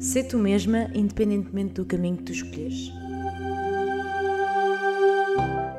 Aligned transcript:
Sê 0.00 0.22
tu 0.22 0.38
mesma, 0.38 0.88
independentemente 0.94 1.74
do 1.74 1.84
caminho 1.84 2.18
que 2.18 2.22
tu 2.22 2.32
escolheres. 2.32 2.92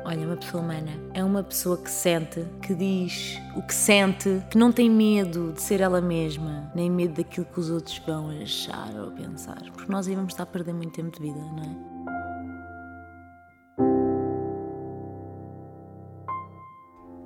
Olha, 0.04 0.26
uma 0.26 0.36
pessoa 0.36 0.62
humana 0.62 0.90
é 1.14 1.24
uma 1.24 1.42
pessoa 1.42 1.78
que 1.78 1.90
sente, 1.90 2.44
que 2.60 2.74
diz 2.74 3.40
o 3.56 3.62
que 3.62 3.74
sente, 3.74 4.42
que 4.50 4.58
não 4.58 4.70
tem 4.72 4.90
medo 4.90 5.52
de 5.52 5.62
ser 5.62 5.80
ela 5.80 6.02
mesma, 6.02 6.70
nem 6.74 6.90
medo 6.90 7.14
daquilo 7.14 7.46
que 7.46 7.58
os 7.58 7.70
outros 7.70 7.96
vão 8.06 8.28
achar 8.42 8.94
ou 8.94 9.10
pensar. 9.12 9.62
Porque 9.72 9.90
nós 9.90 10.06
aí 10.06 10.14
vamos 10.14 10.34
estar 10.34 10.42
a 10.42 10.46
perder 10.46 10.74
muito 10.74 10.92
tempo 10.92 11.16
de 11.16 11.22
vida, 11.22 11.38
não 11.38 11.62
é? 11.62 12.00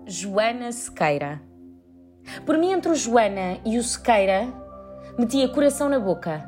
Joana 0.06 0.70
Sequeira. 0.70 1.42
Por 2.46 2.56
mim, 2.56 2.70
entre 2.70 2.92
o 2.92 2.94
Joana 2.94 3.58
e 3.64 3.78
o 3.78 3.82
Sequeira, 3.82 4.46
metia 5.18 5.48
coração 5.48 5.88
na 5.88 5.98
boca. 5.98 6.46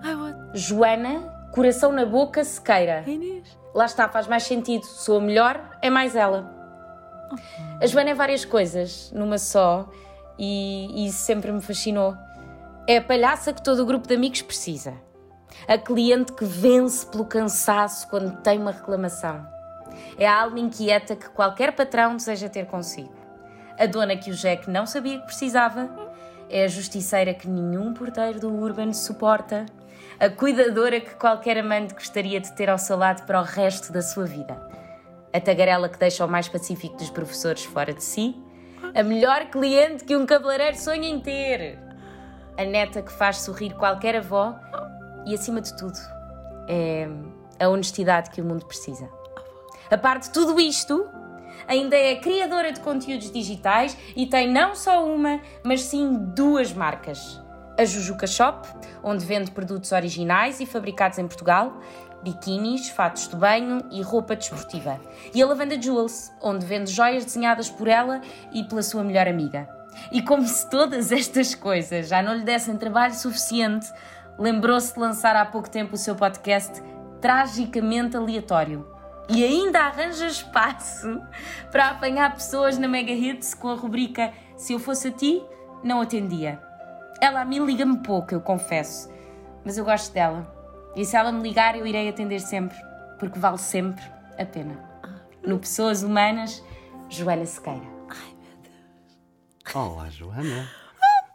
Joana, 0.57 1.49
coração 1.53 1.93
na 1.93 2.05
boca, 2.05 2.43
Sequeira. 2.43 3.05
Inês. 3.07 3.57
Lá 3.75 3.85
está, 3.85 4.09
faz 4.09 4.27
mais 4.27 4.45
sentido. 4.45 4.85
Sou 4.85 5.19
a 5.19 5.21
melhor, 5.21 5.79
é 5.83 5.91
mais 5.91 6.17
ela. 6.17 6.51
A 7.81 7.87
Joana 7.87 8.11
é 8.11 8.15
várias 8.15 8.45
coisas, 8.45 9.13
numa 9.13 9.37
só, 9.37 9.89
e, 10.39 11.05
e 11.05 11.07
isso 11.09 11.19
sempre 11.19 11.53
me 11.53 11.61
fascinou. 11.61 12.17
É 12.89 12.99
a 12.99 13.03
palhaça 13.03 13.53
que 13.53 13.63
todo 13.63 13.83
o 13.83 13.87
grupo 13.87 14.07
de 14.09 14.15
amigos 14.15 14.43
precisa. 14.43 14.95
A 15.67 15.77
cliente 15.77 16.33
que 16.33 16.45
vence 16.45 17.05
pelo 17.07 17.25
cansaço 17.25 18.09
quando 18.09 18.41
tem 18.43 18.59
uma 18.59 18.71
reclamação. 18.71 19.47
É 20.19 20.27
a 20.27 20.43
alma 20.43 20.61
inquieta 20.61 21.17
que 21.17 21.29
qualquer 21.31 21.73
patrão 21.73 22.17
deseja 22.17 22.49
ter 22.49 22.67
consigo. 22.67 23.13
A 23.79 23.87
dona 23.87 24.17
que 24.17 24.31
o 24.31 24.35
Jack 24.35 24.71
não 24.71 24.87
sabia 24.87 25.19
que 25.19 25.27
precisava. 25.27 25.91
É 26.49 26.65
a 26.65 26.69
justiceira 26.69 27.35
que 27.35 27.49
nenhum 27.49 27.93
porteiro 27.93 28.41
do 28.41 28.55
Urban 28.55 28.93
suporta. 28.93 29.67
A 30.19 30.31
cuidadora 30.31 30.99
que 30.99 31.15
qualquer 31.17 31.59
amante 31.59 31.93
gostaria 31.93 32.41
de 32.41 32.51
ter 32.57 32.71
ao 32.71 32.79
seu 32.79 32.97
lado 32.97 33.27
para 33.27 33.39
o 33.39 33.45
resto 33.45 33.93
da 33.93 34.01
sua 34.01 34.25
vida. 34.25 34.59
A 35.31 35.39
tagarela 35.39 35.91
que 35.91 35.99
deixa 35.99 36.25
o 36.25 36.29
mais 36.29 36.49
pacífico 36.49 36.97
dos 36.97 37.11
professores 37.11 37.65
fora 37.65 37.93
de 37.93 38.03
si. 38.03 38.35
A 38.95 39.03
melhor 39.03 39.51
cliente 39.51 40.05
que 40.05 40.17
um 40.17 40.25
cabeleireiro 40.25 40.79
sonha 40.79 41.07
em 41.07 41.21
ter. 41.21 41.79
A 42.57 42.65
neta 42.65 43.03
que 43.03 43.13
faz 43.13 43.41
sorrir 43.41 43.75
qualquer 43.75 44.17
avó. 44.17 44.59
E 45.27 45.35
acima 45.35 45.61
de 45.61 45.77
tudo, 45.77 45.99
é 46.67 47.07
a 47.61 47.69
honestidade 47.69 48.31
que 48.31 48.41
o 48.41 48.45
mundo 48.45 48.65
precisa. 48.65 49.11
A 49.91 49.99
parte 49.99 50.29
de 50.29 50.33
tudo 50.33 50.59
isto, 50.59 51.07
ainda 51.69 51.95
é 51.95 52.17
criadora 52.17 52.73
de 52.73 52.81
conteúdos 52.81 53.31
digitais 53.31 53.95
e 54.17 54.27
tem 54.27 54.51
não 54.51 54.75
só 54.75 55.05
uma, 55.05 55.43
mas 55.63 55.83
sim 55.83 56.17
duas 56.35 56.73
marcas. 56.73 57.45
A 57.79 57.85
Jujuca 57.85 58.27
Shop, 58.27 58.67
onde 59.03 59.25
vende 59.25 59.51
produtos 59.51 59.93
originais 59.93 60.61
e 60.61 60.67
fabricados 60.67 61.19
em 61.19 61.27
Portugal, 61.27 61.79
biquínis, 62.23 62.89
fatos 62.89 63.29
de 63.29 63.37
banho 63.37 63.83
e 63.91 64.01
roupa 64.03 64.35
desportiva. 64.35 65.01
E 65.35 65.43
a 65.43 65.47
Lavanda 65.47 65.81
Jewels, 65.81 66.33
onde 66.41 66.65
vende 66.65 66.91
joias 66.91 67.25
desenhadas 67.25 67.69
por 67.69 67.87
ela 67.87 68.21
e 68.53 68.65
pela 68.65 68.83
sua 68.83 69.05
melhor 69.05 69.29
amiga. 69.29 69.69
E 70.11 70.23
como 70.23 70.47
se 70.47 70.69
todas 70.69 71.13
estas 71.13 71.55
coisas 71.55 72.09
já 72.09 72.23
não 72.23 72.35
lhe 72.35 72.45
dessem 72.45 72.77
trabalho 72.77 73.15
suficiente, 73.15 73.87
lembrou-se 74.39 74.95
de 74.95 75.01
lançar 75.01 75.37
há 75.37 75.45
pouco 75.45 75.71
tempo 75.71 75.95
o 75.95 75.99
seu 75.99 76.15
podcast 76.15 76.83
Tragicamente 77.21 78.17
Aleatório 78.17 78.87
e 79.29 79.43
ainda 79.43 79.81
arranja 79.81 80.27
espaço 80.27 81.21
para 81.71 81.91
apanhar 81.91 82.33
pessoas 82.35 82.79
na 82.79 82.87
Mega 82.87 83.13
Hits 83.13 83.55
com 83.55 83.69
a 83.69 83.75
rubrica 83.75 84.33
Se 84.57 84.73
eu 84.73 84.79
fosse 84.79 85.09
a 85.09 85.11
ti, 85.11 85.43
não 85.83 86.01
atendia. 86.01 86.66
Ela 87.21 87.41
a 87.41 87.45
mim 87.45 87.65
liga-me 87.65 87.99
pouco, 88.03 88.35
eu 88.35 88.41
confesso, 88.41 89.11
mas 89.65 89.79
eu 89.79 89.85
gosto 89.85 90.13
dela. 90.13 90.55
E 90.95 91.05
se 91.05 91.17
ela 91.17 91.33
me 91.33 91.43
ligar, 91.43 91.77
eu 91.77 91.87
irei 91.87 92.09
atender 92.09 92.41
sempre, 92.41 92.77
porque 93.19 93.39
vale 93.39 93.59
sempre 93.59 94.05
a 94.39 94.45
pena. 94.45 94.79
No 95.43 95.59
Pessoas 95.59 96.03
Humanas, 96.03 96.63
Joana 97.09 97.47
Sequeira. 97.47 97.97
Olá, 99.75 100.09
Joana. 100.09 100.69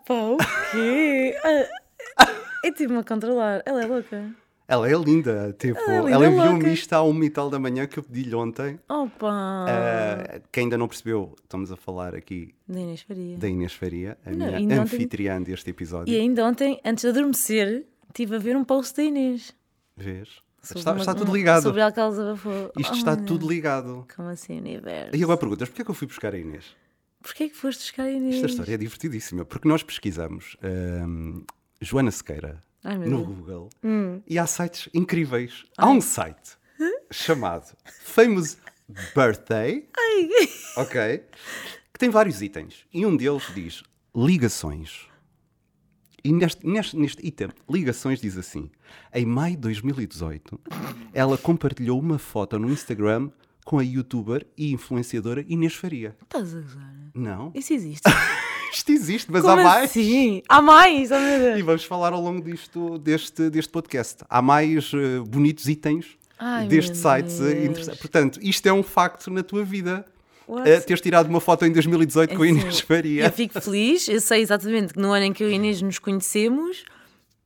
Pá, 0.06 0.14
o 0.14 0.38
quê? 0.72 1.36
Eu 2.64 2.74
tive-me 2.74 3.00
a 3.00 3.04
controlar. 3.04 3.62
Ela 3.66 3.84
é 3.84 3.86
louca. 3.86 4.32
Ela 4.72 4.90
é 4.90 4.94
linda. 4.98 5.54
Tipo, 5.60 5.78
Ela 5.80 5.92
é 5.92 6.02
linda, 6.02 6.12
ela 6.16 6.28
enviou-me 6.28 6.74
isto 6.74 6.94
à 6.94 7.04
uma 7.04 7.26
e 7.26 7.30
tal 7.30 7.50
da 7.50 7.60
manhã 7.60 7.86
que 7.86 8.00
eu 8.00 8.04
pedi-lhe 8.04 8.34
ontem. 8.34 8.80
Opa! 8.88 9.66
Ah, 9.68 10.40
quem 10.52 10.64
ainda 10.64 10.78
não 10.78 10.88
percebeu, 10.88 11.36
estamos 11.44 11.72
a 11.72 11.76
falar 11.76 12.16
aqui 12.16 12.56
Da 12.68 12.80
Inês 12.80 13.02
Faria. 13.02 13.38
da 13.38 13.50
Inês 13.50 13.74
Faria, 13.74 14.18
a 14.26 14.30
Não, 14.30 14.38
minha 14.38 14.58
ainda 14.58 14.74
ontem- 14.76 14.82
anfitriã 14.96 15.42
deste 15.42 15.70
episódio. 15.70 16.14
E 16.14 16.18
ainda 16.18 16.46
ontem, 16.46 16.80
antes 16.86 17.02
de 17.04 17.10
adormecer, 17.10 17.86
estive 18.08 18.36
a 18.38 18.40
ver 18.40 18.56
um 18.56 18.64
post 18.64 18.96
da 18.96 19.04
Inês. 19.04 19.54
Vês? 19.98 20.30
Está, 20.64 20.92
uma- 20.94 21.00
está 21.02 21.14
tudo 21.16 21.34
ligado. 21.36 21.64
Sobre 21.64 21.82
ela 21.82 21.90
desabafou. 21.92 22.72
Isto 22.78 22.94
Oh, 22.94 22.96
está 22.96 23.16
tudo 23.18 23.50
ligado. 23.50 24.06
Como 24.16 24.30
assim, 24.30 24.58
universo? 24.58 25.16
E 25.16 25.22
agora 25.24 25.38
perguntas, 25.38 25.68
porquê 25.68 25.82
é 25.82 25.86
que 25.86 25.92
eu 25.92 25.96
fui 25.96 26.08
buscar 26.08 26.34
a 26.34 26.38
Inês? 26.38 26.64
Porquê 27.22 27.44
é 27.44 27.50
que 27.50 27.56
foste 27.58 27.80
buscar 27.80 28.04
a 28.04 28.12
Inês? 28.12 28.36
Esta 28.36 28.48
história 28.48 28.74
é 28.76 28.78
divertidíssima, 28.78 29.44
porque 29.44 29.68
nós 29.68 29.84
pesquisamos 29.84 30.56
ahm, 30.64 31.42
Joana 31.82 32.10
Sequeira 32.12 32.62
Ai, 32.84 32.98
no. 32.98 33.24
Google 33.26 33.70
Hum. 33.84 34.22
e 34.28 34.38
há 34.40 34.46
sites 34.48 34.90
incríveis. 34.94 35.66
Há 35.78 35.90
um 35.90 36.02
site 36.02 36.58
chamado 37.12 37.76
Famous 38.04 38.58
Birthday, 39.16 39.88
ok, 40.78 41.24
que 41.94 42.00
tem 42.00 42.10
vários 42.10 42.42
itens 42.42 42.86
e 42.94 43.06
um 43.06 43.16
deles 43.16 43.44
diz 43.54 43.84
ligações. 44.16 45.08
E 46.24 46.32
neste, 46.32 46.66
neste, 46.68 46.96
neste 46.98 47.26
item, 47.26 47.50
ligações, 47.70 48.20
diz 48.22 48.38
assim: 48.38 48.70
em 49.14 49.26
maio 49.26 49.56
de 49.56 49.62
2018, 49.62 50.60
ela 51.14 51.38
compartilhou 51.38 52.00
uma 52.00 52.20
foto 52.20 52.60
no 52.60 52.70
Instagram 52.70 53.30
com 53.66 53.80
a 53.80 53.84
youtuber 53.84 54.46
e 54.58 54.72
influenciadora 54.72 55.44
Inês 55.48 55.74
Faria. 55.76 56.16
Estás 56.22 56.56
a 56.56 56.62
gozar? 56.62 56.94
Não? 57.16 57.52
Isso 57.56 57.74
existe. 57.74 58.04
Isto 58.72 58.92
existe, 58.92 59.32
mas 59.32 59.42
Como 59.42 59.54
há 59.60 59.64
mais. 59.64 59.90
assim? 59.92 60.42
Há 60.48 60.62
mais? 60.62 61.12
Oh, 61.12 61.20
meu 61.20 61.40
Deus. 61.40 61.60
E 61.60 61.62
vamos 61.62 61.84
falar 61.84 62.14
ao 62.14 62.22
longo 62.22 62.42
disto, 62.42 62.98
deste, 63.00 63.50
deste 63.50 63.72
podcast. 63.72 64.18
Há 64.30 64.42
mais 64.42 64.92
eh, 64.94 65.20
bonitos 65.28 65.68
itens 65.68 66.06
Ai, 66.40 66.68
deste 66.68 66.96
site. 66.98 67.32
eh, 67.42 67.66
interessante. 67.66 67.98
Portanto, 68.00 68.40
isto 68.42 68.66
é 68.68 68.74
um 68.74 68.84
facto 68.84 69.30
na 69.30 69.44
tua 69.44 69.64
vida. 69.64 70.06
Eh, 70.66 70.80
teres 70.82 71.00
tirado 71.02 71.28
uma 71.30 71.40
foto 71.40 71.66
em 71.66 71.72
2018 71.72 72.36
com 72.36 72.44
a 72.44 72.48
Inês 72.48 72.66
Assim, 72.68 72.84
Faria. 72.84 73.24
Eu 73.26 73.32
fico 73.32 73.62
feliz, 73.62 74.08
eu 74.10 74.20
sei 74.20 74.42
exatamente 74.42 74.94
que 74.94 75.00
no 75.00 75.12
ano 75.12 75.26
em 75.26 75.34
que 75.34 75.44
eu 75.44 75.50
e 75.50 75.54
Inês 75.56 75.82
nos 75.82 75.98
conhecemos, 76.00 76.84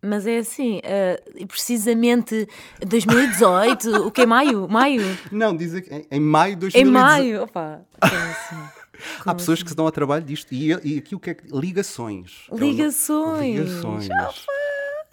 mas 0.02 0.26
é 0.26 0.38
assim, 0.40 0.80
eh, 0.84 1.22
precisamente 1.48 2.48
2018, 2.86 4.08
o 4.08 4.12
que 4.12 4.22
é 4.22 4.26
maio? 4.26 4.68
Maio? 4.68 5.18
Não, 5.32 5.56
diz 5.56 5.74
aqui, 5.76 5.94
em, 5.94 6.06
em 6.10 6.20
maio 6.20 6.56
de 6.56 6.66
Em 6.68 6.84
2018. 6.84 6.94
maio? 6.94 7.44
Opa, 7.44 7.82
como 8.00 8.14
assim? 8.14 8.70
Há 9.26 9.34
pessoas 9.36 9.62
que 9.64 9.70
se 9.70 9.76
dão 9.76 9.86
ao 9.86 9.92
trabalho 9.92 10.24
disto. 10.26 10.52
E, 10.54 10.70
e 10.84 10.98
aqui 10.98 11.16
o 11.16 11.20
que 11.20 11.30
é 11.30 11.34
que. 11.34 11.48
Ligações. 11.52 12.48
É 12.52 12.56
Ligações. 12.56 13.60
Ligações. 13.60 14.08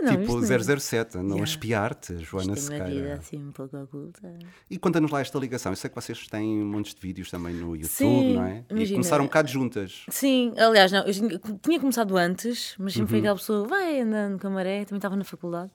Não, 0.00 0.10
tipo 0.10 0.22
isto 0.22 0.34
não- 0.34 0.78
007, 0.80 1.16
não 1.18 1.22
a 1.22 1.28
Yeah. 1.28 1.44
espiar-te, 1.44 2.18
Joana 2.18 2.54
Isto 2.54 2.72
é 2.72 2.76
uma 2.76 2.84
vida 2.86 2.94
Sequeira. 2.96 3.14
assim 3.20 3.36
um 3.38 3.52
pouco 3.52 3.76
oculta. 3.76 4.34
E 4.68 4.76
conta-nos 4.76 5.12
lá 5.12 5.20
esta 5.20 5.38
ligação. 5.38 5.70
Eu 5.70 5.76
sei 5.76 5.88
que 5.88 5.94
vocês 5.94 6.26
têm 6.26 6.56
montes 6.64 6.92
de 6.92 7.00
vídeos 7.00 7.30
também 7.30 7.54
no 7.54 7.76
YouTube, 7.76 7.86
Sim, 7.88 8.34
não 8.34 8.44
é? 8.44 8.64
E 8.68 8.72
imagina. 8.74 8.96
começaram 8.98 9.22
um 9.22 9.26
bocado 9.28 9.48
juntas. 9.48 10.02
Sim, 10.08 10.54
aliás, 10.58 10.90
não, 10.90 11.04
eu 11.06 11.38
tinha- 11.62 11.78
começado 11.78 12.16
antes, 12.16 12.74
mas 12.80 12.94
sempre 12.94 13.10
foi 13.10 13.18
Uhum. 13.18 13.22
aquela 13.26 13.36
pessoa, 13.36 13.68
vai 13.68 14.00
andando 14.00 14.40
com 14.40 14.48
a 14.48 14.50
maré, 14.50 14.84
também 14.84 14.98
estava 14.98 15.14
na 15.14 15.22
faculdade. 15.24 15.70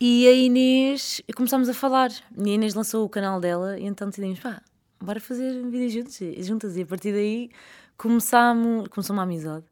E 0.00 0.26
a 0.26 0.32
Inês, 0.32 1.22
começámos 1.36 1.68
a 1.68 1.74
falar. 1.74 2.10
E 2.36 2.50
a 2.50 2.52
Inês 2.52 2.74
lançou 2.74 3.04
o 3.04 3.08
canal 3.08 3.38
dela, 3.40 3.78
e 3.78 3.86
então 3.86 4.08
decidimos, 4.08 4.40
pá, 4.40 4.60
bora 5.00 5.20
fazer 5.20 5.62
vídeos 5.68 5.92
juntos, 5.92 6.46
juntas. 6.46 6.76
E 6.76 6.82
a 6.82 6.86
partir 6.86 7.12
daí 7.12 7.50
começámos, 7.96 8.88
começou 8.88 9.14
uma 9.14 9.22
amizade. 9.22 9.64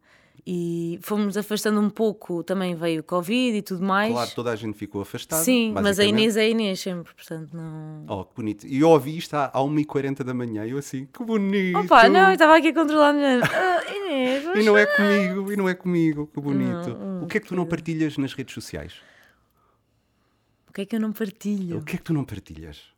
E 0.46 0.98
fomos 1.00 1.38
afastando 1.38 1.80
um 1.80 1.88
pouco, 1.88 2.42
também 2.44 2.74
veio 2.74 3.00
o 3.00 3.03
Covid 3.03 3.56
e 3.56 3.62
tudo 3.62 3.82
mais. 3.82 4.12
Claro, 4.12 4.30
toda 4.34 4.50
a 4.50 4.56
gente 4.56 4.76
ficou 4.76 5.00
afastada. 5.00 5.42
Sim, 5.42 5.72
mas 5.72 5.98
a. 5.98 6.04
Inês 6.04 6.36
é 6.36 6.42
a 6.42 6.48
Inês 6.48 6.80
sempre, 6.80 7.15
portanto 7.15 7.48
não. 7.54 8.04
Oh, 8.06 8.24
que 8.26 8.34
bonito. 8.36 8.66
E 8.66 8.80
eu 8.80 8.91
ouvi 8.91 9.16
isto 9.16 9.32
à, 9.32 9.47
à 9.47 9.60
1h40 9.60 10.22
da 10.22 10.34
manhã. 10.34 10.66
Eu 10.66 10.76
assim, 10.76 11.06
que 11.06 11.24
bonito. 11.24 11.78
Opa, 11.78 12.10
não, 12.10 12.28
eu 12.28 12.34
estava 12.34 12.59
aqui 12.59 12.68
a 12.68 12.74
controlar. 12.74 13.15
Ah, 13.54 13.94
Inês, 13.94 14.44
E 14.56 14.62
não 14.62 14.77
é 14.77 14.84
comigo, 14.84 15.53
e 15.53 15.56
não 15.56 15.68
é 15.68 15.74
comigo, 15.74 16.27
que 16.27 16.41
bonito. 16.41 16.91
Não, 16.91 17.24
o 17.24 17.27
que 17.27 17.38
é 17.38 17.41
que 17.41 17.47
tu 17.47 17.54
não 17.56 17.65
partilhas 17.65 18.18
nas 18.18 18.34
redes 18.34 18.53
sociais? 18.53 18.94
O 20.68 20.72
que 20.72 20.82
é 20.82 20.84
que 20.84 20.97
eu 20.97 21.00
não 21.00 21.12
partilho? 21.12 21.78
O 21.78 21.82
que 21.82 21.94
é 21.94 21.98
que 21.98 22.04
tu 22.04 22.12
não 22.12 22.24
partilhas? 22.24 22.93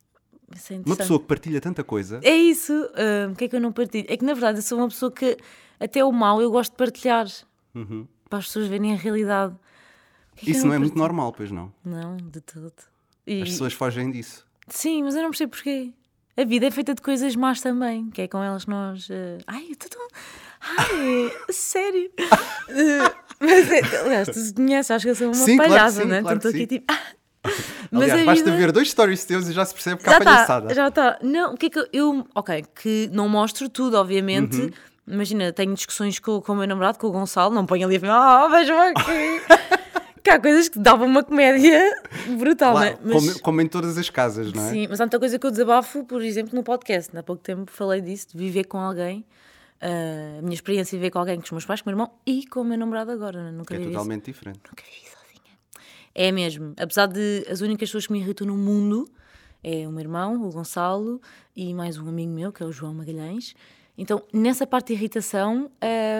É 0.50 0.74
Uma 0.86 0.96
pessoa 0.96 1.18
que 1.18 1.26
partilha 1.26 1.60
tanta 1.60 1.82
coisa. 1.82 2.20
É 2.22 2.34
isso. 2.36 2.72
ah, 2.94 3.30
o 3.32 3.34
que 3.34 3.44
é 3.44 3.48
que 3.48 3.56
eu 3.56 3.60
não 3.60 3.72
partilho? 3.72 4.06
É 4.08 4.16
que 4.16 4.24
na 4.24 4.32
verdade 4.34 4.58
eu 4.58 4.62
sou 4.62 4.78
uma 4.78 4.88
pessoa 4.88 5.10
que 5.10 5.36
até 5.80 6.04
o 6.04 6.12
mal 6.12 6.40
eu 6.40 6.50
gosto 6.50 6.70
de 6.72 6.76
partilhar 6.78 7.26
Uhum. 7.74 8.06
para 8.30 8.38
as 8.38 8.46
pessoas 8.46 8.66
verem 8.68 8.92
a 8.92 8.96
realidade. 8.96 9.54
Que 10.36 10.42
é 10.42 10.44
que 10.46 10.50
Isso 10.52 10.66
não 10.66 10.74
é 10.74 10.78
muito 10.78 10.96
normal, 10.96 11.32
pois 11.32 11.50
não? 11.50 11.72
Não, 11.84 12.16
de 12.16 12.40
todo. 12.40 12.72
E- 13.26 13.42
As 13.42 13.48
pessoas 13.50 13.72
fogem 13.72 14.10
disso. 14.10 14.46
Sim, 14.68 15.02
mas 15.02 15.14
eu 15.16 15.22
não 15.22 15.30
percebo 15.30 15.52
porquê. 15.52 15.92
A 16.36 16.44
vida 16.44 16.66
é 16.66 16.70
feita 16.70 16.94
de 16.94 17.00
coisas 17.02 17.34
más 17.34 17.60
também, 17.62 18.10
que 18.10 18.20
é 18.22 18.28
com 18.28 18.42
elas 18.42 18.66
nós. 18.66 19.08
ah, 19.10 19.38
Ai, 19.46 19.64
eu 19.68 19.72
estou 19.72 19.88
tão. 19.90 20.06
Ai, 20.60 21.32
sério. 21.50 22.10
Ah, 22.18 23.14
mas 23.40 23.70
é, 23.72 23.98
aliás, 24.00 24.28
tu 24.28 24.54
conheces, 24.54 24.90
acho 24.90 25.04
que 25.04 25.10
eu 25.10 25.14
sou 25.14 25.26
uma 25.28 25.34
Sim, 25.34 25.56
claro 25.56 25.70
palhaça, 25.72 26.02
sim, 26.02 26.08
né? 26.08 26.20
claro 26.22 26.36
Então 26.38 26.50
aqui 26.50 26.66
tipo. 26.66 26.92
Aliás, 27.92 28.22
a 28.22 28.24
basta 28.24 28.44
vida- 28.44 28.56
ver 28.56 28.72
dois 28.72 28.90
stories 28.90 29.24
teus 29.24 29.48
e 29.48 29.52
já 29.52 29.64
se 29.64 29.72
percebe 29.74 30.02
que 30.02 30.08
há 30.08 30.12
Já 30.12 30.18
está, 30.18 30.30
palhaçada. 30.32 30.74
já 30.74 30.88
está. 30.88 31.18
Não, 31.22 31.54
o 31.54 31.56
que 31.56 31.66
é 31.66 31.70
que 31.70 31.88
eu. 31.92 32.26
Ok, 32.34 32.64
que 32.82 33.08
não 33.12 33.28
mostro 33.28 33.68
tudo, 33.68 33.96
obviamente. 33.96 34.60
Uhum. 34.60 34.70
Imagina, 35.08 35.52
tenho 35.52 35.72
discussões 35.74 36.18
com, 36.18 36.40
com 36.40 36.52
o 36.52 36.56
meu 36.56 36.66
namorado, 36.66 36.98
com 36.98 37.06
o 37.06 37.12
Gonçalo, 37.12 37.54
não 37.54 37.64
ponho 37.64 37.86
ali 37.86 37.96
a 38.04 38.44
ah, 38.44 38.48
vejam 38.48 38.76
aqui. 38.80 39.40
que 40.24 40.30
há 40.30 40.40
coisas 40.40 40.68
que 40.68 40.80
davam 40.80 41.06
uma 41.06 41.22
comédia 41.22 41.80
brutal, 42.36 42.72
Claro, 42.72 42.88
é? 42.88 42.98
Mas, 43.04 43.14
como, 43.14 43.40
como 43.40 43.60
em 43.60 43.68
todas 43.68 43.96
as 43.96 44.10
casas, 44.10 44.52
não 44.52 44.66
é? 44.66 44.70
Sim, 44.70 44.86
mas 44.90 45.00
há 45.00 45.04
muita 45.04 45.20
coisa 45.20 45.38
que 45.38 45.46
eu 45.46 45.50
desabafo, 45.52 46.04
por 46.04 46.20
exemplo, 46.22 46.56
no 46.56 46.64
podcast. 46.64 47.16
Há 47.16 47.22
pouco 47.22 47.40
tempo 47.40 47.70
falei 47.70 48.00
disso, 48.00 48.26
de 48.32 48.36
viver 48.38 48.64
com 48.64 48.78
alguém. 48.78 49.24
ah, 49.80 50.38
a 50.40 50.42
minha 50.42 50.54
experiência 50.54 50.90
de 50.96 51.00
viver 51.00 51.12
com 51.12 51.20
alguém, 51.20 51.36
com 51.36 51.44
os 51.44 51.50
meus 51.52 51.64
pais, 51.64 51.80
com 51.80 51.88
o 51.88 51.92
meu 51.94 52.00
irmão 52.02 52.12
e 52.26 52.44
com 52.48 52.62
o 52.62 52.64
meu 52.64 52.76
namorado 52.76 53.12
agora. 53.12 53.52
Nunca 53.52 53.74
é 53.74 53.78
vivi 53.78 53.90
isso. 53.90 53.98
totalmente 54.00 54.24
diferente. 54.24 54.58
Nunca 54.68 54.82
vivi 54.82 54.96
sozinha. 54.96 55.15
É 56.18 56.32
mesmo. 56.32 56.72
Apesar 56.78 57.08
de 57.08 57.46
as 57.46 57.60
únicas 57.60 57.90
pessoas 57.90 58.06
que 58.06 58.12
me 58.14 58.20
irritam 58.20 58.46
no 58.46 58.56
mundo 58.56 59.06
é 59.62 59.86
o 59.86 59.90
meu 59.90 60.00
irmão, 60.00 60.46
o 60.46 60.50
Gonçalo, 60.50 61.20
e 61.54 61.74
mais 61.74 61.98
um 61.98 62.08
amigo 62.08 62.32
meu, 62.32 62.50
que 62.50 62.62
é 62.62 62.66
o 62.66 62.72
João 62.72 62.94
Magalhães. 62.94 63.54
Então, 63.98 64.22
nessa 64.32 64.66
parte 64.66 64.88
de 64.88 64.94
irritação, 64.94 65.70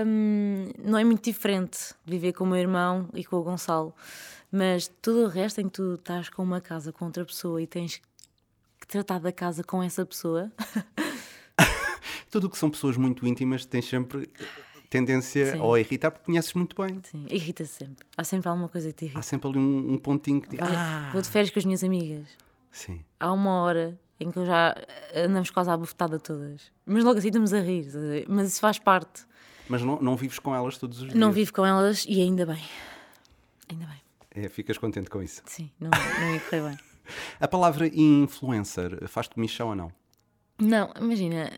hum, 0.07 0.71
não 0.85 0.99
é 0.99 1.05
muito 1.05 1.25
diferente 1.25 1.95
de 2.05 2.11
viver 2.11 2.35
com 2.35 2.45
o 2.45 2.47
meu 2.47 2.59
irmão 2.59 3.09
e 3.15 3.25
com 3.25 3.37
o 3.37 3.43
Gonçalo. 3.43 3.95
Mas 4.53 4.87
tudo 5.01 5.25
o 5.25 5.29
resto 5.29 5.63
em 5.63 5.65
que 5.65 5.73
tu 5.73 5.95
estás 5.95 6.29
com 6.29 6.43
uma 6.43 6.61
casa 6.61 6.93
com 6.93 7.07
outra 7.07 7.25
pessoa 7.25 7.63
e 7.63 7.67
tens 7.67 8.03
que 8.79 8.87
tratar 8.87 9.19
da 9.19 9.33
casa 9.33 9.65
com 9.65 9.83
essa 9.83 10.05
pessoa, 10.05 10.53
Tudo 12.31 12.49
o 12.49 12.51
que 12.51 12.59
são 12.59 12.69
pessoas 12.69 12.99
muito 12.99 13.27
íntimas 13.27 13.65
tens 13.65 13.89
sempre 13.89 14.29
tendência 14.88 15.53
Sim. 15.53 15.61
ou 15.61 15.75
a 15.75 15.81
irritar 15.81 16.11
porque 16.11 16.25
conheces 16.27 16.53
muito 16.55 16.75
bem. 16.81 17.00
sim, 17.05 17.27
irrita-se 17.31 17.73
sempre. 17.75 18.06
Há 18.17 18.25
sempre 18.25 18.49
alguma 18.49 18.69
coisa 18.69 18.88
que 18.88 18.94
te 18.94 19.05
Há 19.05 19.06
irrita. 19.06 19.23
sempre 19.23 19.49
ali 19.50 19.59
um, 19.59 19.93
um 19.94 19.99
pontinho 19.99 20.41
que 20.41 20.56
Olha, 20.61 20.73
ah, 20.79 21.11
Vou 21.12 21.21
de 21.23 21.29
férias 21.29 21.50
com 21.50 21.59
as 21.59 21.65
minhas 21.65 21.83
amigas. 21.85 22.27
sim. 22.71 23.05
há 23.19 23.33
uma 23.33 23.62
hora 23.62 23.99
em 24.19 24.31
que 24.31 24.38
eu 24.38 24.47
já 24.47 24.75
andamos 25.15 25.50
quase 25.50 25.71
à 25.71 25.77
bufetada 25.77 26.19
todas. 26.19 26.73
Mas 26.87 27.05
logo 27.05 27.19
assim 27.19 27.29
estamos 27.29 27.53
a 27.53 27.61
rir, 27.61 27.87
mas 28.29 28.49
isso 28.49 28.61
faz 28.61 28.79
parte. 28.79 29.25
Mas 29.69 29.83
não, 29.83 30.00
não 30.00 30.17
vives 30.17 30.38
com 30.38 30.55
elas 30.55 30.79
todos 30.79 30.99
os 30.99 31.05
dias. 31.09 31.15
Não 31.19 31.33
vivo 31.33 31.53
com 31.53 31.67
elas 31.67 32.06
e 32.09 32.21
ainda 32.23 32.47
bem. 32.47 32.62
Ainda 33.71 33.85
bem. 33.87 34.00
É, 34.44 34.49
ficas 34.49 34.79
contente 34.79 35.11
com 35.11 35.23
isso. 35.23 35.43
Sim, 35.47 35.71
não, 35.81 35.91
não 35.91 36.35
ia 36.35 36.41
correr 36.41 36.62
bem. 36.62 36.79
A 37.41 37.47
palavra 37.49 37.87
influencer 37.88 39.06
faz-te 39.09 39.38
michão 39.38 39.69
ou 39.69 39.75
não? 39.77 39.93
Não, 40.59 40.93
imagina. 41.00 41.50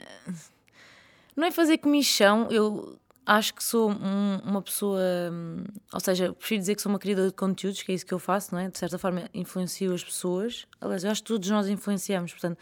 Não 1.36 1.44
é 1.46 1.50
fazer 1.50 1.78
comichão, 1.78 2.48
eu 2.50 2.98
acho 3.28 3.54
que 3.54 3.62
sou 3.62 3.90
um- 3.90 4.38
uma 4.44 4.62
pessoa. 4.62 5.00
hum, 5.32 5.64
Ou 5.92 6.00
seja, 6.00 6.32
prefiro 6.32 6.60
dizer 6.60 6.74
que 6.74 6.82
sou 6.82 6.90
uma 6.90 6.98
criadora 6.98 7.28
de 7.28 7.34
conteúdos, 7.34 7.82
que 7.82 7.92
é 7.92 7.94
isso 7.94 8.06
que 8.06 8.14
eu 8.14 8.18
faço, 8.18 8.54
não 8.54 8.60
é? 8.60 8.68
De 8.70 8.78
certa 8.78 8.98
forma, 8.98 9.28
influencio 9.34 9.92
as 9.94 10.02
pessoas. 10.02 10.66
Aliás, 10.80 11.04
eu 11.04 11.10
acho 11.10 11.22
que 11.22 11.28
todos 11.28 11.48
nós 11.50 11.68
influenciamos, 11.68 12.32
portanto, 12.32 12.58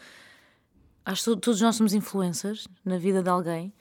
acho 1.05 1.23
que 1.23 1.29
to- 1.31 1.37
todos 1.37 1.61
nós 1.61 1.75
somos 1.75 1.93
influencers 1.93 2.67
na 2.85 2.97
vida 2.97 3.23
de 3.23 3.29
alguém. 3.29 3.73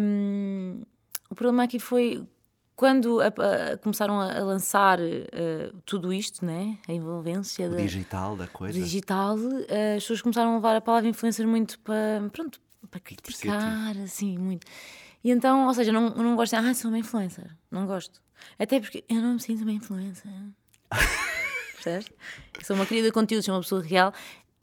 Hum, 0.00 0.82
o 1.30 1.34
problema 1.34 1.64
aqui 1.64 1.78
foi 1.78 2.24
quando 2.76 3.20
a- 3.20 3.26
a- 3.26 3.76
começaram 3.78 4.20
a, 4.20 4.38
a 4.38 4.44
lançar 4.44 4.98
eh, 5.00 5.72
tudo 5.84 6.12
isto, 6.12 6.44
né? 6.44 6.78
A 6.88 6.92
envolvência 6.92 7.68
da 7.68 7.76
digital 7.76 8.36
da 8.36 8.46
coisa. 8.46 8.78
digital, 8.78 9.36
eh, 9.68 9.96
as 9.96 10.04
pessoas 10.04 10.22
começaram 10.22 10.52
a 10.52 10.54
levar 10.54 10.76
a 10.76 10.80
palavra 10.80 11.08
influencer 11.08 11.46
muito 11.46 11.78
para, 11.80 12.22
pronto, 12.32 12.60
para 12.90 13.00
criticar, 13.00 13.96
assim, 13.98 14.38
muito. 14.38 14.64
E 15.24 15.30
então, 15.30 15.66
ou 15.66 15.74
seja, 15.74 15.90
não, 15.92 16.08
eu 16.08 16.22
não 16.22 16.36
gosto 16.36 16.54
de 16.54 16.58
dizer, 16.60 16.70
ah, 16.70 16.74
sou 16.74 16.90
uma 16.90 16.98
influencer. 16.98 17.50
Não 17.70 17.86
gosto. 17.86 18.22
Até 18.58 18.80
porque 18.80 19.04
eu 19.08 19.16
não 19.20 19.34
me 19.34 19.40
sinto 19.40 19.62
uma 19.62 19.72
influencer. 19.72 20.30
Percebes? 21.74 22.10
Eu 22.58 22.64
sou 22.64 22.76
uma 22.76 22.86
querida 22.86 23.08
de 23.08 23.12
conteúdo, 23.12 23.42
sou 23.42 23.54
uma 23.54 23.60
pessoa 23.60 23.82
real. 23.82 24.12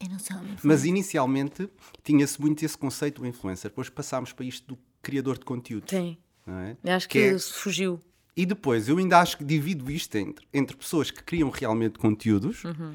Eu 0.00 0.08
não 0.08 0.18
sou 0.18 0.36
uma 0.36 0.44
influencer. 0.44 0.66
Mas 0.66 0.84
inicialmente 0.84 1.68
tinha-se 2.02 2.40
muito 2.40 2.62
esse 2.64 2.76
conceito 2.76 3.20
do 3.20 3.26
influencer. 3.26 3.70
Depois 3.70 3.88
passámos 3.88 4.32
para 4.32 4.44
isto 4.44 4.66
do 4.74 4.78
criador 5.02 5.38
de 5.38 5.44
conteúdo. 5.44 5.88
Sim. 5.88 6.16
Não 6.46 6.58
é? 6.58 6.76
Eu 6.84 6.92
acho 6.94 7.08
que, 7.08 7.18
é- 7.18 7.38
se 7.38 7.52
fugiu. 7.52 8.00
E 8.36 8.44
depois 8.44 8.86
eu 8.88 8.98
ainda 8.98 9.18
acho 9.18 9.38
que 9.38 9.44
divido 9.44 9.90
isto 9.90 10.14
entre, 10.16 10.46
entre 10.52 10.76
pessoas 10.76 11.10
que 11.10 11.22
criam 11.22 11.48
realmente 11.48 11.98
conteúdos 11.98 12.64
Uhum. 12.64 12.94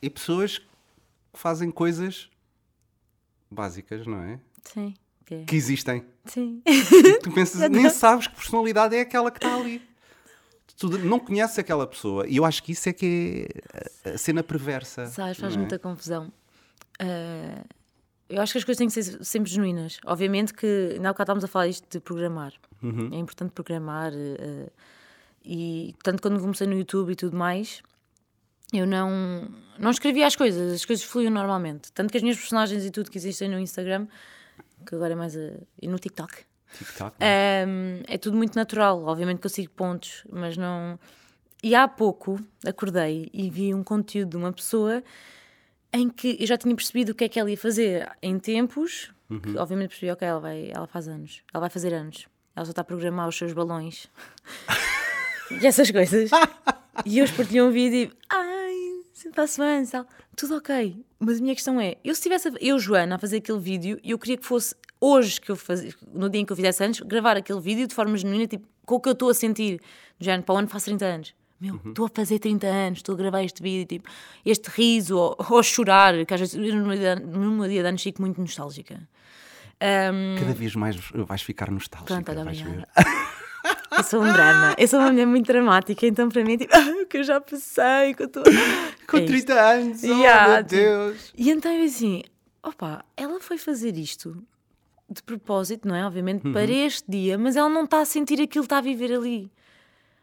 e 0.00 0.08
pessoas 0.08 0.58
que 0.58 0.66
fazem 1.34 1.70
coisas 1.72 2.30
básicas, 3.50 4.06
não 4.06 4.18
é? 4.22 4.38
Sim. 4.62 4.94
Que 5.26 5.34
é. 5.34 5.44
Que 5.44 5.56
existem. 5.56 6.04
Sim. 6.24 6.62
Tu 7.22 7.30
pensas, 7.32 7.60
nem 7.70 7.90
sabes 7.90 8.26
que 8.28 8.34
personalidade 8.36 8.96
é 8.96 9.00
aquela 9.00 9.30
que 9.30 9.38
está 9.38 9.54
ali. 9.54 9.82
Tu 10.78 10.88
não 10.98 11.18
conheces 11.18 11.58
aquela 11.58 11.86
pessoa. 11.86 12.26
E 12.26 12.36
eu 12.36 12.44
acho 12.44 12.62
que 12.62 12.72
isso 12.72 12.88
é 12.88 12.92
que 12.92 13.48
é 14.04 14.10
a- 14.14 14.18
cena 14.18 14.42
perversa. 14.42 15.06
Sabes, 15.06 15.38
faz 15.38 15.54
é? 15.54 15.58
muita 15.58 15.78
confusão. 15.78 16.32
Ah, 17.00 17.64
eu 18.28 18.40
acho 18.42 18.52
que 18.52 18.58
as 18.58 18.64
coisas 18.64 18.78
têm 18.78 18.88
que 18.88 18.94
ser 19.02 19.24
sempre 19.24 19.50
genuínas. 19.50 19.98
Obviamente 20.04 20.52
que, 20.54 20.92
há 20.94 20.98
bocado 20.98 21.22
estávamos 21.22 21.44
a 21.44 21.48
falar 21.48 21.68
isto 21.68 21.86
de 21.90 22.00
programar. 22.00 22.52
Uhum. 22.82 23.10
É 23.12 23.16
importante 23.16 23.50
programar. 23.52 24.12
ah, 24.12 24.70
e 25.44 25.94
tanto 26.02 26.20
quando 26.20 26.40
comecei 26.40 26.66
no 26.66 26.74
YouTube 26.76 27.12
e 27.12 27.16
tudo 27.16 27.36
mais, 27.36 27.80
eu 28.72 28.84
não, 28.86 29.48
não 29.78 29.90
escrevia 29.92 30.26
as 30.26 30.34
coisas, 30.34 30.74
as 30.74 30.84
coisas 30.84 31.04
fluíam 31.04 31.30
normalmente. 31.32 31.92
Tanto 31.92 32.10
que 32.10 32.16
as 32.16 32.22
minhas 32.22 32.36
personagens 32.36 32.84
e 32.84 32.90
tudo 32.90 33.10
que 33.10 33.16
existem 33.16 33.48
no 33.48 33.58
Instagram, 33.60 34.08
que 34.86 34.94
agora 34.94 35.12
é 35.12 35.16
mais. 35.16 35.36
ah, 35.36 35.60
e 35.82 35.88
no 35.88 35.98
TikTok, 35.98 36.32
TikTok, 36.78 37.16
não 37.18 37.26
é? 37.26 37.66
um, 37.66 38.02
é 38.06 38.16
tudo 38.16 38.36
muito 38.36 38.54
natural. 38.56 39.02
Obviamente 39.04 39.40
que 39.40 39.46
eu 39.46 39.50
sigo 39.50 39.72
pontos, 39.72 40.24
mas 40.30 40.56
não. 40.56 40.98
E 41.62 41.74
há 41.74 41.88
pouco 41.88 42.40
acordei 42.64 43.28
e 43.32 43.50
vi 43.50 43.74
um 43.74 43.82
conteúdo 43.82 44.30
de 44.30 44.36
uma 44.36 44.52
pessoa 44.52 45.02
em 45.92 46.08
que 46.08 46.36
eu 46.38 46.46
já 46.46 46.56
tinha 46.56 46.74
percebido 46.74 47.10
o 47.10 47.14
que 47.14 47.24
é 47.24 47.28
que 47.28 47.40
ela 47.40 47.50
ia 47.50 47.56
fazer 47.56 48.08
em 48.22 48.38
tempos, 48.38 49.10
que 49.42 49.56
obviamente 49.58 49.90
percebi, 49.90 50.12
ok, 50.12 50.28
ela, 50.28 50.40
vai, 50.40 50.70
ela 50.72 50.86
faz 50.86 51.08
anos, 51.08 51.42
ela 51.52 51.60
vai 51.60 51.70
fazer 51.70 51.94
anos, 51.94 52.28
ela 52.54 52.64
só 52.64 52.70
está 52.70 52.82
a 52.82 52.84
programar 52.84 53.28
os 53.28 53.36
seus 53.36 53.52
balões 53.52 54.06
e 55.50 55.66
essas 55.66 55.90
coisas. 55.90 56.30
e 57.04 57.18
eu 57.18 57.26
partilhei 57.32 57.62
um 57.62 57.70
vídeo 57.70 58.12
e 58.12 58.12
ai, 58.28 59.02
sempre 59.12 59.36
passo 59.36 59.62
anos, 59.62 59.90
tal. 59.90 60.06
Tudo 60.36 60.56
ok. 60.56 61.04
Mas 61.18 61.38
a 61.38 61.42
minha 61.42 61.54
questão 61.54 61.80
é: 61.80 61.96
eu 62.04 62.14
se 62.14 62.22
tivesse, 62.22 62.52
eu, 62.60 62.78
Joana, 62.78 63.16
a 63.16 63.18
fazer 63.18 63.38
aquele 63.38 63.58
vídeo, 63.58 63.98
eu 64.04 64.18
queria 64.18 64.36
que 64.36 64.44
fosse 64.44 64.74
hoje 65.00 65.40
que 65.40 65.50
eu 65.50 65.56
fazia, 65.56 65.92
no 66.12 66.28
dia 66.28 66.40
em 66.40 66.44
que 66.44 66.52
eu 66.52 66.56
fizesse 66.56 66.84
anos, 66.84 67.00
gravar 67.00 67.36
aquele 67.36 67.60
vídeo 67.60 67.86
de 67.86 67.94
forma 67.94 68.16
genuína, 68.16 68.46
tipo, 68.46 68.66
com 68.84 68.96
o 68.96 69.00
que 69.00 69.08
eu 69.08 69.12
estou 69.14 69.30
a 69.30 69.34
sentir. 69.34 69.80
Do 70.18 70.24
género, 70.24 70.44
para 70.44 70.54
o 70.54 70.58
ano 70.58 70.68
faço 70.68 70.86
30 70.86 71.04
anos. 71.04 71.34
Meu, 71.58 71.80
estou 71.86 72.04
a 72.04 72.08
fazer 72.14 72.38
30 72.38 72.66
anos, 72.66 72.98
estou 72.98 73.14
a 73.14 73.18
gravar 73.18 73.42
este 73.42 73.62
vídeo, 73.62 73.86
tipo, 73.86 74.10
este 74.44 74.68
riso, 74.68 75.16
ou, 75.16 75.36
ou 75.50 75.62
chorar, 75.62 76.24
que 76.26 76.34
às 76.34 76.40
vezes 76.40 76.54
eu, 76.54 76.84
meu 76.84 76.96
dia, 76.98 77.16
dia 77.16 77.82
de 77.82 77.88
anos 77.88 78.02
fico 78.02 78.20
muito 78.20 78.38
nostálgica. 78.38 79.08
Ahm, 79.80 80.38
Cada 80.38 80.52
vez 80.52 80.74
mais 80.74 80.96
vais 80.96 81.42
ficar 81.42 81.70
nostálgica. 81.70 82.14
Pronto, 82.14 82.30
olha, 82.30 82.44
vais 82.44 82.60
ver. 82.60 82.86
Eu 83.90 84.02
sou 84.04 84.22
um 84.22 84.32
drama. 84.32 84.74
Eu 84.78 84.88
sou 84.88 84.98
uma 84.98 85.10
mulher 85.10 85.26
muito 85.26 85.46
dramática, 85.46 86.06
então 86.06 86.28
para 86.28 86.44
mim 86.44 86.54
é 86.54 86.58
tipo, 86.58 86.74
ah, 86.76 87.02
o 87.02 87.06
que 87.06 87.18
eu 87.18 87.24
já 87.24 87.40
passei, 87.40 88.14
que 88.14 88.22
eu 88.22 88.26
estou. 88.26 88.42
Com 89.08 89.16
É 89.18 89.20
isto. 89.20 89.46
30 89.46 89.52
anos, 89.54 90.02
oh 90.04 90.06
Yeah, 90.06 90.54
meu 90.54 90.62
Deus. 90.64 91.32
E 91.36 91.50
então 91.50 91.72
eu 91.72 91.84
assim, 91.84 92.22
opa, 92.62 93.04
ela 93.16 93.40
foi 93.40 93.58
fazer 93.58 93.96
isto 93.96 94.36
de 95.08 95.22
propósito, 95.22 95.86
não 95.86 95.94
é? 95.94 96.04
Obviamente, 96.04 96.50
para 96.50 96.64
este 96.64 97.08
dia, 97.08 97.38
mas 97.38 97.54
ela 97.54 97.68
não 97.68 97.84
está 97.84 98.00
a 98.00 98.04
sentir 98.04 98.34
aquilo 98.34 98.64
que 98.64 98.66
está 98.66 98.78
a 98.78 98.80
viver 98.80 99.12
ali. 99.12 99.50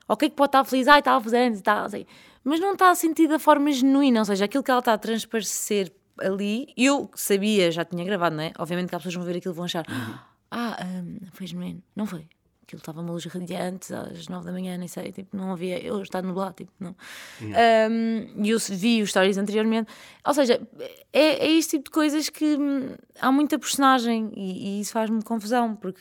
Ok, 0.08 0.30
que 0.30 0.36
pode 0.36 0.50
estar 0.50 0.64
feliz, 0.66 0.88
ai, 0.88 1.00
estava 1.00 1.18
a 1.18 1.22
fazer 1.22 1.38
antes 1.38 1.62
e 1.62 1.64
tal, 1.64 1.86
assim, 1.86 2.06
mas 2.44 2.60
não 2.60 2.74
está 2.74 2.92
a 2.92 2.96
sentir 2.96 3.28
da 3.28 3.40
forma 3.40 3.72
genuína, 3.72 4.20
ou 4.20 4.26
seja, 4.26 4.44
aquilo 4.46 4.62
que 4.62 4.70
ela 4.70 4.80
está 4.80 4.94
a 4.94 4.98
transparecer 4.98 5.94
ali, 6.20 6.68
eu 6.76 7.10
sabia, 7.16 7.72
já 7.72 7.86
tinha 7.86 8.04
gravado, 8.04 8.36
não 8.36 8.44
é? 8.44 8.52
Obviamente 8.60 8.90
que 8.90 8.96
as 8.96 9.02
pessoas 9.02 9.16
vão 9.16 9.24
ver 9.24 9.38
aquilo 9.38 9.54
e 9.54 9.56
vão 9.56 9.64
achar, 9.66 9.86
ah, 10.52 10.78
hum, 10.86 11.20
foi 11.32 11.48
genuíno, 11.48 11.82
não 11.96 12.06
foi. 12.06 12.28
Aquilo 12.64 12.80
estava 12.80 13.02
uma 13.02 13.12
luz 13.12 13.26
radiante 13.26 13.94
às 13.94 14.28
nove 14.28 14.46
da 14.46 14.52
manhã, 14.52 14.78
nem 14.78 14.88
sei, 14.88 15.12
tipo, 15.12 15.36
não 15.36 15.52
havia, 15.52 15.80
eu 15.84 16.02
está 16.02 16.22
nublado, 16.22 16.56
tipo, 16.56 16.72
não. 16.80 16.96
Um, 17.42 18.44
E 18.44 18.50
eu 18.50 18.60
vi 18.60 19.02
os 19.02 19.10
stories 19.10 19.38
anteriormente, 19.38 19.92
ou 20.26 20.34
seja, 20.34 20.62
é, 21.12 21.46
é 21.46 21.52
este 21.52 21.72
tipo 21.78 21.86
de 21.86 21.92
coisas 21.92 22.30
que 22.30 22.56
hum, 22.58 22.96
há 23.20 23.32
muita 23.32 23.60
personagem 23.60 24.32
e, 24.36 24.78
e 24.78 24.82
isso 24.82 24.94
faz-me 24.94 25.22
confusão, 25.22 25.76
porque 25.76 26.00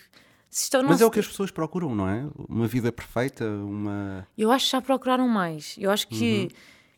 se 0.49 0.71
Mas 0.85 1.01
é 1.01 1.07
o 1.07 1.11
que 1.11 1.19
as 1.19 1.27
pessoas 1.27 1.51
procuram, 1.51 1.95
não 1.95 2.09
é? 2.09 2.27
Uma 2.49 2.67
vida 2.67 2.93
perfeita, 2.93 3.45
uma. 3.45 4.29
Eu 4.37 4.51
acho 4.53 4.67
que 4.67 4.73
já 4.73 4.83
procuraram 4.83 5.27
mais. 5.27 5.75
Eu 5.79 5.91
acho 5.91 6.07
que 6.09 6.51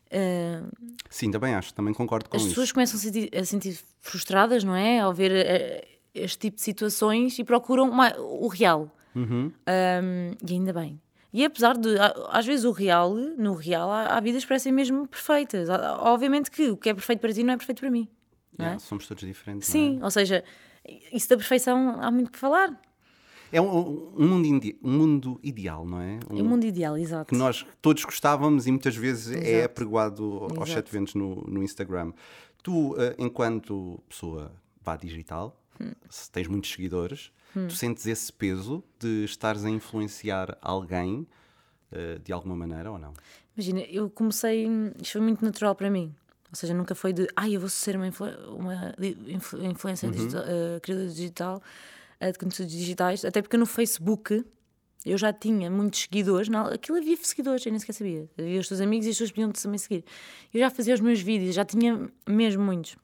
eh, 0.09 0.61
Sim, 1.09 1.31
também 1.31 1.53
acho, 1.53 1.73
também 1.73 1.93
concordo 1.93 2.29
com 2.29 2.37
as 2.37 2.43
isso. 2.43 2.51
pessoas 2.51 2.71
começam 2.71 2.97
a 2.97 3.01
sentir, 3.01 3.29
a 3.35 3.43
sentir 3.43 3.79
frustradas, 3.99 4.63
não 4.63 4.75
é? 4.75 4.99
Ao 4.99 5.13
ver 5.13 5.31
eh, 5.31 5.87
este 6.13 6.37
tipo 6.37 6.57
de 6.57 6.63
situações 6.63 7.37
e 7.39 7.43
procuram 7.43 7.91
mais, 7.91 8.15
o 8.17 8.47
real. 8.47 8.89
Uhum. 9.15 9.51
Um, 9.67 10.31
e 10.47 10.53
ainda 10.53 10.73
bem. 10.73 10.99
E 11.33 11.43
apesar 11.43 11.77
de, 11.77 11.89
às 12.29 12.45
vezes, 12.45 12.63
o 12.65 12.71
real, 12.71 13.13
no 13.13 13.53
real, 13.55 13.91
há, 13.91 14.15
há 14.15 14.19
vidas 14.19 14.43
que 14.43 14.47
parecem 14.47 14.71
mesmo 14.71 15.07
perfeitas. 15.07 15.67
Obviamente 15.99 16.49
que 16.49 16.69
o 16.69 16.77
que 16.77 16.89
é 16.89 16.93
perfeito 16.93 17.19
para 17.19 17.33
ti 17.33 17.43
não 17.43 17.53
é 17.53 17.57
perfeito 17.57 17.81
para 17.81 17.91
mim. 17.91 18.07
É? 18.57 18.63
Yeah, 18.63 18.79
somos 18.79 19.05
todos 19.07 19.23
diferentes. 19.23 19.67
Sim, 19.67 19.99
ou 20.01 20.09
seja, 20.09 20.43
isso 21.11 21.27
da 21.29 21.35
perfeição 21.35 21.97
há 22.01 22.09
muito 22.09 22.31
que 22.31 22.39
falar. 22.39 22.69
é? 23.51 23.57
É 23.57 23.61
um, 23.61 24.13
um 24.17 24.27
mundo 24.27 24.47
um 24.81 24.91
mundo 24.91 25.39
ideal, 25.43 25.85
não 25.85 25.99
é? 26.01 26.19
É 26.29 26.41
o 26.41 26.45
mundo 26.45 26.65
ideal, 26.65 26.97
exato. 26.97 27.29
que 27.33 27.37
nós 27.37 27.65
todos 27.81 28.03
gostávamos 28.03 28.65
e 28.65 28.71
muitas 28.71 28.95
vezes 28.95 29.35
é 29.35 29.49
Exato. 29.59 29.65
apregoado 29.65 30.23
aos 30.43 30.51
Exato. 30.53 30.71
sete 30.71 30.91
ventos 30.91 31.13
no, 31.15 31.35
no 31.47 31.63
Instagram. 31.63 32.11
Tu, 32.63 32.95
eh, 32.97 33.15
enquanto 33.19 34.01
pessoa 34.09 34.51
vá 34.81 34.95
digital, 34.95 35.61
Hum. 35.79 35.91
se 36.09 36.31
tens 36.31 36.47
muitos 36.47 36.71
seguidores, 36.71 37.31
tu 37.67 37.75
sentes 37.75 38.05
esse 38.05 38.31
peso 38.31 38.83
de 38.99 39.23
estares 39.23 39.63
a 39.63 39.69
influenciar 39.69 40.57
alguém 40.61 41.27
eh, 41.91 42.19
de 42.23 42.33
alguma 42.33 42.55
maneira 42.55 42.91
ou 42.91 42.97
não? 42.97 43.13
Imagina, 43.55 43.81
eu 43.81 44.09
comecei, 44.09 44.67
isto 45.01 45.13
foi 45.13 45.21
muito 45.21 45.43
natural 45.43 45.75
para 45.75 45.89
mim. 45.89 46.13
Ou 46.49 46.55
seja, 46.55 46.73
nunca 46.73 46.93
foi 46.93 47.13
de, 47.13 47.27
ai, 47.35 47.55
eu 47.55 47.59
vou 47.59 47.69
ser 47.69 47.95
uma, 47.95 48.07
influ 48.07 48.27
uma 48.55 48.93
influ 49.27 49.63
influencer 49.65 50.09
digital, 50.11 50.43
eh, 50.45 50.79
criadora 50.81 51.07
digital, 51.07 51.63
eh, 52.19 52.31
de 52.31 52.37
conteúdos 52.37 52.73
digitais, 52.73 53.25
até 53.25 53.41
porque 53.41 53.57
no 53.57 53.65
Facebook 53.65 54.45
eu 55.05 55.17
já 55.17 55.31
tinha 55.31 55.69
muitos 55.69 56.01
seguidores, 56.01 56.49
na, 56.49 56.73
aquilo 56.73 56.97
havia 56.97 57.15
seguidores, 57.21 57.65
eu 57.65 57.71
nem 57.71 57.79
sequer 57.79 57.93
sabia. 57.93 58.29
Havia 58.37 58.59
os 58.59 58.67
teus 58.67 58.81
amigos 58.81 59.05
e 59.05 59.09
as 59.09 59.15
pessoas 59.15 59.31
podiam 59.31 59.51
também 59.51 59.77
seguir. 59.77 60.03
Eu 60.53 60.59
já 60.59 60.69
fazia 60.69 60.93
os 60.93 61.01
meus 61.01 61.21
vídeos, 61.21 61.53
já 61.53 61.63
tinha 61.63 62.09
mesmo 62.27 62.63
muitos. 62.63 62.97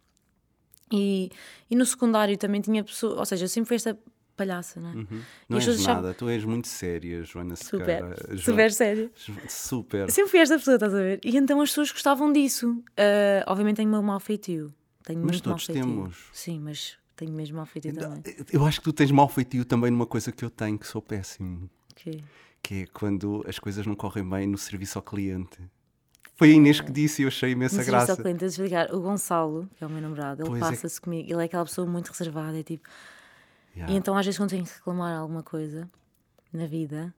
E, 0.92 1.30
e 1.70 1.76
no 1.76 1.86
secundário 1.86 2.36
também 2.38 2.60
tinha 2.60 2.84
pessoas, 2.84 3.18
ou 3.18 3.26
seja, 3.26 3.46
eu 3.46 3.50
sempre 3.50 3.68
fui 3.68 3.76
esta 3.76 3.98
palhaça, 4.38 4.80
não 4.80 4.90
é? 4.90 4.94
Não 4.96 5.58
E 5.58 5.62
as 5.62 5.68
és 5.68 5.80
achavam- 5.82 6.02
nada, 6.04 6.14
tu 6.14 6.28
és 6.30 6.44
muito 6.44 6.68
séria, 6.68 7.24
Joana 7.24 7.56
Super. 7.56 8.16
Jo- 8.32 8.38
super 8.40 8.72
sério. 8.72 9.12
Super. 9.48 10.10
Sempre 10.12 10.32
fui 10.32 10.40
esta 10.40 10.58
pessoa, 10.58 10.76
estás 10.76 10.94
a 10.94 10.98
ver? 10.98 11.20
E 11.24 11.38
então 11.38 11.62
as 11.62 11.70
pessoas 11.70 11.92
gostavam 11.92 12.32
disso. 12.32 12.84
Ah, 12.98 13.44
obviamente 13.52 13.78
tenho 13.78 13.90
o 13.90 13.92
meu 13.92 14.02
mau 14.02 14.20
feitio. 14.20 14.74
Tenho 15.04 15.20
Mas 15.20 15.32
muito 15.32 15.50
mau 15.50 15.56
todos 15.58 15.66
feitio. 15.66 15.84
temos. 15.84 16.18
Sim, 16.34 16.60
mas 16.60 16.98
tenho 17.16 17.32
mesmo 17.34 17.58
mau 17.58 17.66
feitio 17.66 17.94
também. 17.94 18.22
Eu 18.52 18.66
acho 18.66 18.80
que 18.80 18.84
tu 18.86 18.94
tens 18.94 19.12
mau 19.12 19.28
feitio 19.28 19.66
também 19.66 19.92
numa 19.92 20.06
coisa 20.06 20.32
que 20.32 20.44
eu 20.46 20.50
tenho, 20.50 20.78
que 20.78 20.88
sou 20.88 21.02
péssimo. 21.02 21.70
Que 22.64 22.84
é 22.84 22.86
quando 22.94 23.44
as 23.48 23.58
coisas 23.60 23.86
não 23.86 23.96
correm 23.96 24.28
bem 24.28 24.48
no 24.48 24.58
serviço 24.58 24.98
ao 24.98 25.02
cliente. 25.04 25.58
Foi 26.36 26.50
a 26.50 26.54
Inês 26.54 26.80
que 26.82 26.92
disse 26.92 27.22
e 27.22 27.26
eu 27.26 27.28
achei 27.28 27.52
imensa 27.52 27.78
No 27.78 27.84
serviço 27.84 28.06
graça. 28.08 28.12
ao 28.14 28.18
cliente, 28.18 28.46
explicar. 28.46 28.94
O 28.94 29.00
Gonçalo, 29.02 29.70
que 29.76 29.84
é 29.84 29.88
o 29.88 29.90
meu 29.90 30.02
namorado, 30.02 30.44
ele 30.46 30.58
é 30.58 30.60
passa-se 30.60 31.00
comigo. 31.00 31.32
Ele 31.32 31.42
é 31.42 31.46
aquela 31.46 31.66
pessoa 31.66 31.86
muito 31.88 32.10
reservada. 32.10 32.58
É 32.60 32.64
tipo. 32.64 32.88
Yeah. 33.76 33.94
E 33.94 33.98
então, 33.98 34.16
às 34.18 34.26
vezes, 34.26 34.38
quando 34.38 34.50
tenho 34.50 34.66
que 34.66 34.74
reclamar 34.74 35.18
alguma 35.18 35.44
coisa 35.44 35.90
na 36.52 36.66
vida, 36.66 37.14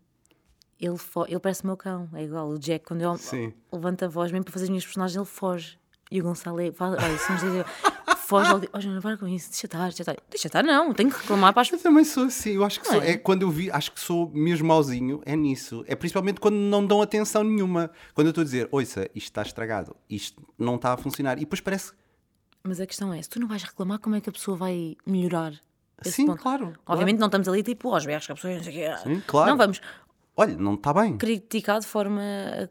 ele, 0.80 0.96
ele 1.28 1.40
parece 1.40 1.64
o 1.64 1.68
meu 1.68 1.78
cão. 1.78 2.10
É 2.14 2.24
igual. 2.24 2.50
O 2.50 2.60
Jack, 2.60 2.86
quando 2.86 3.02
eu 3.02 3.18
Sim. 3.18 3.54
levanto 3.72 4.04
a 4.06 4.08
voz 4.08 4.32
mesmo 4.32 4.44
para 4.46 4.54
fazer 4.54 4.66
as 4.66 4.70
minhas 4.70 4.86
personagens, 4.86 5.16
ele 5.16 5.26
foge. 5.26 5.80
E 6.12 6.20
o 6.22 6.24
Gonçalo 6.24 6.60
é. 6.60 6.72
fala- 6.72 6.98
Olha, 7.02 7.18
se 7.18 7.32
nos 7.32 7.42
dizer, 7.42 7.66
foge, 8.18 8.52
ele 8.52 8.60
diz: 8.62 8.70
Oh, 8.72 8.80
Joana, 8.80 9.02
para 9.02 9.18
com 9.18 9.28
isso, 9.28 9.50
deixa 9.50 9.66
estar, 9.66 9.84
deixa 9.86 10.04
estar. 10.04 10.16
Deixa 10.30 10.48
estar, 10.48 10.64
não, 10.64 10.94
tenho 10.94 11.10
que 11.10 11.18
reclamar 11.18 11.54
para 11.54 11.62
as 11.64 11.72
Eu 11.72 11.80
também 11.80 12.04
sou 12.04 12.26
assim, 12.26 12.52
eu 12.52 12.64
acho 12.64 12.80
que 12.82 12.86
sou. 12.86 12.98
Não 12.98 13.02
é? 13.04 13.12
É 13.12 13.18
quando 13.18 13.42
eu 13.42 13.50
vi, 13.50 13.72
acho 13.72 13.92
que 13.92 14.00
sou 14.00 14.30
mesmo 14.30 14.68
mauzinho, 14.68 15.22
é 15.26 15.36
nisso. 15.36 15.84
É 15.88 15.96
principalmente 15.96 16.40
quando 16.40 16.56
não 16.56 16.86
dão 16.86 17.02
atenção 17.02 17.44
nenhuma. 17.44 17.90
Quando 18.14 18.28
eu 18.28 18.32
estou 18.32 18.42
a 18.44 18.46
dizer, 18.46 18.68
ouça, 18.72 19.10
isto 19.16 19.28
está 19.30 19.42
estragado, 19.42 19.96
isto 20.08 20.46
não 20.58 20.76
está 20.76 20.94
a 20.94 20.98
funcionar. 20.98 21.38
E 21.38 21.42
depois 21.42 21.62
parece. 21.62 21.94
Mas 22.64 22.80
a 22.80 22.86
questão 22.86 23.12
é, 23.12 23.20
se 23.22 23.28
tu 23.30 23.40
não 23.40 23.48
vais 23.48 23.64
reclamar, 23.64 23.98
como 24.00 24.16
é 24.16 24.22
que 24.22 24.30
a 24.30 24.34
pessoa 24.34 24.56
vai 24.56 24.96
melhorar? 25.06 25.54
Sim, 26.02 26.28
ponto? 26.28 26.42
claro, 26.42 26.66
claro. 26.66 26.82
Obviamente 26.86 27.20
não 27.20 27.28
estamos 27.28 27.48
ali 27.48 27.64
tipo 27.64 27.94
aos 27.94 28.06
berros 28.06 28.26
que 28.26 28.32
a 28.32 28.36
pessoa 28.36 28.56
não 28.56 28.64
sei 28.64 28.72
o 28.74 28.76
quê. 28.76 28.98
Sim, 29.04 29.24
claro. 29.26 29.50
Não 29.52 29.58
vamos 29.58 29.82
Olha, 30.36 30.56
não 30.58 30.74
está 30.74 30.92
bem. 30.94 31.18
criticar 31.18 31.80
de 31.80 31.86
forma 31.86 32.22
a 32.64 32.68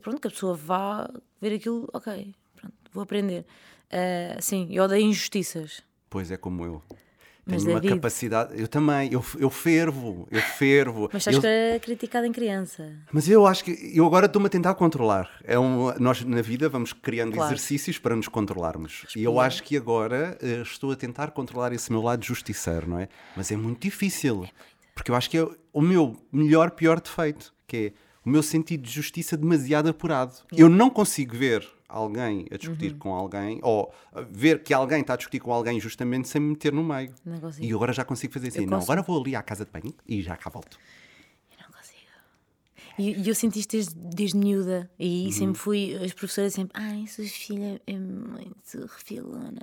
pronto, 0.00 0.20
que 0.20 0.28
a 0.28 0.30
pessoa 0.30 0.54
vá 0.54 1.10
ver 1.40 1.54
aquilo, 1.54 1.88
ok, 1.92 2.34
pronto, 2.54 2.74
vou 2.92 3.02
aprender. 3.02 3.46
Ah, 3.90 4.36
sim, 4.40 4.68
eu 4.70 4.84
odeio 4.84 5.06
injustiças. 5.06 5.82
Pois 6.10 6.30
é 6.30 6.36
como 6.36 6.64
eu. 6.64 6.82
Mas, 7.44 7.62
Tenho 7.64 7.74
uma 7.74 7.80
David- 7.80 7.96
capacidade. 8.00 8.60
Eu 8.60 8.68
também, 8.68 9.12
eu, 9.12 9.24
eu 9.36 9.50
fervo, 9.50 10.28
eu 10.30 10.40
fervo. 10.40 11.10
Mas 11.12 11.26
estás 11.26 11.42
Eu- 11.44 11.80
criticada 11.80 12.24
em 12.26 12.30
criança. 12.32 12.92
Mas 13.12 13.28
eu 13.28 13.44
acho 13.46 13.64
que 13.64 13.90
eu 13.92 14.06
agora 14.06 14.26
estou-me 14.26 14.46
a 14.46 14.50
tentar 14.50 14.74
controlar. 14.74 15.28
É 15.42 15.58
um, 15.58 15.92
nós 15.98 16.22
na 16.24 16.40
vida 16.40 16.68
vamos 16.68 16.92
criando 16.92 17.32
Claro. 17.32 17.48
exercícios 17.52 17.98
para 17.98 18.14
nos 18.14 18.28
controlarmos. 18.28 19.04
E 19.16 19.24
eu 19.24 19.40
acho 19.40 19.64
que 19.64 19.76
agora 19.76 20.38
eh, 20.40 20.62
estou 20.62 20.92
a 20.92 20.96
tentar 20.96 21.32
controlar 21.32 21.72
esse 21.72 21.90
meu 21.90 22.00
lado 22.00 22.24
justiceiro, 22.24 22.88
não 22.88 22.98
é? 23.00 23.08
Mas 23.36 23.50
é 23.50 23.56
muito 23.56 23.80
difícil. 23.82 24.46
Porque 24.94 25.10
eu 25.10 25.14
acho 25.16 25.28
que 25.28 25.38
é 25.38 25.48
o 25.72 25.80
meu 25.80 26.16
melhor, 26.30 26.70
pior 26.70 27.00
defeito, 27.00 27.52
que 27.66 27.76
é 27.76 27.92
o 28.24 28.28
meu 28.30 28.42
sentido 28.42 28.82
de 28.82 28.90
justiça 28.90 29.36
demasiado 29.36 29.88
apurado. 29.88 30.34
Eu 30.52 30.68
não 30.68 30.88
consigo 30.90 31.36
ver 31.36 31.66
alguém 31.88 32.46
a 32.50 32.54
Uhum. 32.54 32.58
discutir 32.58 32.94
com 32.96 33.14
alguém, 33.14 33.58
ou 33.62 33.92
ver 34.30 34.62
que 34.62 34.72
alguém 34.72 35.00
está 35.02 35.14
a 35.14 35.16
discutir 35.16 35.40
com 35.40 35.52
alguém 35.52 35.78
justamente 35.80 36.28
sem 36.28 36.40
me 36.40 36.50
meter 36.50 36.72
no 36.72 36.82
meio. 36.84 37.14
E 37.60 37.70
eu 37.70 37.76
agora 37.76 37.92
já 37.92 38.04
consigo 38.04 38.32
fazer 38.32 38.48
assim. 38.48 38.60
Eu 38.60 38.66
Não, 38.66 38.78
consigo. 38.78 38.92
agora 38.92 39.06
vou 39.06 39.20
ali 39.20 39.36
à 39.36 39.42
casa 39.42 39.64
de 39.64 39.70
banho 39.70 39.92
e 40.06 40.22
já 40.22 40.36
cá 40.36 40.48
volto. 40.48 40.78
Eu 41.50 41.56
não 41.66 41.72
consigo. 41.72 41.98
E, 42.98 43.22
e 43.22 43.28
eu 43.28 43.34
senti 43.34 43.58
isto 43.60 43.70
desde, 43.72 43.94
desde 43.94 44.36
miúda. 44.38 44.90
E 44.98 45.24
Uhum. 45.26 45.32
sempre 45.32 45.58
fui, 45.60 45.94
as 45.96 46.12
professoras 46.12 46.54
sempre, 46.54 46.72
ai, 46.80 47.06
sua 47.08 47.24
filha 47.26 47.80
é 47.86 47.92
muito 47.98 48.86
refilona. 48.86 49.60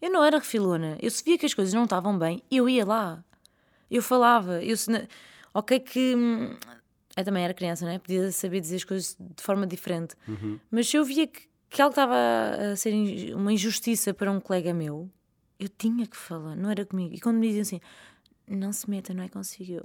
Eu 0.00 0.10
não 0.10 0.22
era 0.22 0.38
refilona. 0.38 0.98
Eu 1.00 1.10
se 1.10 1.24
via 1.24 1.38
que 1.38 1.46
as 1.46 1.54
coisas 1.54 1.72
não 1.74 1.84
estavam 1.84 2.16
bem, 2.18 2.42
eu 2.50 2.68
ia 2.68 2.84
lá. 2.84 3.24
Eu 3.90 4.02
falava. 4.02 4.62
Eu, 4.62 4.76
se 4.76 4.90
ok 5.54 5.80
que... 5.80 6.14
Eu 7.16 7.24
também 7.24 7.44
era 7.44 7.54
criança, 7.54 7.84
não 7.86 7.92
é? 7.92 7.98
Podia 7.98 8.30
saber 8.30 8.60
dizer 8.60 8.76
as 8.76 8.84
coisas 8.84 9.16
de 9.18 9.42
forma 9.42 9.66
diferente. 9.66 10.14
Uhum. 10.28 10.60
Mas 10.70 10.88
se 10.88 10.96
eu 10.96 11.04
via 11.04 11.26
que, 11.26 11.48
que 11.70 11.80
algo 11.80 11.92
estava 11.92 12.14
a 12.72 12.76
ser 12.76 13.34
uma 13.34 13.52
injustiça 13.52 14.12
para 14.12 14.30
um 14.30 14.38
colega 14.38 14.74
meu, 14.74 15.10
eu 15.58 15.68
tinha 15.68 16.06
que 16.06 16.16
falar, 16.16 16.54
não 16.54 16.70
era 16.70 16.84
comigo. 16.84 17.14
E 17.14 17.20
quando 17.20 17.38
me 17.38 17.46
diziam 17.46 17.62
assim, 17.62 17.80
não 18.46 18.72
se 18.72 18.88
meta, 18.90 19.14
não 19.14 19.24
é 19.24 19.28
consigo. 19.28 19.82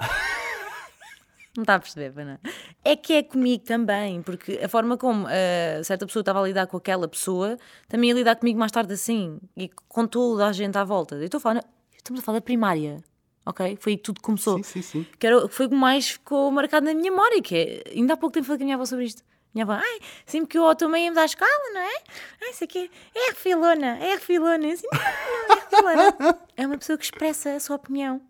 não 1.56 1.62
está 1.62 1.74
a 1.76 1.78
perceber, 1.78 2.24
não? 2.24 2.38
É 2.82 2.96
que 2.96 3.12
é 3.12 3.22
comigo 3.22 3.64
também, 3.64 4.22
porque 4.22 4.58
a 4.62 4.68
forma 4.68 4.96
como 4.96 5.26
ah, 5.28 5.82
certa 5.84 6.06
pessoa 6.06 6.22
estava 6.22 6.40
a 6.40 6.46
lidar 6.46 6.66
com 6.66 6.76
aquela 6.76 7.06
pessoa 7.06 7.58
também 7.88 8.10
ia 8.10 8.14
lidar 8.14 8.36
comigo 8.36 8.58
mais 8.58 8.72
tarde 8.72 8.92
assim 8.92 9.38
e 9.56 9.68
com 9.68 10.06
toda 10.06 10.46
a 10.46 10.52
gente 10.52 10.76
à 10.76 10.84
volta. 10.84 11.14
Eu 11.16 11.24
estou 11.24 11.38
a 11.38 11.40
falar, 11.40 11.64
estamos 11.96 12.20
a 12.20 12.24
falar 12.24 12.38
da 12.38 12.42
primária, 12.42 13.02
ok? 13.44 13.76
Foi 13.80 13.92
aí 13.92 13.96
que 13.96 14.02
tudo 14.02 14.20
começou. 14.20 14.56
Sim, 14.58 14.62
sim, 14.62 14.82
sim. 14.82 15.06
Que 15.18 15.26
era, 15.26 15.48
foi 15.48 15.66
o 15.66 15.68
que 15.68 15.74
mais 15.74 16.10
ficou 16.10 16.50
marcado 16.50 16.86
na 16.86 16.94
minha 16.94 17.10
memória, 17.10 17.40
que 17.42 17.56
é, 17.56 17.92
ainda 17.96 18.14
há 18.14 18.16
pouco 18.16 18.34
tempo 18.34 18.46
falei 18.46 18.58
com 18.58 18.64
a 18.64 18.66
minha 18.66 18.76
avó 18.76 18.84
sobre 18.84 19.04
isto. 19.04 19.22
Minha 19.54 19.64
avó, 19.64 19.72
ai, 19.74 20.00
sempre 20.26 20.48
que 20.48 20.58
eu 20.58 20.74
também 20.74 21.04
íamos 21.04 21.18
à 21.18 21.24
escola, 21.24 21.50
não 21.72 21.80
é? 21.80 21.94
Ai, 22.42 22.50
isso 22.50 22.64
aqui 22.64 22.90
é 23.14 23.30
refilona, 23.30 23.98
é 23.98 24.14
refilona. 24.14 24.66
Eu 24.66 24.72
assim, 24.72 24.86
não, 24.92 25.82
não 25.82 25.90
é 25.90 25.94
refilona. 25.94 26.38
É 26.56 26.66
uma 26.66 26.78
pessoa 26.78 26.98
que 26.98 27.04
expressa 27.04 27.54
a 27.54 27.60
sua 27.60 27.76
opinião, 27.76 28.20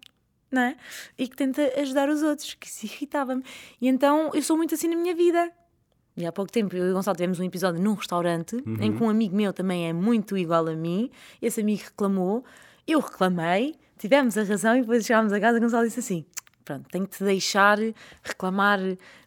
não 0.50 0.62
é? 0.62 0.76
E 1.18 1.28
que 1.28 1.37
tenta 1.37 1.62
ajudar 1.80 2.09
os 2.09 2.23
outros, 2.23 2.54
que 2.54 2.68
se 2.68 2.87
irritava-me. 2.87 3.42
E 3.80 3.88
então 3.88 4.30
eu 4.35 4.42
sou 4.42 4.56
muito 4.56 4.75
assim 4.75 4.88
na 4.88 4.97
minha 4.97 5.14
vida. 5.14 5.50
E 6.16 6.25
há 6.26 6.33
pouco 6.33 6.52
tempo 6.52 6.76
eu 6.76 6.87
e 6.87 6.90
o 6.90 6.94
Gonçalo 6.94 7.16
tivemos 7.16 7.40
um 7.40 7.44
episódio 7.44 7.83
num 7.83 7.94
restaurante 7.94 8.56
em 8.80 8.97
que 8.97 9.02
um 9.02 9.09
amigo 9.11 9.35
meu 9.35 9.52
também 9.52 9.88
é 9.88 9.92
muito 9.92 10.37
igual 10.38 10.66
a 10.68 10.75
mim. 10.75 11.11
Esse 11.42 11.61
amigo 11.61 11.83
reclamou, 11.85 12.44
eu 12.87 13.00
reclamei, 13.00 13.75
tivemos 13.98 14.36
a 14.38 14.42
razão 14.44 14.76
e 14.76 14.80
depois 14.80 15.04
chegámos 15.04 15.32
a 15.32 15.40
casa 15.40 15.58
e 15.58 15.60
Gonçalo 15.60 15.84
disse 15.86 16.00
assim: 16.00 16.24
Pronto, 16.64 16.88
tenho 16.90 17.06
que 17.06 17.16
te 17.16 17.24
deixar 17.24 17.78
reclamar 18.22 18.78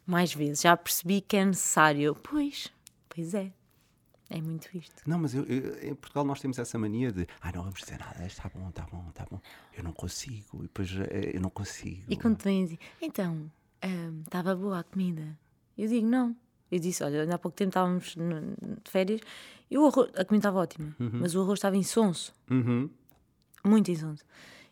mais 0.06 0.34
vezes. 0.34 0.60
Já 0.62 0.76
percebi 0.76 1.20
que 1.20 1.36
é 1.36 1.44
necessário. 1.44 2.02
Eu, 2.02 2.14
Pois, 2.14 2.68
pois 3.08 3.34
é. 3.34 3.52
É 4.30 4.42
muito 4.42 4.68
isto. 4.76 4.94
Não, 5.06 5.18
mas 5.18 5.32
eu- 5.34 5.44
eu- 5.44 5.88
em 5.90 5.94
Portugal 5.94 6.22
nós 6.22 6.38
temos 6.38 6.58
essa 6.58 6.78
mania 6.78 7.10
de 7.10 7.26
ah, 7.40 7.50
não 7.50 7.62
vamos 7.62 7.80
dizer 7.80 7.98
nada, 7.98 8.26
está 8.26 8.50
bom, 8.54 8.68
está 8.68 8.82
bom, 8.92 9.02
está 9.08 9.24
bom. 9.30 9.40
Eu 9.74 9.82
não 9.82 9.92
consigo, 9.92 10.58
e 10.58 10.62
depois 10.64 10.90
eh, 10.94 11.30
eu 11.34 11.40
não 11.40 11.48
consigo. 11.48 12.02
E 12.08 12.14
quando 12.16 12.42
vêm 12.42 12.64
dizer, 12.64 12.78
então, 13.00 13.50
hum, 13.82 14.20
estava 14.22 14.54
boa 14.54 14.80
a 14.80 14.84
comida? 14.84 15.34
Eu 15.78 15.88
digo, 15.88 16.06
não. 16.06 16.36
Eu 16.70 16.78
disse, 16.78 17.02
olha, 17.02 17.22
há 17.34 17.38
pouco 17.38 17.56
tempo 17.56 17.70
estávamos 17.70 18.14
de 18.16 18.90
férias 18.90 19.22
e 19.70 19.78
o 19.78 19.86
arroz, 19.86 20.10
a 20.14 20.22
comida 20.26 20.36
estava 20.40 20.58
ótima, 20.58 20.94
mas 20.98 21.34
o 21.34 21.40
arroz 21.40 21.56
estava 21.56 21.78
insonso, 21.78 22.34
Uhum. 22.50 22.90
muito 23.64 23.90
insonso. 23.90 24.22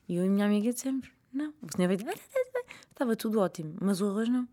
E 0.09 0.17
eu 0.17 0.25
e 0.25 0.29
a 0.29 0.31
minha 0.31 0.47
amiga 0.47 0.73
dissemos, 0.73 1.09
não, 1.33 1.53
o 1.63 1.77
senhor 1.77 1.89
veio 1.89 2.01
estava 2.91 3.17
tudo 3.17 3.41
ótimo, 3.41 3.75
mas 3.81 4.01
o 4.01 4.09
arroz 4.09 4.29
não. 4.29 4.47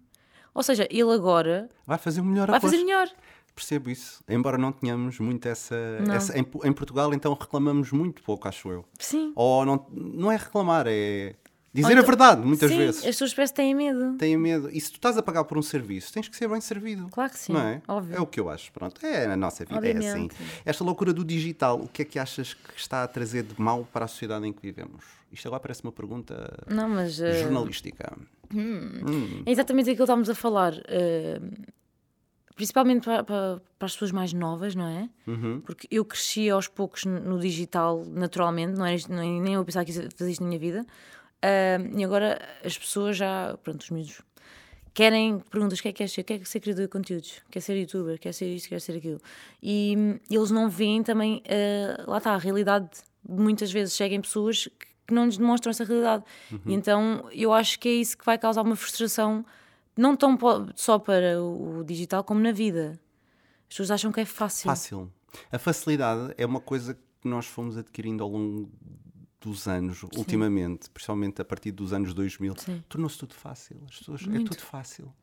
Ou 0.53 0.61
seja, 0.63 0.87
ele 0.91 1.11
agora 1.11 1.69
Vai 1.85 1.97
fazer 1.97 2.21
o 2.21 2.25
melhor 2.25 2.47
vai 2.49 2.59
fazer 2.59 2.77
melhor. 2.77 3.07
Percebo 3.55 3.89
isso. 3.91 4.23
Embora 4.27 4.57
não 4.57 4.71
tenhamos 4.71 5.19
muito 5.19 5.47
essa. 5.47 5.75
Essa- 6.11 6.37
em, 6.37 6.41
em 6.63 6.73
Portugal, 6.73 7.13
então 7.13 7.33
reclamamos 7.33 7.91
muito 7.91 8.23
pouco, 8.23 8.47
acho 8.47 8.69
eu. 8.69 8.85
Sim. 8.99 9.31
Ou 9.35 9.63
não, 9.63 9.85
não 9.91 10.31
é 10.31 10.35
reclamar, 10.37 10.85
é 10.87 11.35
dizer 11.73 11.87
a 11.89 11.91
então- 11.93 12.05
verdade, 12.05 12.41
muitas 12.45 12.69
sim, 12.69 12.77
vezes. 12.77 12.97
as 12.99 13.05
pessoas 13.07 13.33
parecem 13.33 13.53
que 13.53 13.61
têm 13.61 13.73
medo. 13.75 14.17
Têm 14.17 14.37
medo. 14.37 14.69
E 14.71 14.79
se 14.79 14.91
tu 14.91 14.95
estás 14.95 15.17
a 15.17 15.23
pagar 15.23 15.43
por 15.45 15.57
um 15.57 15.61
serviço, 15.61 16.13
tens 16.13 16.27
que 16.29 16.35
ser 16.35 16.47
bem 16.47 16.61
servido. 16.61 17.07
Claro 17.09 17.31
que 17.31 17.39
sim, 17.39 17.53
Não 17.53 17.61
é? 17.61 17.81
óbvio. 17.87 18.15
É 18.15 18.21
o 18.21 18.27
que 18.27 18.39
eu 18.39 18.49
acho. 18.49 18.71
Pronto, 18.71 19.03
é 19.05 19.25
a 19.25 19.35
nossa 19.35 19.65
vida, 19.65 19.75
é 19.87 19.91
assim. 19.91 19.97
Obviamente. 19.97 20.35
Esta 20.63 20.83
loucura 20.83 21.11
do 21.11 21.25
digital, 21.25 21.79
o 21.81 21.87
que 21.87 22.03
é 22.03 22.05
que 22.05 22.19
achas 22.19 22.53
que 22.53 22.77
está 22.79 23.03
a 23.03 23.07
trazer 23.07 23.43
de 23.43 23.59
mal 23.59 23.87
para 23.91 24.05
a 24.05 24.07
sociedade 24.07 24.45
em 24.47 24.53
que 24.53 24.61
vivemos? 24.61 25.03
Isto 25.31 25.47
agora 25.47 25.59
parece 25.61 25.81
uma 25.83 25.91
pergunta 25.91 26.63
Não, 26.69 26.87
mas... 26.87 27.19
eh, 27.19 27.41
jornalística. 27.41 28.15
É 29.45 29.51
exatamente 29.51 29.85
aquilo 29.89 29.97
que 29.97 30.03
estávamos 30.03 30.29
a 30.29 30.35
falar. 30.35 30.73
eh, 30.87 31.39
principalmente 32.55 33.05
para, 33.05 33.23
para- 33.23 33.61
para 33.79 33.85
as 33.87 33.93
pessoas 33.93 34.11
mais 34.11 34.31
novas, 34.31 34.75
não 34.75 34.85
é? 34.87 35.09
Uhum. 35.25 35.59
Porque 35.65 35.87
eu 35.89 36.05
cresci 36.05 36.49
aos 36.51 36.67
poucos 36.67 37.03
no 37.03 37.39
digital 37.39 38.05
naturalmente, 38.05 38.77
não 38.77 38.85
era, 38.85 38.95
isto- 38.95 39.11
nem 39.11 39.41
nem 39.41 39.55
eu 39.55 39.65
pensava 39.65 39.83
que 39.85 39.91
ia 39.91 40.07
fazer 40.15 40.31
isto 40.31 40.41
na 40.41 40.47
minha 40.49 40.59
vida. 40.59 40.85
Uh, 41.43 41.99
e 41.99 42.03
agora 42.05 42.39
as 42.63 42.77
pessoas 42.77 43.17
já, 43.17 43.57
pronto, 43.61 43.81
os 43.81 43.89
miúdos 43.89 44.21
querem, 44.93 45.39
perguntas 45.39 45.79
o 45.79 45.81
que 45.81 45.89
é 45.89 45.91
que 45.91 45.97
quer 45.97 46.07
ser, 46.07 46.23
quer 46.23 46.45
ser 46.45 46.59
criador 46.59 46.85
de 46.85 46.89
conteúdos, 46.89 47.41
quer 47.49 47.59
ser 47.59 47.75
youtuber, 47.75 48.19
quer 48.19 48.31
ser 48.31 48.53
isto, 48.53 48.69
quer 48.69 48.79
ser 48.79 48.97
aquilo. 48.97 49.19
E 49.61 49.95
hum, 49.97 50.19
eles 50.29 50.51
não 50.51 50.69
veem 50.69 51.03
também, 51.03 51.43
uh, 51.47 52.09
lá 52.09 52.19
está, 52.19 52.33
a 52.33 52.37
realidade. 52.37 52.89
Muitas 53.27 53.71
vezes 53.71 53.93
seguem 53.93 54.21
pessoas 54.21 54.69
que 55.07 55.13
não 55.13 55.25
nos 55.25 55.37
demonstram 55.37 55.71
essa 55.71 55.83
realidade. 55.83 56.23
Uhum. 56.51 56.59
E 56.67 56.73
então 56.73 57.27
eu 57.31 57.51
acho 57.51 57.79
que 57.79 57.89
é 57.89 57.93
isso 57.93 58.17
que 58.17 58.25
vai 58.25 58.37
causar 58.37 58.61
uma 58.61 58.75
frustração, 58.75 59.45
não 59.97 60.15
tão 60.15 60.37
só 60.75 60.99
para 60.99 61.41
o 61.41 61.83
digital 61.83 62.23
como 62.23 62.39
na 62.39 62.51
vida. 62.51 62.99
As 63.63 63.69
pessoas 63.69 63.91
acham 63.91 64.11
que 64.11 64.21
é 64.21 64.25
fácil. 64.25 64.65
Fácil. 64.65 65.11
A 65.51 65.57
facilidade 65.57 66.33
é 66.37 66.45
uma 66.45 66.59
coisa 66.59 66.93
que 66.93 67.27
nós 67.27 67.47
fomos 67.47 67.77
adquirindo 67.77 68.23
ao 68.23 68.29
longo 68.29 68.69
dos 69.43 69.67
anos, 69.67 69.99
Sim. 69.99 70.07
ultimamente, 70.15 70.89
principalmente 70.89 71.41
a 71.41 71.45
partir 71.45 71.71
dos 71.71 71.93
anos 71.93 72.13
2000, 72.13 72.55
tornou-se 72.87 73.17
tudo 73.17 73.33
fácil. 73.33 73.81
As 73.89 73.99
pessoas, 73.99 74.21
é 74.21 74.27
muito. 74.27 74.51
é 74.51 74.55
tudo 74.55 74.65
fácil. 74.65 75.13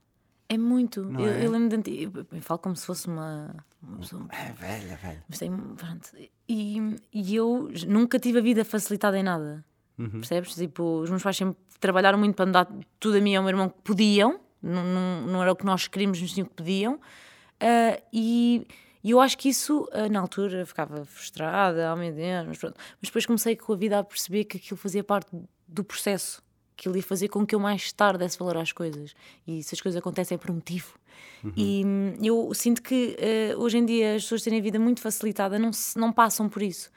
É 0.48 0.58
muito. 0.58 1.00
eu, 1.00 1.26
é? 1.26 1.46
eu, 1.46 1.50
lembro 1.50 1.80
de. 1.80 2.02
Eu, 2.02 2.12
eu, 2.32 2.42
falo 2.42 2.58
como 2.58 2.74
se 2.76 2.84
fosse 2.84 3.06
uma. 3.06 3.54
uma 3.82 3.98
pessoa, 3.98 4.26
é 4.30 4.52
velha, 4.52 4.96
velha. 4.96 5.24
Mas 5.28 5.38
tem, 5.38 5.50
pronto, 5.50 6.10
e, 6.48 6.96
e 7.12 7.36
eu 7.36 7.70
nunca 7.86 8.18
tive 8.18 8.38
a 8.40 8.42
vida 8.42 8.64
facilitada 8.64 9.18
em 9.18 9.22
nada. 9.22 9.64
Uhum. 9.96 10.08
Percebes? 10.10 10.54
Tipo, 10.54 11.00
os 11.00 11.10
meus 11.10 11.22
pais 11.22 11.36
sempre 11.36 11.56
trabalharam 11.78 12.18
muito 12.18 12.34
para 12.34 12.46
me 12.46 12.52
dar 12.52 12.68
tudo 12.98 13.18
a 13.18 13.20
mim 13.20 13.32
e 13.32 13.36
ao 13.36 13.42
meu 13.42 13.50
irmão 13.50 13.68
que 13.68 13.80
podiam. 13.82 14.40
Não, 14.62 14.84
não, 14.84 15.26
não 15.26 15.42
era 15.42 15.52
o 15.52 15.56
que 15.56 15.64
nós 15.64 15.86
queríamos, 15.86 16.20
mas 16.20 16.32
sim 16.32 16.42
o 16.42 16.46
que 16.46 16.54
podiam. 16.54 16.94
Uh, 16.94 18.02
e 18.12 18.66
e 19.02 19.10
eu 19.10 19.20
acho 19.20 19.36
que 19.38 19.48
isso, 19.48 19.88
eh, 19.92 20.08
na 20.08 20.20
altura, 20.20 20.64
ficava 20.66 21.04
frustrada, 21.04 21.92
oh 21.92 21.96
meu 21.96 22.12
Deus, 22.12 22.46
mas 22.46 22.58
pronto. 22.58 22.76
Mas 23.00 23.08
depois 23.08 23.24
comecei 23.24 23.56
com 23.56 23.72
a 23.72 23.76
vida 23.76 23.98
a 23.98 24.04
perceber 24.04 24.44
que 24.44 24.58
aquilo 24.58 24.76
fazia 24.76 25.02
parte 25.02 25.30
do 25.66 25.82
processo, 25.82 26.42
que 26.76 26.88
ele 26.88 26.98
ia 26.98 27.02
fazer 27.02 27.28
com 27.28 27.46
que 27.46 27.54
eu 27.54 27.60
mais 27.60 27.92
tarde 27.92 28.18
desse 28.18 28.38
valor 28.38 28.58
às 28.58 28.72
coisas. 28.72 29.14
E 29.46 29.62
se 29.62 29.74
as 29.74 29.80
coisas 29.80 29.98
acontecem 29.98 30.34
é 30.34 30.38
por 30.38 30.50
um 30.50 30.54
motivo. 30.54 30.98
Uhum. 31.42 31.52
E 31.56 31.82
hum, 31.84 32.14
eu 32.22 32.52
sinto 32.54 32.82
que 32.82 33.16
uh, 33.54 33.60
hoje 33.60 33.78
em 33.78 33.86
dia 33.86 34.16
as 34.16 34.22
pessoas 34.22 34.42
terem 34.42 34.58
a 34.58 34.62
vida 34.62 34.78
muito 34.78 35.00
facilitada 35.00 35.58
não, 35.58 35.72
se, 35.72 35.98
não 35.98 36.12
passam 36.12 36.48
por 36.48 36.62
isso. 36.62 36.90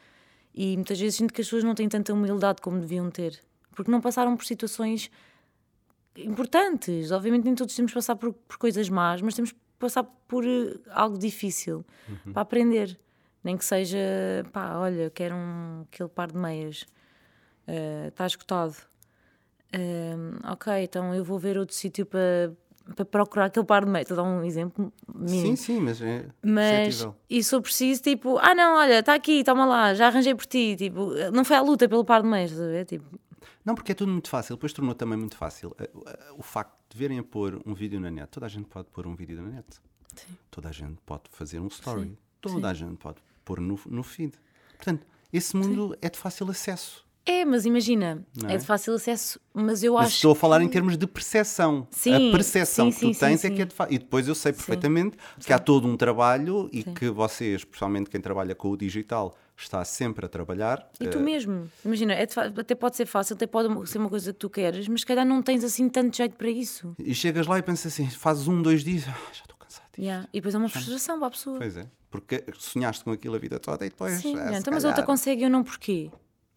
E 0.53 0.75
muitas 0.75 0.99
vezes 0.99 1.15
sinto 1.15 1.33
que 1.33 1.41
as 1.41 1.47
pessoas 1.47 1.63
não 1.63 1.73
têm 1.73 1.87
tanta 1.87 2.13
humildade 2.13 2.61
como 2.61 2.79
deviam 2.79 3.09
ter, 3.09 3.39
porque 3.73 3.89
não 3.89 4.01
passaram 4.01 4.35
por 4.35 4.45
situações 4.45 5.09
importantes. 6.17 7.11
Obviamente, 7.11 7.45
nem 7.45 7.55
todos 7.55 7.75
temos 7.75 7.91
que 7.91 7.95
passar 7.95 8.15
por, 8.15 8.33
por 8.33 8.57
coisas 8.57 8.89
más, 8.89 9.21
mas 9.21 9.33
temos 9.33 9.53
passar 9.83 10.03
por 10.27 10.45
eh, 10.45 10.79
algo 10.89 11.17
difícil 11.17 11.85
uhum. 12.07 12.33
para 12.33 12.41
aprender. 12.41 12.97
Nem 13.43 13.57
que 13.57 13.65
seja, 13.65 13.99
pá, 14.53 14.77
olha, 14.77 15.09
quero 15.09 15.35
um, 15.35 15.81
aquele 15.91 16.09
par 16.09 16.31
de 16.31 16.37
meias, 16.37 16.85
uh, 17.67 18.07
está 18.07 18.25
esgotado. 18.25 18.75
Uh, 19.75 20.51
ok, 20.51 20.71
então 20.83 21.13
eu 21.13 21.25
vou 21.25 21.37
ver 21.37 21.57
outro 21.57 21.75
sítio 21.75 22.05
para, 22.05 22.53
para 22.95 23.03
procurar 23.03 23.45
aquele 23.45 23.65
par 23.65 23.83
de 23.83 23.91
meias. 23.91 24.09
Estou 24.09 24.17
a 24.17 24.23
dar 24.23 24.29
um 24.29 24.45
exemplo 24.45 24.93
Sim, 25.25 25.57
sim, 25.57 25.79
mas 25.81 26.01
é. 26.01 26.25
Mas, 26.41 27.05
e 27.29 27.43
se 27.43 27.53
eu 27.53 27.61
preciso, 27.61 28.01
tipo, 28.01 28.37
ah 28.37 28.55
não, 28.55 28.77
olha, 28.77 28.99
está 28.99 29.13
aqui, 29.13 29.43
toma 29.43 29.65
lá, 29.65 29.93
já 29.93 30.07
arranjei 30.07 30.33
por 30.33 30.45
ti. 30.45 30.77
Tipo, 30.77 31.09
não 31.33 31.43
foi 31.43 31.57
a 31.57 31.61
luta 31.61 31.89
pelo 31.89 32.05
par 32.05 32.21
de 32.21 32.29
meias, 32.29 32.51
estás 32.51 32.65
a 32.65 32.71
ver? 32.71 32.85
Tipo, 32.85 33.19
não, 33.63 33.75
porque 33.75 33.91
é 33.91 33.95
tudo 33.95 34.11
muito 34.11 34.29
fácil. 34.29 34.55
Depois 34.55 34.73
tornou 34.73 34.95
também 34.95 35.17
muito 35.17 35.37
fácil 35.37 35.75
o 36.37 36.43
facto 36.43 36.73
de 36.89 36.97
verem 36.97 37.19
a 37.19 37.23
pôr 37.23 37.61
um 37.65 37.73
vídeo 37.73 37.99
na 37.99 38.11
net. 38.11 38.29
Toda 38.29 38.45
a 38.45 38.49
gente 38.49 38.65
pode 38.67 38.89
pôr 38.89 39.07
um 39.07 39.15
vídeo 39.15 39.41
na 39.41 39.49
net. 39.49 39.67
Sim. 40.15 40.37
Toda 40.51 40.69
a 40.69 40.71
gente 40.71 40.99
pode 41.05 41.23
fazer 41.31 41.59
um 41.59 41.67
story. 41.67 42.03
Sim. 42.03 42.17
Toda 42.41 42.59
Sim. 42.59 42.65
a 42.65 42.73
gente 42.73 42.97
pode 42.97 43.17
pôr 43.43 43.59
no, 43.59 43.79
no 43.85 44.03
feed. 44.03 44.33
Portanto, 44.75 45.05
esse 45.31 45.55
mundo 45.55 45.97
é 46.01 46.09
de 46.09 46.17
fácil 46.17 46.49
acesso. 46.49 47.03
É, 47.25 47.45
mas 47.45 47.65
imagina, 47.65 48.25
é? 48.49 48.53
é? 48.53 48.57
de 48.57 48.65
fácil 48.65 48.93
acesso, 48.93 49.39
mas 49.53 49.81
eu 49.81 49.93
mas 49.93 50.07
acho. 50.07 50.15
Estou 50.15 50.33
a 50.33 50.35
falar 50.35 50.59
que... 50.59 50.65
em 50.65 50.67
termos 50.67 50.97
de 50.97 51.07
percepção. 51.07 51.87
Sim, 51.89 52.29
a 52.29 52.31
percepção 52.33 52.91
sim, 52.91 53.11
que 53.11 53.13
tu 53.13 53.19
tens 53.19 53.45
é 53.45 53.49
que 53.49 53.61
é 53.61 53.65
de 53.65 53.73
fácil. 53.73 53.95
E 53.95 53.97
depois 53.97 54.27
eu 54.27 54.35
sei 54.35 54.51
perfeitamente 54.51 55.17
que 55.39 55.53
há 55.53 55.59
todo 55.59 55.87
um 55.87 55.95
trabalho 55.95 56.69
e 56.73 56.83
que 56.83 57.09
vocês, 57.09 57.61
especialmente 57.61 58.09
quem 58.09 58.19
trabalha 58.19 58.53
com 58.53 58.69
o 58.71 58.77
digital, 58.77 59.37
está 59.55 59.83
sempre 59.85 60.25
a 60.25 60.29
trabalhar. 60.29 60.89
E 60.99 61.07
tu 61.07 61.19
uh... 61.19 61.21
mesmo, 61.21 61.69
imagina, 61.85 62.13
é 62.13 62.23
até 62.23 62.75
pode 62.75 62.95
ser 62.95 63.05
fácil, 63.05 63.35
até 63.35 63.47
pode 63.47 63.89
ser 63.89 63.97
uma 63.97 64.09
coisa 64.09 64.33
que 64.33 64.39
tu 64.39 64.49
queres, 64.49 64.87
mas 64.87 65.01
se 65.01 65.05
calhar 65.05 65.25
não 65.25 65.41
tens 65.41 65.63
assim 65.63 65.87
tanto 65.89 66.15
jeito 66.15 66.35
para 66.35 66.49
isso. 66.49 66.95
E 66.99 67.13
chegas 67.13 67.47
lá 67.47 67.59
e 67.59 67.61
pensas 67.61 67.93
assim, 67.93 68.09
fazes 68.09 68.47
um, 68.47 68.61
dois 68.61 68.83
dias, 68.83 69.05
ah, 69.07 69.17
já 69.31 69.41
estou 69.41 69.57
cansado. 69.57 69.89
Yeah. 69.97 70.27
E 70.33 70.39
depois 70.39 70.55
é 70.55 70.57
uma 70.57 70.69
frustração 70.69 71.17
para 71.17 71.27
a 71.27 71.31
pessoa. 71.31 71.57
Pois 71.57 71.77
é, 71.77 71.87
porque 72.09 72.43
sonhaste 72.57 73.03
com 73.03 73.11
aquilo 73.11 73.35
a 73.35 73.39
vida 73.39 73.59
toda 73.59 73.85
e 73.85 73.89
depois. 73.89 74.13
Sim, 74.13 74.37
é, 74.37 74.57
então, 74.57 74.73
mas 74.73 74.85
a 74.85 74.89
outra 74.89 75.03
consegue 75.03 75.41
e 75.41 75.43
eu 75.45 75.49
não 75.49 75.63
porquê. 75.63 76.11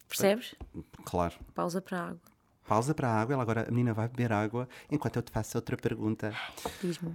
Percebes? 0.07 0.55
Claro. 1.03 1.35
Pausa 1.53 1.81
para 1.81 1.99
a 1.99 2.07
água. 2.09 2.21
Pausa 2.65 2.93
para 2.93 3.09
a 3.09 3.21
água, 3.21 3.33
ela 3.33 3.43
agora 3.43 3.65
a 3.67 3.71
menina 3.71 3.93
vai 3.93 4.07
beber 4.07 4.31
água 4.31 4.67
enquanto 4.91 5.17
eu 5.17 5.21
te 5.21 5.31
faço 5.31 5.57
outra 5.57 5.77
pergunta. 5.77 6.33
Diz-me. 6.81 7.13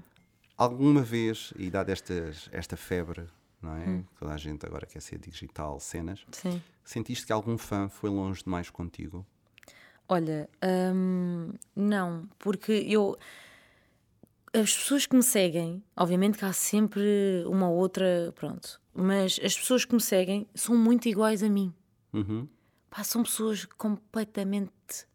Alguma 0.56 1.02
vez, 1.02 1.52
e 1.56 1.70
dada 1.70 1.92
esta 1.92 2.76
febre 2.76 3.26
não 3.62 3.76
é? 3.76 3.88
Hum. 3.88 4.04
Toda 4.18 4.32
a 4.32 4.36
gente 4.36 4.66
agora 4.66 4.86
quer 4.86 5.00
ser 5.00 5.18
digital, 5.18 5.78
cenas. 5.80 6.24
Sim. 6.32 6.62
Sentiste 6.84 7.26
que 7.26 7.32
algum 7.32 7.56
fã 7.56 7.88
foi 7.88 8.10
longe 8.10 8.42
demais 8.42 8.68
contigo? 8.70 9.24
Olha, 10.08 10.48
hum, 10.94 11.52
não, 11.74 12.28
porque 12.38 12.72
eu. 12.72 13.16
As 14.52 14.76
pessoas 14.76 15.06
que 15.06 15.16
me 15.16 15.22
seguem, 15.22 15.82
obviamente 15.96 16.36
que 16.36 16.44
há 16.44 16.52
sempre 16.52 17.42
uma 17.46 17.70
ou 17.70 17.78
outra, 17.78 18.32
pronto, 18.34 18.78
mas 18.92 19.40
as 19.42 19.56
pessoas 19.56 19.86
que 19.86 19.94
me 19.94 20.00
seguem 20.00 20.46
são 20.54 20.76
muito 20.76 21.08
iguais 21.08 21.42
a 21.42 21.48
mim. 21.48 21.72
Uhum. 22.12 22.46
Pá, 22.90 23.02
são 23.02 23.22
pessoas 23.22 23.64
completamente 23.64 25.06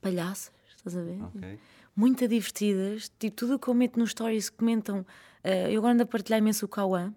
palhaças, 0.00 0.54
estás 0.74 0.96
a 0.96 1.02
ver? 1.02 1.22
Okay. 1.24 1.58
Muito 1.94 2.26
divertidas, 2.26 3.12
tipo, 3.18 3.36
tudo 3.36 3.56
o 3.56 3.58
que 3.58 3.68
eu 3.68 3.74
meto 3.74 3.98
nos 3.98 4.12
stories 4.12 4.48
comentam 4.48 5.04
eu 5.42 5.78
agora 5.78 5.94
ando 5.94 6.02
a 6.02 6.06
partilhar 6.06 6.38
imenso 6.38 6.66
o 6.66 6.68
Cauã. 6.68 7.12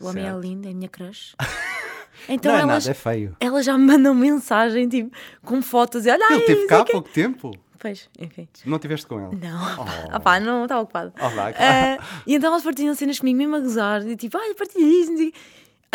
O 0.00 0.06
homem 0.06 0.26
é 0.26 0.32
lindo, 0.32 0.68
é 0.68 0.70
a 0.70 0.74
minha 0.74 0.88
crush. 0.88 1.34
Então 2.28 2.50
não 2.50 2.58
é 2.58 2.62
elas, 2.62 2.84
nada, 2.84 2.90
é 2.90 2.94
feio. 2.94 3.36
Elas 3.38 3.64
já 3.64 3.78
me 3.78 3.84
mandam 3.84 4.12
mensagem, 4.12 4.88
tipo, 4.88 5.16
com 5.44 5.62
fotos 5.62 6.04
e 6.04 6.10
olha 6.10 6.26
Ele 6.32 6.40
teve 6.42 6.66
cá 6.66 6.80
há 6.80 6.84
pouco 6.84 7.08
tempo. 7.08 7.52
Pois, 7.78 8.10
enfim. 8.18 8.48
Não 8.66 8.76
estiveste 8.76 9.06
com 9.06 9.20
ela? 9.20 9.30
Não. 9.32 9.76
Oh. 9.78 9.84
Ah, 10.10 10.18
pá, 10.18 10.40
não 10.40 10.64
estava 10.64 10.82
ocupado. 10.82 11.12
Oh, 11.20 11.26
uh, 11.26 12.04
e 12.26 12.34
então 12.34 12.50
elas 12.50 12.64
partilham 12.64 12.94
cenas 12.94 13.20
comigo, 13.20 13.38
mesmo 13.38 13.56
a 13.56 13.60
gozar, 13.60 14.06
e 14.06 14.16
tipo, 14.16 14.36
ai, 14.36 14.54
partilha 14.54 14.84
isso. 14.84 15.32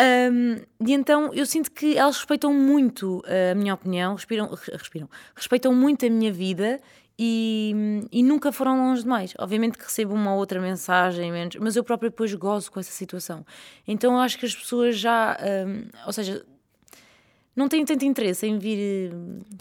Um, 0.00 0.56
e 0.86 0.92
então 0.92 1.32
eu 1.34 1.46
sinto 1.46 1.70
que 1.70 1.96
elas 1.96 2.16
respeitam 2.16 2.52
muito 2.52 3.22
a 3.26 3.54
minha 3.54 3.74
opinião, 3.74 4.14
respiram, 4.14 4.50
respiram, 4.72 5.08
respeitam 5.36 5.72
muito 5.74 6.04
a 6.04 6.10
minha 6.10 6.32
vida 6.32 6.80
e, 7.18 8.06
e, 8.10 8.22
nunca 8.22 8.50
foram 8.50 8.76
longe 8.76 9.02
demais. 9.02 9.34
Obviamente 9.38 9.78
que 9.78 9.84
recebo 9.84 10.14
uma 10.14 10.34
outra 10.34 10.60
mensagem, 10.60 11.30
menos, 11.30 11.56
mas 11.56 11.76
eu 11.76 11.84
própria 11.84 12.10
depois 12.10 12.34
gozo 12.34 12.72
com 12.72 12.80
essa 12.80 12.90
situação. 12.90 13.46
Então 13.86 14.14
eu 14.14 14.18
acho 14.18 14.38
que 14.38 14.46
as 14.46 14.54
pessoas 14.54 14.98
já, 14.98 15.38
um, 15.66 15.88
ou 16.06 16.12
seja, 16.12 16.44
não 17.54 17.68
têm 17.68 17.84
tanto 17.84 18.04
interesse 18.04 18.46
em 18.46 18.58
vir 18.58 19.12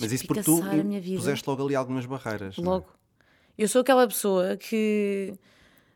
mas 0.02 0.12
isso 0.12 0.26
porque 0.26 0.42
tu 0.42 0.64
a 0.64 0.84
minha 0.84 1.00
vida. 1.00 1.18
puseste 1.18 1.48
logo 1.48 1.64
ali 1.64 1.76
algumas 1.76 2.06
barreiras. 2.06 2.58
É? 2.58 2.62
Logo. 2.62 2.88
Eu 3.56 3.68
sou 3.68 3.82
aquela 3.82 4.08
pessoa 4.08 4.58
que 4.58 5.34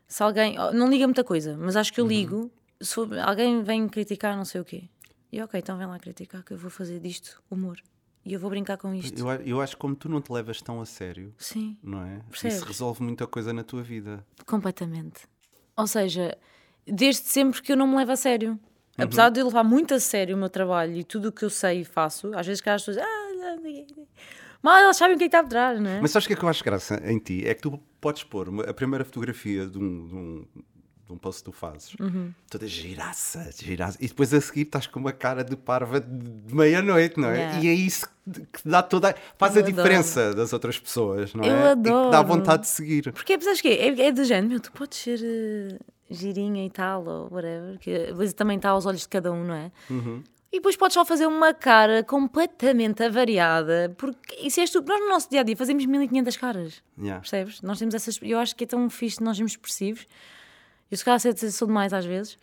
se 0.06 0.22
alguém. 0.22 0.54
Não 0.72 0.88
liga 0.88 1.06
muita 1.08 1.24
coisa, 1.24 1.56
mas 1.56 1.74
acho 1.74 1.92
que 1.92 2.00
eu 2.00 2.04
uhum. 2.04 2.10
ligo. 2.10 2.36
Uhum. 2.36 2.50
Se 2.80 3.00
alguém 3.20 3.62
vem 3.64 3.88
criticar 3.88 4.36
não 4.36 4.44
sei 4.44 4.60
o 4.60 4.64
quê. 4.64 4.84
E 5.32 5.42
ok, 5.42 5.58
então 5.58 5.76
vem 5.76 5.88
lá 5.88 5.98
criticar 5.98 6.44
que 6.44 6.52
eu 6.52 6.56
vou 6.56 6.70
fazer 6.70 7.00
disto 7.00 7.42
humor. 7.50 7.82
E 8.28 8.34
eu 8.34 8.40
vou 8.40 8.50
brincar 8.50 8.76
com 8.76 8.94
isto. 8.94 9.18
Eu, 9.18 9.28
eu 9.42 9.60
acho 9.60 9.74
que 9.74 9.80
como 9.80 9.96
tu 9.96 10.08
não 10.08 10.20
te 10.20 10.30
levas 10.30 10.60
tão 10.60 10.80
a 10.80 10.86
sério, 10.86 11.34
Sim. 11.38 11.78
não 11.82 12.04
é? 12.04 12.20
Percebes? 12.30 12.58
Isso 12.58 12.66
resolve 12.66 13.02
muita 13.02 13.26
coisa 13.26 13.52
na 13.52 13.64
tua 13.64 13.82
vida. 13.82 14.24
Completamente. 14.46 15.22
Ou 15.74 15.86
seja, 15.86 16.36
desde 16.86 17.22
sempre 17.22 17.62
que 17.62 17.72
eu 17.72 17.76
não 17.76 17.86
me 17.86 17.96
levo 17.96 18.12
a 18.12 18.16
sério. 18.16 18.50
Uhum. 18.50 19.04
Apesar 19.04 19.30
de 19.30 19.40
eu 19.40 19.46
levar 19.46 19.64
muito 19.64 19.94
a 19.94 20.00
sério 20.00 20.36
o 20.36 20.38
meu 20.38 20.50
trabalho 20.50 20.96
e 20.96 21.04
tudo 21.04 21.28
o 21.28 21.32
que 21.32 21.44
eu 21.44 21.50
sei 21.50 21.80
e 21.80 21.84
faço, 21.84 22.30
às 22.34 22.46
vezes 22.46 22.60
que 22.60 22.68
as 22.68 22.84
pessoas. 22.84 23.04
Ah, 23.06 23.28
mas 24.60 24.82
elas 24.82 24.96
sabem 24.96 25.14
o 25.14 25.18
que 25.18 25.24
é 25.24 25.28
que 25.28 25.36
está 25.36 25.42
por 25.42 25.50
trás, 25.50 25.80
não 25.80 25.88
é? 25.88 26.00
Mas 26.00 26.10
sabes 26.10 26.26
o 26.26 26.28
que 26.28 26.34
é 26.34 26.36
que 26.36 26.44
eu 26.44 26.48
acho 26.48 26.64
graça 26.64 27.00
em 27.04 27.18
ti? 27.18 27.46
É 27.46 27.54
que 27.54 27.62
tu 27.62 27.78
podes 28.00 28.24
pôr 28.24 28.48
a 28.68 28.74
primeira 28.74 29.04
fotografia 29.04 29.66
de 29.66 29.78
um, 29.78 30.06
de 30.06 30.14
um, 30.14 30.46
de 31.06 31.12
um 31.12 31.16
post 31.16 31.42
que 31.42 31.50
tu 31.50 31.52
fazes, 31.52 31.94
uhum. 32.00 32.32
toda 32.50 32.66
giraça, 32.66 33.50
giraça, 33.56 33.96
e 34.00 34.08
depois 34.08 34.34
a 34.34 34.40
seguir 34.40 34.62
estás 34.62 34.86
com 34.86 34.98
uma 34.98 35.12
cara 35.12 35.44
de 35.44 35.56
parva 35.56 36.00
de 36.00 36.54
meia-noite, 36.54 37.20
não 37.20 37.30
é? 37.30 37.36
Yeah. 37.36 37.60
E 37.60 37.68
é 37.68 37.72
isso 37.72 38.08
que 38.30 38.68
dá 38.68 38.82
toda. 38.82 39.14
faz 39.36 39.56
eu 39.56 39.62
a 39.62 39.64
diferença 39.64 40.20
adoro. 40.20 40.36
das 40.36 40.52
outras 40.52 40.78
pessoas, 40.78 41.34
não 41.34 41.44
eu 41.44 41.54
é? 41.54 41.70
Adoro. 41.70 42.02
E 42.02 42.04
que 42.06 42.10
dá 42.12 42.22
vontade 42.22 42.62
de 42.62 42.68
seguir. 42.68 43.12
Porque, 43.12 43.40
sabes 43.40 43.60
que 43.60 43.68
é, 43.68 44.06
é 44.06 44.12
do 44.12 44.24
género, 44.24 44.48
meu, 44.48 44.60
tu 44.60 44.72
podes 44.72 44.98
ser 44.98 45.20
uh, 45.20 45.78
girinha 46.10 46.64
e 46.64 46.70
tal, 46.70 47.04
ou 47.04 47.28
whatever, 47.32 47.78
que 47.78 48.12
mas 48.16 48.32
também 48.32 48.56
está 48.56 48.70
aos 48.70 48.86
olhos 48.86 49.02
de 49.02 49.08
cada 49.08 49.32
um, 49.32 49.44
não 49.44 49.54
é? 49.54 49.70
Uhum. 49.90 50.22
E 50.50 50.56
depois 50.56 50.76
podes 50.76 50.94
só 50.94 51.04
fazer 51.04 51.26
uma 51.26 51.52
cara 51.52 52.02
completamente 52.02 53.02
avariada, 53.02 53.94
porque 53.98 54.34
isso 54.46 54.60
é 54.60 54.64
estúpido. 54.64 54.92
Nós 54.92 55.00
no 55.02 55.08
nosso 55.08 55.30
dia 55.30 55.40
a 55.40 55.42
dia 55.42 55.56
fazemos 55.56 55.84
1500 55.84 56.36
caras, 56.38 56.82
yeah. 56.98 57.20
percebes? 57.20 57.60
Nós 57.60 57.78
temos 57.78 57.94
essas. 57.94 58.18
Eu 58.22 58.38
acho 58.38 58.56
que 58.56 58.64
é 58.64 58.66
tão 58.66 58.88
fixe 58.88 59.22
nós 59.22 59.36
sermos 59.36 59.52
expressivos 59.52 60.06
eu 60.90 60.96
se 60.96 61.04
calhar 61.04 61.20
sou 61.52 61.68
demais 61.68 61.92
às 61.92 62.04
vezes. 62.04 62.38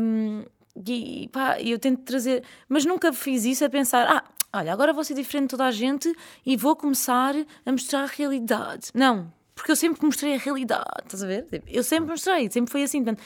Um, 0.00 0.44
e 0.86 1.28
pá, 1.32 1.60
eu 1.60 1.78
tento 1.78 2.02
trazer, 2.02 2.44
mas 2.68 2.84
nunca 2.84 3.12
fiz 3.12 3.44
isso 3.44 3.64
a 3.64 3.68
pensar, 3.68 4.06
ah, 4.08 4.24
olha, 4.58 4.72
agora 4.72 4.92
vou 4.92 5.04
ser 5.04 5.14
diferente 5.14 5.44
de 5.44 5.50
toda 5.50 5.66
a 5.66 5.70
gente 5.70 6.12
e 6.44 6.56
vou 6.56 6.76
começar 6.76 7.34
a 7.64 7.72
mostrar 7.72 8.02
a 8.02 8.06
realidade. 8.06 8.90
Não, 8.94 9.32
porque 9.54 9.72
eu 9.72 9.76
sempre 9.76 10.04
mostrei 10.04 10.34
a 10.34 10.38
realidade, 10.38 11.02
estás 11.04 11.22
a 11.22 11.26
ver? 11.26 11.46
Tipo, 11.46 11.68
eu 11.68 11.82
sempre 11.82 12.10
mostrei, 12.10 12.50
sempre 12.50 12.70
foi 12.70 12.82
assim. 12.82 13.02
Portanto, 13.02 13.24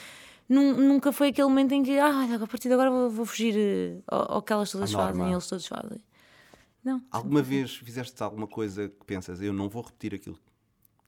nunca 0.49 1.11
foi 1.11 1.29
aquele 1.29 1.47
momento 1.47 1.73
em 1.73 1.83
que, 1.83 1.97
ah, 1.99 2.35
a 2.41 2.47
partir 2.47 2.67
de 2.67 2.73
agora 2.73 2.89
vou, 2.89 3.09
vou 3.09 3.25
fugir 3.25 3.55
eh, 3.57 4.01
ao, 4.07 4.33
ao 4.33 4.41
que 4.41 4.53
elas 4.53 4.71
todas 4.71 4.91
fazem, 4.91 5.31
eles 5.31 5.47
todos 5.47 5.67
fazem. 5.67 5.99
Não. 6.83 7.01
Alguma 7.11 7.41
vez 7.41 7.75
fizeste 7.75 8.21
alguma 8.21 8.47
coisa 8.47 8.89
que 8.89 9.05
pensas, 9.05 9.41
eu 9.41 9.53
não 9.53 9.69
vou 9.69 9.83
repetir 9.83 10.13
aquilo 10.13 10.37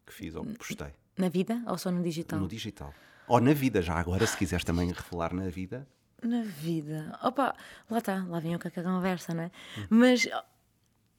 que 0.06 0.14
fiz 0.14 0.36
ou 0.36 0.46
que 0.46 0.58
postei? 0.58 0.94
Na 1.18 1.28
vida 1.30 1.62
ou 1.68 1.78
só 1.78 1.92
no 1.92 2.02
digital? 2.02 2.40
No 2.40 2.48
digital. 2.48 2.94
Ou 3.28 3.42
na 3.42 3.54
vida, 3.54 3.82
já 3.82 3.96
agora, 3.96 4.26
se 4.26 4.38
quiseres 4.38 4.64
também 4.64 4.92
revelar 4.92 5.34
na 5.34 5.50
vida. 5.50 5.88
Na 6.24 6.42
vida. 6.42 7.18
Opa, 7.24 7.56
lá 7.90 7.98
está, 7.98 8.24
lá 8.28 8.40
vem 8.40 8.56
o 8.56 8.60
que 8.60 8.68
é 8.68 8.72
a 8.82 8.84
conversa, 8.84 9.34
não 9.34 9.44
é? 9.44 9.52
Hum. 9.78 9.86
Mas 9.90 10.28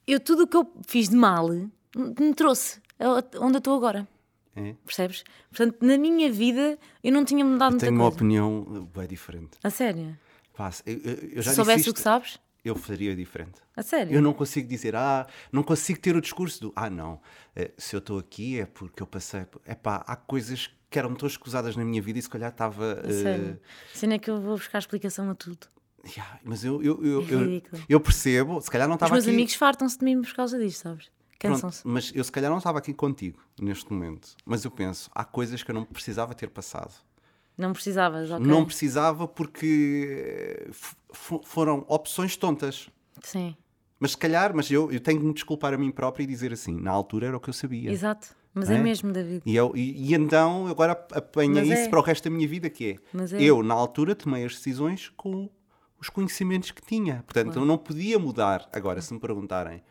eu 0.05 0.19
tudo 0.19 0.43
o 0.43 0.47
que 0.47 0.57
eu 0.57 0.71
fiz 0.87 1.09
de 1.09 1.15
mal 1.15 1.49
me 1.49 2.33
trouxe 2.35 2.81
onde 3.39 3.55
eu 3.55 3.59
estou 3.59 3.75
agora. 3.75 4.07
É? 4.55 4.73
Percebes? 4.85 5.23
Portanto, 5.49 5.77
na 5.85 5.97
minha 5.97 6.31
vida 6.31 6.79
eu 7.03 7.11
não 7.11 7.23
tinha 7.23 7.45
mudado 7.45 7.69
eu 7.69 7.71
muita 7.73 7.85
tenho 7.85 7.97
coisa. 7.97 8.09
uma 8.09 8.15
opinião 8.15 8.89
bem 8.95 9.07
diferente. 9.07 9.51
A 9.63 9.69
sério? 9.69 10.17
Pá, 10.55 10.71
eu, 10.85 10.97
eu 11.33 11.43
Se 11.43 11.53
soubesse 11.53 11.89
o 11.89 11.93
que 11.93 11.99
sabes? 11.99 12.39
Eu 12.65 12.75
faria 12.75 13.15
diferente. 13.15 13.61
A 13.75 13.83
sério? 13.83 14.13
Eu 14.13 14.21
não 14.21 14.33
consigo 14.33 14.67
dizer, 14.67 14.95
ah, 14.95 15.27
não 15.51 15.61
consigo 15.61 15.99
ter 15.99 16.15
o 16.15 16.21
discurso 16.21 16.59
do, 16.59 16.73
ah, 16.75 16.89
não, 16.89 17.21
eh, 17.55 17.71
se 17.77 17.95
eu 17.95 17.99
estou 17.99 18.17
aqui 18.17 18.59
é 18.59 18.65
porque 18.65 19.01
eu 19.01 19.07
passei. 19.07 19.45
É 19.63 19.75
pá, 19.75 20.03
há 20.07 20.15
coisas 20.15 20.69
que 20.89 20.97
eram 20.97 21.13
tão 21.15 21.27
escusadas 21.27 21.75
na 21.75 21.83
minha 21.83 22.01
vida 22.01 22.19
e 22.19 22.21
se 22.21 22.29
calhar 22.29 22.51
estava. 22.51 23.01
Uh... 23.05 23.11
Sério? 23.11 23.59
Cena 23.93 24.15
é 24.15 24.19
que 24.19 24.29
eu 24.29 24.39
vou 24.39 24.55
buscar 24.57 24.79
explicação 24.79 25.29
a 25.29 25.35
tudo. 25.35 25.67
Yeah, 26.05 26.39
mas 26.43 26.63
eu, 26.63 26.81
eu, 26.81 27.03
eu, 27.03 27.21
é 27.21 27.33
eu, 27.33 27.61
eu, 27.89 27.99
percebo, 27.99 28.61
se 28.61 28.71
calhar 28.71 28.87
não 28.87 28.95
estava 28.95 29.13
aqui. 29.13 29.19
Os 29.19 29.25
meus 29.25 29.35
amigos 29.35 29.55
fartam-se 29.55 29.99
de 29.99 30.05
mim 30.05 30.21
por 30.21 30.33
causa 30.33 30.57
disto, 30.57 30.83
sabes? 30.83 31.11
Cansam-se. 31.37 31.85
Mas 31.85 32.11
eu 32.15 32.23
se 32.23 32.31
calhar 32.31 32.49
não 32.49 32.59
estava 32.59 32.79
aqui 32.79 32.93
contigo 32.93 33.39
neste 33.59 33.91
momento. 33.91 34.35
Mas 34.45 34.63
eu 34.63 34.71
penso, 34.71 35.09
há 35.13 35.25
coisas 35.25 35.61
que 35.61 35.69
eu 35.69 35.75
não 35.75 35.83
precisava 35.83 36.33
ter 36.33 36.49
passado. 36.49 36.93
Não 37.57 37.73
precisavas, 37.73 38.31
ok. 38.31 38.45
Não 38.45 38.63
precisava 38.63 39.27
porque 39.27 40.69
foram 41.11 41.83
opções 41.87 42.37
tontas. 42.37 42.87
Sim. 43.21 43.55
Mas 43.99 44.11
se 44.11 44.17
calhar, 44.17 44.55
mas 44.55 44.69
eu, 44.69 44.91
eu 44.91 44.99
tenho 44.99 45.19
que 45.19 45.25
me 45.25 45.33
desculpar 45.33 45.73
a 45.73 45.77
mim 45.77 45.91
próprio 45.91 46.23
e 46.23 46.27
dizer 46.27 46.53
assim, 46.53 46.79
na 46.79 46.91
altura 46.91 47.27
era 47.27 47.37
o 47.37 47.39
que 47.39 47.49
eu 47.49 47.53
sabia. 47.53 47.91
Exato. 47.91 48.35
Mas 48.57 48.69
é? 48.69 48.75
é, 48.75 48.79
mesmo, 48.79 49.11
David. 49.11 49.41
E, 49.45 49.55
eu, 49.55 49.71
e, 49.75 50.09
e 50.09 50.13
então 50.13 50.67
agora 50.67 50.91
apanha 50.91 51.61
mas 51.61 51.67
isso 51.67 51.81
é. 51.83 51.89
para 51.89 51.99
o 51.99 52.01
resto 52.01 52.23
da 52.23 52.35
minha 52.35 52.47
vida, 52.47 52.69
que 52.69 52.99
é, 53.13 53.37
é, 53.37 53.43
eu, 53.43 53.61
na 53.61 53.73
altura, 53.73 54.15
tomei 54.15 54.43
as 54.43 54.53
decisões 54.53 55.09
com 55.15 55.49
os 55.99 56.09
conhecimentos 56.09 56.71
que 56.71 56.81
tinha. 56.81 57.23
Portanto, 57.23 57.45
claro. 57.45 57.61
eu 57.61 57.65
não 57.65 57.77
podia 57.77 58.17
mudar. 58.17 58.67
Agora, 58.73 59.01
se 59.01 59.13
me 59.13 59.19
perguntarem, 59.19 59.83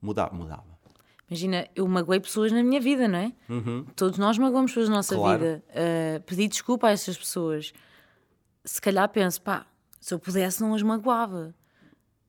mudar, 0.00 0.32
mudava. 0.32 0.78
Imagina, 1.30 1.68
eu 1.76 1.86
magoei 1.86 2.18
pessoas 2.20 2.50
na 2.50 2.62
minha 2.62 2.80
vida, 2.80 3.06
não 3.06 3.18
é? 3.18 3.32
Uhum. 3.48 3.84
Todos 3.94 4.18
nós 4.18 4.38
magoamos 4.38 4.70
pessoas 4.70 4.88
na 4.88 4.96
nossa 4.96 5.14
claro. 5.14 5.38
vida. 5.38 5.64
Uh, 5.68 6.22
pedi 6.22 6.48
desculpa 6.48 6.88
a 6.88 6.90
essas 6.90 7.18
pessoas. 7.18 7.72
Se 8.64 8.80
calhar 8.80 9.06
penso, 9.10 9.42
pá, 9.42 9.66
se 10.00 10.14
eu 10.14 10.18
pudesse 10.18 10.62
não 10.62 10.74
as 10.74 10.82
magoava. 10.82 11.54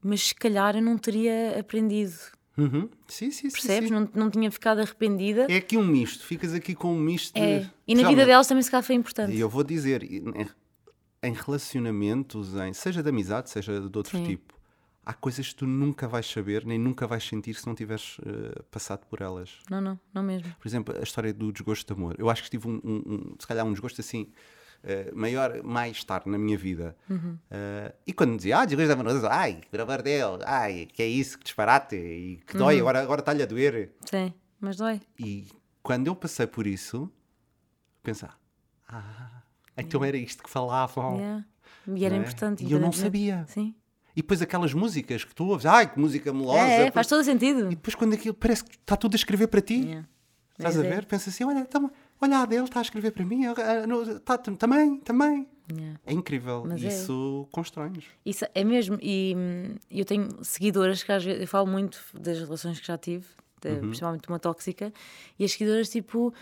Mas 0.01 0.27
se 0.27 0.35
calhar 0.35 0.75
eu 0.75 0.81
não 0.81 0.97
teria 0.97 1.57
aprendido. 1.59 2.17
Uhum. 2.59 2.89
Sim, 3.07 3.31
sim, 3.31 3.49
Percebes? 3.49 3.89
Sim, 3.89 3.95
Não, 3.95 4.09
não 4.13 4.29
tinha 4.29 4.51
ficado 4.51 4.79
arrependida. 4.79 5.47
É 5.49 5.57
aqui 5.57 5.77
um 5.77 5.85
misto. 5.85 6.25
Ficas 6.25 6.53
aqui 6.53 6.75
com 6.75 6.93
um 6.93 6.99
misto. 6.99 7.35
É. 7.37 7.59
De... 7.59 7.71
E 7.87 7.95
na 7.95 8.07
vida 8.07 8.25
delas 8.25 8.47
também 8.47 8.61
se 8.61 8.69
calhar 8.69 8.83
foi 8.83 8.95
importante. 8.95 9.33
E 9.33 9.39
eu 9.39 9.49
vou 9.49 9.63
dizer, 9.63 10.03
em 10.03 11.33
relacionamentos, 11.33 12.55
em, 12.55 12.73
seja 12.73 13.01
de 13.03 13.09
amizade, 13.09 13.49
seja 13.49 13.79
de 13.79 13.97
outro 13.97 14.23
tipo, 14.23 14.53
há 15.05 15.13
coisas 15.13 15.49
que 15.49 15.55
tu 15.55 15.65
nunca 15.65 16.07
vais 16.07 16.25
saber, 16.25 16.65
nem 16.65 16.77
nunca 16.77 17.07
vais 17.07 17.23
sentir 17.23 17.55
se 17.55 17.65
não 17.65 17.73
tiveres 17.73 18.19
uh, 18.19 18.63
passado 18.69 19.05
por 19.07 19.21
elas. 19.21 19.57
Não, 19.69 19.81
não, 19.81 19.99
não 20.13 20.21
mesmo. 20.21 20.53
Por 20.59 20.67
exemplo, 20.67 20.95
a 20.97 21.01
história 21.01 21.33
do 21.33 21.51
desgosto 21.51 21.93
de 21.93 21.99
amor. 21.99 22.15
Eu 22.19 22.29
acho 22.29 22.43
que 22.43 22.49
tive 22.49 22.67
um, 22.67 22.79
um, 22.83 23.01
um 23.05 23.35
se 23.39 23.47
calhar 23.47 23.65
um 23.65 23.71
desgosto 23.71 23.99
assim. 24.01 24.31
Uh, 24.81 25.13
maior 25.13 25.61
mais 25.61 26.05
tarde 26.05 26.29
na 26.29 26.37
minha 26.37 26.57
vida 26.57 26.95
uhum. 27.09 27.37
uh, 27.51 27.93
e 28.07 28.13
quando 28.13 28.29
me 28.29 28.37
dizia 28.37 28.59
ah, 28.59 28.65
desgosto 28.65 28.87
de 28.87 28.93
amor 28.93 29.29
ai, 29.29 29.59
por 29.69 29.81
amor 29.81 30.01
dele, 30.01 30.41
ai, 30.45 30.87
que 30.93 31.03
é 31.03 31.05
isso, 31.05 31.37
que 31.37 31.43
disparate 31.43 31.97
e 31.97 32.37
que 32.47 32.57
dói, 32.57 32.75
uhum. 32.75 32.81
agora, 32.81 33.01
agora 33.01 33.19
está-lhe 33.19 33.43
a 33.43 33.45
doer 33.45 33.91
sim, 34.09 34.33
mas 34.57 34.77
dói 34.77 35.01
e 35.19 35.49
quando 35.83 36.07
eu 36.07 36.15
passei 36.15 36.47
por 36.47 36.65
isso 36.65 37.11
pensar 38.01 38.39
ah, 38.87 39.43
então 39.77 40.01
era 40.05 40.15
isto 40.15 40.41
que 40.41 40.49
falavam 40.49 41.17
yeah. 41.17 41.45
e 41.85 42.05
era 42.05 42.15
é? 42.15 42.17
importante 42.17 42.63
e 42.63 42.71
eu 42.71 42.79
não 42.79 42.93
sabia 42.93 43.43
sim 43.49 43.75
e 44.15 44.21
depois 44.21 44.41
aquelas 44.41 44.73
músicas 44.73 45.23
que 45.25 45.35
tu 45.35 45.45
ouves, 45.45 45.65
ai 45.65 45.89
que 45.91 45.97
música 45.97 46.33
melosa. 46.33 46.59
É, 46.59 46.87
é 46.87 46.91
faz 46.91 47.07
todo 47.07 47.23
sentido. 47.23 47.67
E 47.67 47.75
depois 47.75 47.95
quando 47.95 48.13
aquilo 48.15 48.33
parece 48.33 48.65
que 48.65 48.75
está 48.75 48.97
tudo 48.97 49.13
a 49.13 49.15
escrever 49.15 49.47
para 49.47 49.61
ti. 49.61 49.75
Yeah. 49.75 50.07
Estás 50.59 50.77
a 50.77 50.85
é. 50.85 50.89
ver? 50.89 51.05
Pensa 51.05 51.29
assim, 51.29 51.45
olha, 51.45 51.59
então, 51.59 51.89
olha 52.21 52.39
a 52.39 52.45
dele 52.45 52.63
está 52.63 52.79
a 52.79 52.81
escrever 52.81 53.11
para 53.11 53.25
mim, 53.25 53.41
tá, 54.23 54.37
também, 54.37 54.97
também. 54.99 55.47
Yeah. 55.71 55.99
É 56.05 56.13
incrível. 56.13 56.65
Mas 56.67 56.81
isso 56.81 57.45
é. 57.47 57.51
constrói-nos. 57.51 58.05
Isso 58.25 58.45
é 58.55 58.63
mesmo. 58.63 58.97
E 59.01 59.35
hum, 59.37 59.75
eu 59.91 60.03
tenho 60.03 60.43
seguidoras 60.43 61.03
que 61.03 61.11
às 61.11 61.23
vezes 61.23 61.41
eu 61.41 61.47
falo 61.47 61.67
muito 61.67 61.99
das 62.13 62.39
relações 62.39 62.79
que 62.79 62.87
já 62.87 62.97
tive, 62.97 63.25
de, 63.61 63.69
uhum. 63.69 63.79
principalmente 63.81 64.27
uma 64.27 64.39
tóxica, 64.39 64.91
e 65.37 65.45
as 65.45 65.51
seguidoras 65.51 65.89
tipo 65.89 66.33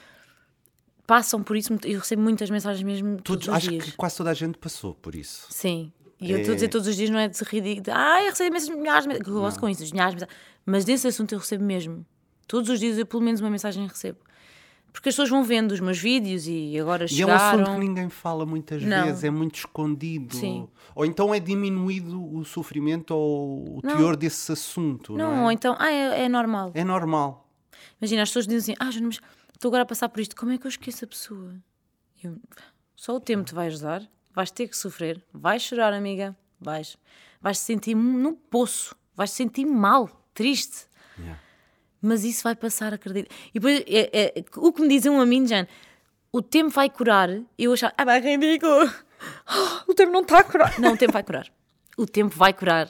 passam 1.05 1.43
por 1.43 1.57
isso. 1.57 1.73
Eu 1.83 1.99
recebo 1.99 2.21
muitas 2.21 2.49
mensagens 2.49 2.83
mesmo. 2.83 3.21
Todos, 3.21 3.45
todos 3.45 3.49
acho 3.49 3.69
dias. 3.69 3.83
que 3.85 3.91
quase 3.93 4.17
toda 4.17 4.31
a 4.31 4.33
gente 4.33 4.57
passou 4.57 4.93
por 4.93 5.15
isso. 5.15 5.47
Sim. 5.49 5.91
E 6.19 6.31
eu 6.31 6.39
estou 6.39 6.53
a 6.53 6.55
dizer 6.55 6.65
é. 6.65 6.69
todos 6.69 6.87
os 6.87 6.95
dias, 6.95 7.09
não 7.09 7.19
é 7.19 7.27
de 7.27 7.43
ridículo. 7.43 7.95
Ah, 7.95 8.21
eu 8.23 8.29
recebo 8.29 8.49
imensas 8.49 8.69
milhares 8.69 9.03
de 9.03 9.09
mensagens. 9.09 9.27
Eu 9.27 9.41
gosto 9.41 9.59
com 9.59 9.69
isso, 9.69 9.83
milhares 9.93 10.15
de 10.15 10.27
Mas 10.65 10.83
desse 10.83 11.07
assunto 11.07 11.33
eu 11.33 11.39
recebo 11.39 11.63
mesmo. 11.63 12.05
Todos 12.47 12.69
os 12.69 12.79
dias 12.79 12.97
eu 12.97 13.05
pelo 13.05 13.21
menos 13.21 13.39
uma 13.39 13.49
mensagem 13.49 13.85
recebo. 13.87 14.17
Porque 14.91 15.09
as 15.09 15.15
pessoas 15.15 15.29
vão 15.29 15.43
vendo 15.43 15.71
os 15.71 15.79
meus 15.79 15.99
vídeos 15.99 16.47
e 16.47 16.77
agora 16.79 17.05
e 17.05 17.07
chegaram... 17.07 17.29
E 17.29 17.31
é 17.31 17.35
um 17.35 17.61
assunto 17.63 17.79
que 17.79 17.87
ninguém 17.87 18.09
fala 18.09 18.45
muitas 18.45 18.81
não. 18.81 19.05
vezes, 19.05 19.23
é 19.23 19.29
muito 19.29 19.55
escondido. 19.55 20.35
Sim. 20.35 20.67
Ou 20.95 21.05
então 21.05 21.33
é 21.33 21.39
diminuído 21.39 22.35
o 22.35 22.43
sofrimento 22.43 23.11
ou 23.11 23.77
o 23.77 23.81
não. 23.83 23.95
teor 23.95 24.15
desse 24.15 24.51
assunto. 24.51 25.13
Não, 25.13 25.31
não 25.31 25.41
é? 25.41 25.43
ou 25.43 25.51
então, 25.51 25.75
ah, 25.77 25.91
é, 25.91 26.23
é, 26.23 26.29
normal. 26.29 26.71
É 26.73 26.83
normal. 26.83 27.47
Imagina, 28.01 28.23
as 28.23 28.29
pessoas 28.29 28.47
dizem 28.47 28.75
assim, 28.79 28.99
ah, 28.99 29.01
mas 29.03 29.19
estou 29.53 29.69
agora 29.69 29.83
a 29.83 29.85
passar 29.85 30.09
por 30.09 30.19
isto, 30.19 30.35
como 30.35 30.51
é 30.51 30.57
que 30.57 30.65
eu 30.65 30.69
esqueço 30.69 31.05
a 31.05 31.07
pessoa? 31.07 31.55
Eu, 32.23 32.35
só 32.95 33.15
o 33.15 33.19
tempo 33.19 33.43
te 33.43 33.53
vai 33.53 33.67
ajudar, 33.67 34.01
vais 34.33 34.49
ter 34.49 34.67
que 34.67 34.75
sofrer, 34.75 35.23
vais 35.31 35.61
chorar, 35.61 35.93
amiga, 35.93 36.35
vais, 36.59 36.97
vais 37.39 37.59
te 37.59 37.65
sentir 37.65 37.95
no 37.95 38.33
poço, 38.33 38.95
vais 39.15 39.31
te 39.31 39.35
sentir 39.35 39.65
mal, 39.65 40.09
triste. 40.33 40.87
Yeah. 41.19 41.39
Mas 42.01 42.23
isso 42.23 42.43
vai 42.43 42.55
passar, 42.55 42.93
acredito. 42.93 43.29
E 43.49 43.59
depois, 43.59 43.83
é, 43.87 44.33
é, 44.37 44.43
o 44.55 44.71
que 44.71 44.81
me 44.81 44.87
diziam 44.87 45.19
a 45.19 45.25
mim, 45.25 45.47
Jan, 45.47 45.67
o 46.31 46.41
tempo 46.41 46.69
vai 46.69 46.89
curar. 46.89 47.29
Eu 47.57 47.73
achava, 47.73 47.93
ah, 47.97 48.05
mas 48.05 48.23
ridículo, 48.23 48.89
oh, 49.49 49.91
o 49.91 49.93
tempo 49.93 50.11
não 50.11 50.21
está 50.21 50.39
a 50.39 50.43
curar. 50.43 50.79
Não, 50.79 50.93
o 50.93 50.97
tempo 50.97 51.13
vai 51.13 51.23
curar. 51.23 51.47
O 51.97 52.05
tempo 52.05 52.35
vai 52.35 52.53
curar. 52.53 52.89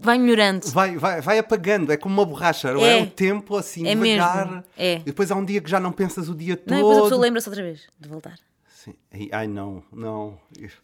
Vai 0.00 0.18
melhorando. 0.18 0.66
Vai, 0.68 0.96
vai, 0.96 1.20
vai 1.20 1.38
apagando, 1.38 1.92
é 1.92 1.96
como 1.96 2.14
uma 2.14 2.24
borracha, 2.24 2.72
não 2.72 2.84
é? 2.84 2.98
é 2.98 3.02
o 3.02 3.10
tempo 3.10 3.56
assim, 3.56 3.86
é 3.86 3.94
devagar. 3.94 4.46
Mesmo. 4.46 4.64
É. 4.76 4.94
E 4.96 5.04
depois 5.04 5.30
há 5.30 5.36
um 5.36 5.44
dia 5.44 5.60
que 5.60 5.70
já 5.70 5.78
não 5.78 5.92
pensas 5.92 6.28
o 6.28 6.34
dia 6.34 6.56
todo. 6.56 6.70
Não, 6.70 6.78
e 6.78 6.80
depois 6.80 6.98
a 6.98 7.02
pessoa 7.02 7.20
lembra-se 7.20 7.48
outra 7.48 7.62
vez 7.62 7.86
de 7.98 8.08
voltar. 8.08 8.38
Sim. 8.66 8.94
Ai, 9.30 9.46
não, 9.46 9.84
não. 9.92 10.40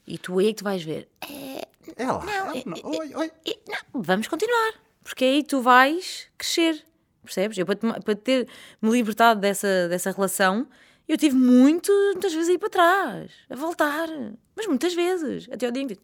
E 0.07 0.18
tu 0.18 0.38
aí 0.38 0.48
que 0.48 0.59
tu 0.59 0.64
vais 0.64 0.83
ver. 0.83 1.09
É, 1.20 1.66
é 1.96 2.07
lá. 2.07 2.24
Não, 2.24 2.50
é, 2.52 2.62
não. 2.64 2.76
É, 2.76 2.98
oi, 2.98 3.14
oi. 3.14 3.33
Não, 3.66 4.02
vamos 4.02 4.28
continuar. 4.28 4.74
Porque 5.02 5.24
aí 5.24 5.42
tu 5.42 5.61
vais 5.61 6.28
crescer. 6.37 6.85
Percebes? 7.29 7.59
Eu, 7.59 7.67
para, 7.67 7.77
para 8.01 8.14
ter 8.14 8.49
me 8.81 8.91
libertado 8.91 9.41
dessa, 9.41 9.88
dessa 9.88 10.11
relação, 10.11 10.67
eu 11.07 11.17
tive 11.17 11.37
muito, 11.37 11.93
muitas 12.12 12.33
vezes 12.33 12.49
a 12.49 12.53
ir 12.53 12.59
para 12.59 12.71
trás, 12.71 13.33
a 13.49 13.55
voltar. 13.55 14.09
Mas 14.57 14.67
muitas 14.67 14.95
vezes. 14.95 15.49
Até 15.53 15.69
o 15.69 15.73
dia 15.73 15.83
em 15.83 15.88
que 15.88 15.99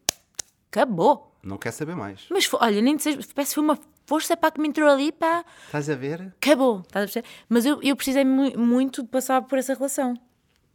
acabou. 0.71 1.35
Não 1.43 1.59
quer 1.59 1.73
saber 1.73 1.97
mais. 1.97 2.27
Mas 2.31 2.49
olha, 2.55 2.81
nem 2.81 2.99
sei, 2.99 3.19
parece 3.35 3.51
que 3.51 3.55
foi 3.55 3.65
uma 3.65 3.79
força 4.07 4.37
para 4.37 4.51
que 4.51 4.61
me 4.61 4.69
entrou 4.69 4.89
ali 4.89 5.11
para. 5.13 5.45
Estás 5.67 5.89
a 5.91 5.95
ver? 5.95 6.33
Acabou. 6.41 6.81
Estás 6.81 7.05
a 7.05 7.07
perceber? 7.07 7.29
Mas 7.49 7.67
eu, 7.67 7.81
eu 7.83 7.97
precisei 7.97 8.25
muito 8.25 9.03
de 9.03 9.09
passar 9.09 9.43
por 9.43 9.59
essa 9.59 9.75
relação 9.75 10.15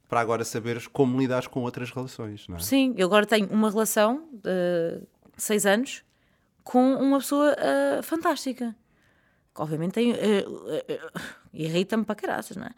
para 0.10 0.22
agora 0.22 0.44
saberes 0.44 0.88
como 0.88 1.20
lidar 1.20 1.48
com 1.50 1.62
outras 1.62 1.92
relações, 1.92 2.48
não 2.48 2.56
é? 2.56 2.60
Sim, 2.60 2.96
eu 2.98 3.06
agora 3.06 3.28
tenho 3.28 3.48
uma 3.50 3.70
relação 3.70 4.28
de 4.34 5.04
seis 5.38 5.68
anos 5.68 6.04
com 6.64 6.96
uma 6.96 7.20
pessoa 7.20 7.56
uh, 7.56 8.04
fantástica. 8.04 8.76
Que 9.60 9.63
obviamente 9.63 9.93
tem. 9.93 10.12
Uh, 10.12 10.15
uh, 10.15 11.22
irrita-me 11.54 12.06
para 12.06 12.15
caraças, 12.15 12.58
não 12.58 12.65
é? 12.65 12.72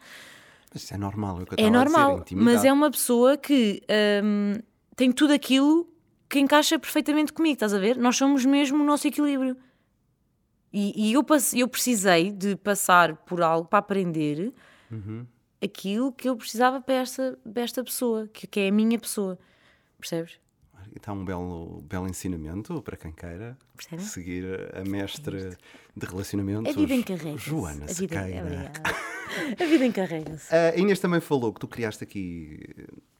Mas 0.72 0.84
isso 0.84 0.94
é 0.94 0.96
normal, 0.96 1.40
é, 1.56 1.64
é 1.64 1.70
normal, 1.70 2.20
dizer, 2.20 2.36
mas 2.36 2.64
é 2.64 2.72
uma 2.72 2.90
pessoa 2.90 3.36
que 3.36 3.82
um, 4.24 4.54
tem 4.96 5.12
tudo 5.12 5.34
aquilo 5.34 5.86
que 6.30 6.38
encaixa 6.40 6.78
perfeitamente 6.78 7.30
comigo, 7.30 7.52
estás 7.52 7.74
a 7.74 7.78
ver? 7.78 7.98
Nós 7.98 8.16
somos 8.16 8.46
mesmo 8.46 8.82
o 8.82 8.86
nosso 8.86 9.06
equilíbrio. 9.06 9.54
E, 10.72 11.10
e 11.10 11.12
eu, 11.12 11.22
eu 11.54 11.68
precisei 11.68 12.32
de 12.32 12.56
passar 12.56 13.16
por 13.16 13.42
algo 13.42 13.68
para 13.68 13.80
aprender 13.80 14.54
uhum 14.90 15.26
aquilo 15.62 16.12
que 16.12 16.28
eu 16.28 16.36
precisava 16.36 16.80
para 16.80 16.94
esta, 16.96 17.38
para 17.52 17.62
esta 17.62 17.84
pessoa, 17.84 18.26
que, 18.26 18.46
que 18.46 18.60
é 18.60 18.68
a 18.68 18.72
minha 18.72 18.98
pessoa. 18.98 19.38
Percebes? 19.98 20.40
Está 20.96 21.12
um 21.12 21.24
belo, 21.24 21.82
belo 21.88 22.06
ensinamento 22.08 22.80
para 22.82 22.96
quem 22.96 23.12
queira 23.12 23.56
Percebem? 23.76 24.04
seguir 24.04 24.44
a 24.74 24.84
mestre 24.88 25.56
de 25.96 26.06
relacionamentos, 26.06 26.74
A 26.74 26.78
vida 26.78 26.94
encarrega. 26.94 27.38
Joana 27.38 27.84
a 27.84 27.86
vida, 27.86 27.94
Sequeira. 27.94 28.72
a 29.60 29.64
vida 29.64 29.86
encarrega-se. 29.86 30.54
A 30.54 30.76
Inês 30.76 31.00
também 31.00 31.20
falou 31.20 31.52
que 31.52 31.60
tu 31.60 31.68
criaste 31.68 32.04
aqui 32.04 32.60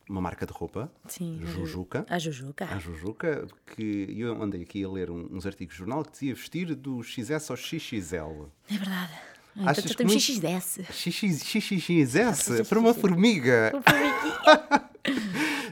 uma 0.08 0.20
marca 0.20 0.44
de 0.44 0.52
roupa, 0.52 0.92
Sim. 1.08 1.40
Jujuca. 1.44 2.04
A 2.08 2.18
Jujuca. 2.18 2.66
A 2.66 2.78
Jujuca, 2.78 3.46
que 3.74 4.14
eu 4.18 4.42
andei 4.42 4.62
aqui 4.62 4.84
a 4.84 4.88
ler 4.88 5.10
uns 5.10 5.46
artigos 5.46 5.74
de 5.74 5.78
jornal 5.78 6.04
que 6.04 6.12
dizia 6.12 6.34
vestir 6.34 6.74
do 6.74 7.02
XS 7.02 7.50
ao 7.50 7.56
XXL. 7.56 8.46
É 8.70 8.76
verdade. 8.76 9.12
Achas 9.54 9.84
Então 9.84 9.90
que 9.90 9.96
temos 9.96 10.12
muito- 10.14 10.24
XXS. 10.24 10.80
XX, 10.90 11.62
XXS 11.62 12.68
para 12.68 12.78
uma 12.78 12.94
formiga. 12.94 13.72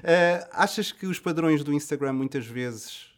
Eh, 0.02 0.48
achas 0.52 0.92
que 0.92 1.06
os 1.06 1.18
padrões 1.18 1.62
do 1.64 1.72
Instagram 1.72 2.12
muitas 2.12 2.46
vezes 2.46 3.10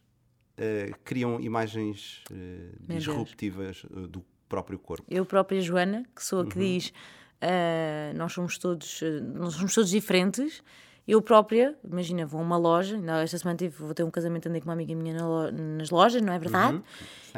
eh, 0.56 0.90
criam 1.04 1.40
imagens 1.40 2.22
Deus. 2.30 3.04
disruptivas 3.04 3.84
do 4.08 4.24
próprio 4.48 4.78
corpo? 4.78 5.04
Eu 5.08 5.24
própria, 5.24 5.60
Joana, 5.60 6.04
que 6.14 6.22
sou 6.24 6.40
a 6.40 6.42
Uhum. 6.42 6.48
que 6.48 6.58
diz 6.58 6.92
ah, 7.40 8.12
nós 8.14 8.32
somos 8.32 8.58
todos 8.58 9.00
nós 9.34 9.54
somos 9.54 9.74
todos 9.74 9.90
diferentes. 9.90 10.62
Eu 11.08 11.20
própria, 11.20 11.76
imagina, 11.82 12.24
vou 12.24 12.38
a 12.40 12.44
uma 12.44 12.56
loja, 12.56 12.96
esta 13.20 13.36
semana 13.36 13.56
tive, 13.58 13.74
vou 13.76 13.92
ter 13.92 14.04
um 14.04 14.10
casamento, 14.10 14.48
andei 14.48 14.60
com 14.60 14.68
uma 14.68 14.72
amiga 14.74 14.94
minha 14.94 15.12
na 15.14 15.26
lo- 15.26 15.50
nas 15.50 15.90
lojas, 15.90 16.22
não 16.22 16.32
é 16.32 16.38
verdade? 16.38 16.80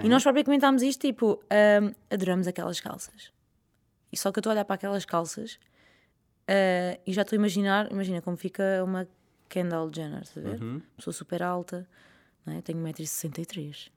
E 0.02 0.08
nós 0.08 0.22
própria 0.22 0.44
comentámos 0.44 0.82
isto, 0.82 1.00
tipo, 1.06 1.42
ah, 1.48 1.90
adoramos 2.10 2.46
aquelas 2.46 2.78
calças. 2.78 3.32
E 4.12 4.18
só 4.18 4.30
que 4.30 4.38
eu 4.38 4.40
estou 4.40 4.50
a 4.50 4.54
olhar 4.54 4.64
para 4.66 4.74
aquelas 4.74 5.06
calças 5.06 5.58
ah, 6.46 6.98
e 7.06 7.12
já 7.14 7.22
estou 7.22 7.36
a 7.36 7.38
imaginar, 7.38 7.90
imagina 7.90 8.20
como 8.20 8.36
fica 8.36 8.82
uma 8.84 9.08
Kendall 9.54 9.88
Jenner, 9.94 10.22
estás 10.22 10.44
a 10.44 10.50
ver? 10.50 10.82
Pessoa 10.96 11.14
super 11.14 11.40
alta, 11.44 11.88
não 12.44 12.54
é? 12.54 12.60
tenho 12.60 12.78
1,63m. 12.80 13.88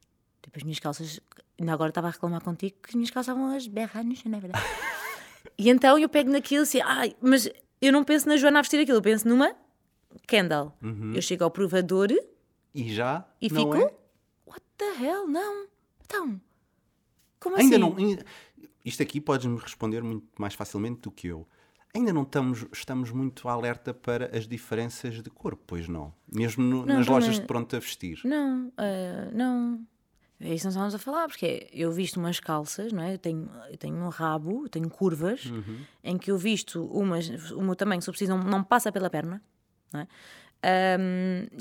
Tipo, 0.43 0.55
as 0.57 0.63
minhas 0.63 0.77
calças, 0.79 1.19
ainda 1.59 1.73
agora 1.73 1.89
estava 1.89 2.07
a 2.07 2.11
reclamar 2.11 2.43
contigo 2.43 2.75
que 2.83 2.89
as 2.89 2.95
minhas 2.95 3.09
calças 3.09 3.33
estavam 3.33 3.55
as 3.55 3.63
chão, 3.63 4.31
não 4.31 4.37
é 4.37 4.41
verdade? 4.41 4.63
e 5.57 5.67
então 5.69 5.97
eu 5.97 6.07
pego 6.07 6.29
naquilo 6.29 6.61
assim, 6.61 6.79
ai, 6.81 7.15
mas 7.19 7.49
eu 7.81 7.91
não 7.91 8.03
penso 8.03 8.27
na 8.29 8.37
Joana 8.37 8.59
a 8.59 8.61
vestir 8.61 8.79
aquilo, 8.79 8.99
eu 8.99 9.01
penso 9.01 9.27
numa 9.27 9.55
Kendall. 10.27 10.77
Eu 11.15 11.21
chego 11.23 11.43
ao 11.43 11.49
provador 11.51 12.09
E 12.75 12.93
já 12.93 13.27
e 13.41 13.49
não 13.51 13.61
fico, 13.61 13.75
é? 13.77 13.93
what 14.45 14.61
the 14.77 15.03
hell, 15.03 15.27
não. 15.27 15.67
Então, 16.05 16.39
como 17.39 17.55
Ainda 17.57 17.75
assim? 17.77 17.83
não. 17.83 17.97
ainda- 17.97 18.23
Isto 18.85 19.01
aqui 19.01 19.19
podes-me 19.19 19.57
responder 19.59 20.03
muito 20.03 20.27
mais 20.39 20.53
facilmente 20.53 21.01
do 21.01 21.11
que 21.11 21.27
eu. 21.27 21.47
Ainda 21.97 22.13
não 22.13 22.21
estamos, 22.23 22.65
estamos 22.71 23.11
muito 23.11 23.49
alerta 23.49 23.93
para 23.93 24.35
as 24.37 24.47
diferenças 24.47 25.15
de 25.21 25.29
corpo, 25.31 25.63
pois 25.65 25.87
não? 25.87 26.13
Mesmo 26.31 26.63
no- 26.63 26.85
Não, 26.85 26.95
nas 26.97 27.07
lojas 27.07 27.39
de 27.39 27.45
pronto 27.45 27.75
a 27.75 27.79
vestir. 27.79 28.19
Não, 28.23 28.71
ah, 28.77 29.29
não. 29.33 29.85
É 30.39 30.53
isso 30.53 30.61
que 30.61 30.65
nós 30.65 30.73
estávamos 30.73 30.93
a 30.93 30.99
falar, 30.99 31.27
porque 31.27 31.67
eu 31.73 31.91
visto 31.91 32.17
umas 32.17 32.39
calças, 32.39 32.93
não 32.93 33.01
é? 33.01 33.15
Eu 33.15 33.17
tenho, 33.17 33.49
eu 33.71 33.77
tenho 33.77 33.95
um 33.95 34.09
rabo, 34.09 34.65
eu 34.65 34.69
tenho 34.69 34.87
curvas, 34.89 35.45
Uhum. 35.47 35.79
em 36.03 36.15
que 36.19 36.29
eu 36.29 36.37
visto 36.37 36.85
umas, 36.85 37.27
o 37.51 37.61
meu 37.63 37.75
tamanho, 37.75 38.01
se 38.03 38.07
eu 38.07 38.11
preciso, 38.11 38.37
não, 38.37 38.43
não 38.43 38.63
passa 38.63 38.91
pela 38.91 39.09
perna, 39.09 39.41
não 39.91 40.01
é? 40.01 40.07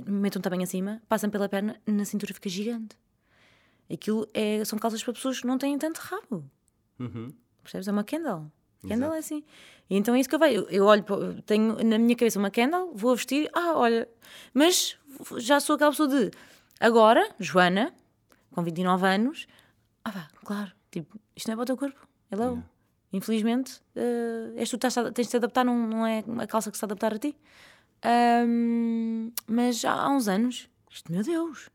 Meto 0.07 0.39
um 0.39 0.43
tamanho 0.43 0.63
acima, 0.63 1.01
passam 1.09 1.31
pela 1.31 1.49
perna, 1.49 1.81
na 1.87 2.05
cintura 2.05 2.35
fica 2.35 2.49
gigante. 2.51 2.97
Aquilo 3.91 4.27
é, 4.35 4.65
são 4.65 4.79
calças 4.79 5.03
para 5.03 5.13
pessoas 5.15 5.41
que 5.41 5.47
não 5.47 5.57
têm 5.59 5.79
tanto 5.79 5.99
rabo. 5.99 6.45
Uhum. 6.99 7.33
Percebes? 7.63 7.89
É 7.89 7.93
uma 7.93 8.05
Kendall. 8.05 8.51
Kendall 8.87 9.15
é 9.15 9.19
assim. 9.19 9.45
E 9.89 9.97
então 9.97 10.15
é 10.15 10.21
isso 10.21 10.29
que 10.29 10.35
eu 10.35 10.39
vejo. 10.39 10.67
Eu, 10.71 10.85
olho, 10.87 11.05
tenho 11.45 11.83
na 11.85 11.99
minha 11.99 12.17
cabeça 12.17 12.39
uma 12.39 12.51
Kendall, 12.51 12.93
vou 12.95 13.15
vestir, 13.15 13.49
ah, 13.53 13.75
olha. 13.77 14.09
Mas 14.53 14.99
já 15.39 15.61
sou 15.61 15.77
aquela 15.77 15.91
pessoa 15.91 16.09
de 16.09 16.31
agora, 16.81 17.29
Joana, 17.39 17.93
com 18.53 18.63
29 18.63 19.07
anos, 19.07 19.47
ah, 20.05 20.11
vá, 20.11 20.29
claro, 20.45 20.73
tipo, 20.91 21.19
isto 21.35 21.47
não 21.49 21.55
é 21.55 21.57
para 21.57 21.63
o 21.63 21.67
teu 21.67 21.77
corpo. 21.77 22.07
Hello. 22.31 22.63
Infelizmente, 23.13 23.81
eh, 23.95 24.53
és 24.57 24.69
tu 24.69 24.79
que 24.79 24.89
tens 25.13 25.27
de 25.27 25.31
te 25.31 25.37
adaptar, 25.37 25.65
não, 25.65 25.77
não 25.87 26.07
é 26.07 26.25
a 26.39 26.47
calça 26.47 26.71
que 26.71 26.77
se 26.77 26.85
adaptar 26.85 27.15
a 27.15 27.19
ti. 27.19 27.37
Ahm, 28.03 29.31
mas 29.47 29.85
há, 29.85 29.93
há 29.93 30.11
uns 30.11 30.29
anos, 30.29 30.69
isto, 30.91 31.11
meu 31.11 31.23
Deus. 31.23 31.71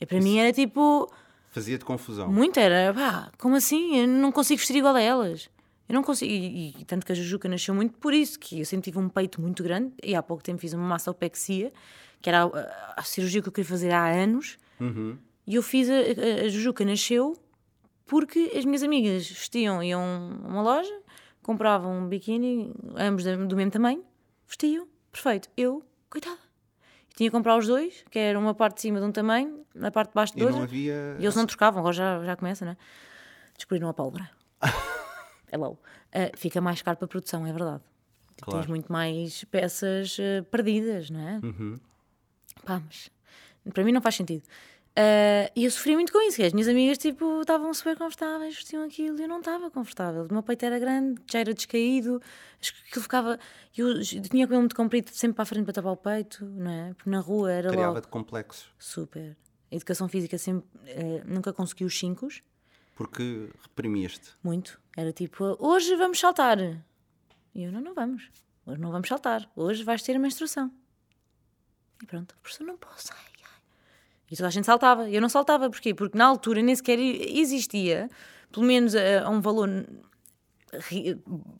E 0.00 0.06
para 0.06 0.20
mim 0.20 0.38
era 0.38 0.52
tipo. 0.52 1.10
Fazia-te 1.50 1.84
confusão. 1.84 2.30
Muito 2.30 2.58
era, 2.58 2.92
pá, 2.94 3.30
como 3.38 3.56
assim? 3.56 3.98
Eu 3.98 4.08
não 4.08 4.32
consigo 4.32 4.58
vestir 4.58 4.76
igual 4.76 4.94
a 4.94 5.00
elas. 5.00 5.50
Eu 5.88 5.94
não 5.94 6.02
consigo. 6.02 6.30
E, 6.32 6.70
e 6.80 6.84
tanto 6.84 7.04
que 7.04 7.12
a 7.12 7.14
Jujuca 7.14 7.48
nasceu 7.48 7.74
muito 7.74 7.98
por 7.98 8.14
isso, 8.14 8.38
que 8.38 8.60
eu 8.60 8.64
sempre 8.64 8.84
tive 8.84 8.98
um 8.98 9.08
peito 9.08 9.40
muito 9.40 9.62
grande 9.62 9.92
e 10.02 10.14
há 10.14 10.22
pouco 10.22 10.42
tempo 10.42 10.58
fiz 10.60 10.72
uma 10.72 10.86
mastopexia, 10.86 11.72
que 12.20 12.28
era 12.30 12.44
a, 12.44 12.94
a 12.96 13.02
cirurgia 13.02 13.42
que 13.42 13.48
eu 13.48 13.52
queria 13.52 13.68
fazer 13.68 13.90
há 13.90 14.06
anos. 14.08 14.56
Uhum. 14.80 15.18
E 15.46 15.54
eu 15.56 15.62
fiz. 15.62 15.88
A, 15.90 15.94
a, 15.94 16.46
a 16.46 16.48
Jujuca 16.48 16.84
nasceu 16.84 17.36
porque 18.06 18.52
as 18.56 18.64
minhas 18.64 18.82
amigas 18.82 19.28
vestiam, 19.28 19.82
iam 19.82 20.00
a 20.44 20.48
uma 20.48 20.62
loja, 20.62 21.00
compravam 21.42 21.98
um 21.98 22.06
biquíni, 22.08 22.72
ambos 22.96 23.24
do 23.24 23.56
mesmo 23.56 23.70
tamanho, 23.70 24.04
vestiam, 24.46 24.86
perfeito. 25.10 25.48
Eu, 25.56 25.82
coitada. 26.10 26.38
Tinha 27.14 27.28
que 27.28 27.36
comprar 27.36 27.56
os 27.58 27.66
dois, 27.66 28.04
que 28.10 28.18
era 28.18 28.38
uma 28.38 28.54
parte 28.54 28.76
de 28.76 28.80
cima 28.82 28.98
de 28.98 29.04
um 29.06 29.12
tamanho, 29.12 29.64
a 29.82 29.90
parte 29.90 30.08
de 30.10 30.14
baixo 30.14 30.34
de 30.34 30.40
E 30.40 30.44
outro. 30.44 30.56
não 30.58 30.64
havia. 30.64 31.16
E 31.18 31.22
eles 31.24 31.34
não 31.36 31.44
trocavam, 31.46 31.80
agora 31.80 31.92
já, 31.94 32.24
já 32.24 32.36
começa, 32.36 32.64
né? 32.64 32.76
Descobriram 33.54 33.88
a 33.88 33.94
pólvora. 33.94 34.30
Hello. 35.52 35.72
Uh, 35.72 36.36
fica 36.36 36.60
mais 36.60 36.80
caro 36.80 36.96
para 36.96 37.04
a 37.04 37.08
produção, 37.08 37.46
é 37.46 37.52
verdade. 37.52 37.82
Claro. 38.40 38.60
Tens 38.60 38.68
muito 38.68 38.90
mais 38.90 39.44
peças 39.44 40.18
uh, 40.18 40.42
perdidas, 40.50 41.10
não 41.10 41.20
é? 41.20 41.40
Uhum. 41.44 41.78
Pá, 42.64 42.82
mas 42.86 43.10
para 43.72 43.84
mim 43.84 43.92
não 43.92 44.00
faz 44.00 44.14
sentido. 44.14 44.42
Uh, 44.92 45.48
e 45.56 45.64
eu 45.64 45.70
sofri 45.70 45.94
muito 45.94 46.12
com 46.12 46.20
isso, 46.20 46.42
as 46.42 46.52
minhas 46.52 46.68
amigas 46.68 46.98
tipo, 46.98 47.40
estavam 47.40 47.72
super 47.72 47.96
confortáveis, 47.96 48.56
vestiam 48.56 48.84
aquilo 48.84 49.18
e 49.18 49.22
eu 49.22 49.28
não 49.28 49.38
estava 49.38 49.70
confortável. 49.70 50.26
O 50.26 50.32
meu 50.32 50.42
peito 50.42 50.66
era 50.66 50.78
grande, 50.78 51.20
já 51.30 51.38
era 51.40 51.54
descaído, 51.54 52.20
aquilo 52.88 53.02
ficava. 53.02 53.38
Eu 53.74 54.02
tinha 54.02 54.46
cabelo 54.46 54.60
muito 54.60 54.76
comprido 54.76 55.08
sempre 55.10 55.36
para 55.36 55.44
a 55.44 55.46
frente 55.46 55.64
para 55.64 55.72
tapar 55.72 55.92
o 55.92 55.96
peito, 55.96 56.44
não 56.44 56.70
é? 56.70 56.94
Porque 56.94 57.08
na 57.08 57.20
rua 57.20 57.50
era 57.50 57.68
logo. 57.68 57.78
Criava-te 57.78 58.08
complexos. 58.08 58.66
Super. 58.78 59.34
A 59.70 59.74
educação 59.74 60.06
física 60.08 60.36
sempre, 60.36 60.68
eh, 60.86 61.22
nunca 61.24 61.50
consegui 61.54 61.86
os 61.86 61.98
5, 61.98 62.28
Porque 62.94 63.48
reprimias-te. 63.62 64.30
muito. 64.42 64.80
Era 64.96 65.12
tipo, 65.12 65.56
hoje 65.58 65.96
vamos 65.96 66.18
saltar. 66.20 66.58
E 67.54 67.62
eu, 67.62 67.72
não, 67.72 67.80
não 67.80 67.94
vamos. 67.94 68.30
Hoje 68.66 68.80
não 68.80 68.92
vamos 68.92 69.08
saltar. 69.08 69.50
Hoje 69.56 69.82
vais 69.84 70.02
ter 70.02 70.14
a 70.16 70.18
menstruação. 70.18 70.70
E 72.02 72.06
pronto, 72.06 72.36
professor, 72.42 72.64
não 72.64 72.76
posso. 72.76 73.10
Ai, 73.12 73.32
ai. 73.44 73.62
E 74.30 74.36
toda 74.36 74.48
a 74.48 74.50
gente 74.50 74.66
saltava. 74.66 75.08
Eu 75.08 75.20
não 75.20 75.28
saltava. 75.28 75.70
Porquê? 75.70 75.94
Porque 75.94 76.16
na 76.16 76.26
altura 76.26 76.60
nem 76.62 76.74
sequer 76.74 76.98
existia, 76.98 78.10
pelo 78.52 78.66
menos 78.66 78.94
a, 78.94 79.24
a 79.24 79.30
um 79.30 79.40
valor 79.40 79.68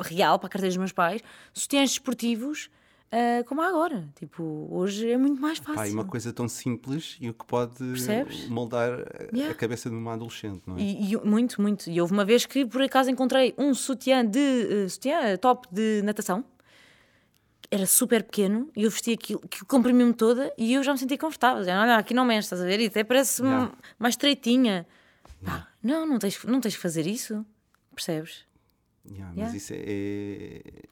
real 0.03 0.39
para 0.39 0.47
a 0.47 0.51
carteira 0.51 0.69
dos 0.69 0.77
meus 0.77 0.93
pais, 0.93 1.23
sutiãs 1.53 1.91
desportivos 1.91 2.71
ah, 3.13 3.45
como 3.45 3.61
há 3.61 3.69
agora. 3.69 4.09
Tipo, 4.17 4.67
hoje 4.71 5.11
é 5.11 5.17
muito 5.17 5.41
mais 5.41 5.59
fácil. 5.59 5.75
Pá, 5.75 5.89
e 5.89 5.93
uma 5.93 6.05
coisa 6.05 6.33
tão 6.33 6.49
simples 6.49 7.17
e 7.21 7.29
o 7.29 7.35
que 7.35 7.45
pode 7.45 7.77
Percebes? 7.79 8.49
moldar 8.49 8.91
a- 8.93 9.03
a 9.33 9.37
Yeah. 9.37 9.55
cabeça 9.55 9.89
de 9.91 9.95
uma 9.97 10.15
adolescente, 10.15 10.63
não 10.67 10.77
é? 10.77 10.81
E, 10.81 11.13
e 11.13 11.17
muito, 11.19 11.61
muito. 11.61 11.89
E 11.91 12.01
houve 12.01 12.13
uma 12.13 12.25
vez 12.25 12.47
que 12.47 12.65
por 12.67 12.81
acaso 12.83 13.11
encontrei 13.11 13.55
um 13.59 13.73
sutiã 13.75 14.25
de 14.25 14.39
eh, 14.39 14.89
sutiã 14.89 15.19
eh, 15.21 15.37
top 15.37 15.69
de 15.71 16.01
natação. 16.03 16.45
Era 17.71 17.87
super 17.87 18.23
pequeno 18.23 18.71
e 18.77 18.83
eu 18.85 18.91
vesti 18.91 19.13
aquilo, 19.13 19.41
que 19.49 19.65
comprimiu-me 19.65 20.13
toda 20.13 20.53
e 20.59 20.75
eu 20.75 20.83
já 20.83 20.93
me 20.93 20.99
senti 20.99 21.17
confortável. 21.17 21.65
Já, 21.65 21.81
olha, 21.81 21.97
aqui 21.97 22.13
não 22.13 22.25
mexe, 22.25 22.47
estás 22.47 22.61
a 22.61 22.67
ver? 22.67 22.81
E 22.81 22.87
até 22.87 23.03
parece 23.03 23.41
Yeah. 23.43 23.73
mais 23.99 24.13
estreitinha. 24.15 24.87
Pá, 25.45 25.69
não, 25.83 26.07
não 26.07 26.19
tens, 26.19 26.43
não 26.45 26.61
tens 26.61 26.77
que 26.77 26.81
fazer 26.83 27.07
isso. 27.07 27.45
Percebes? 27.95 28.45
Yeah, 29.11 29.29
mas 29.35 29.37
Yeah. 29.39 29.57
isso 29.57 29.73
é, 29.73 29.77
é. 29.79 30.83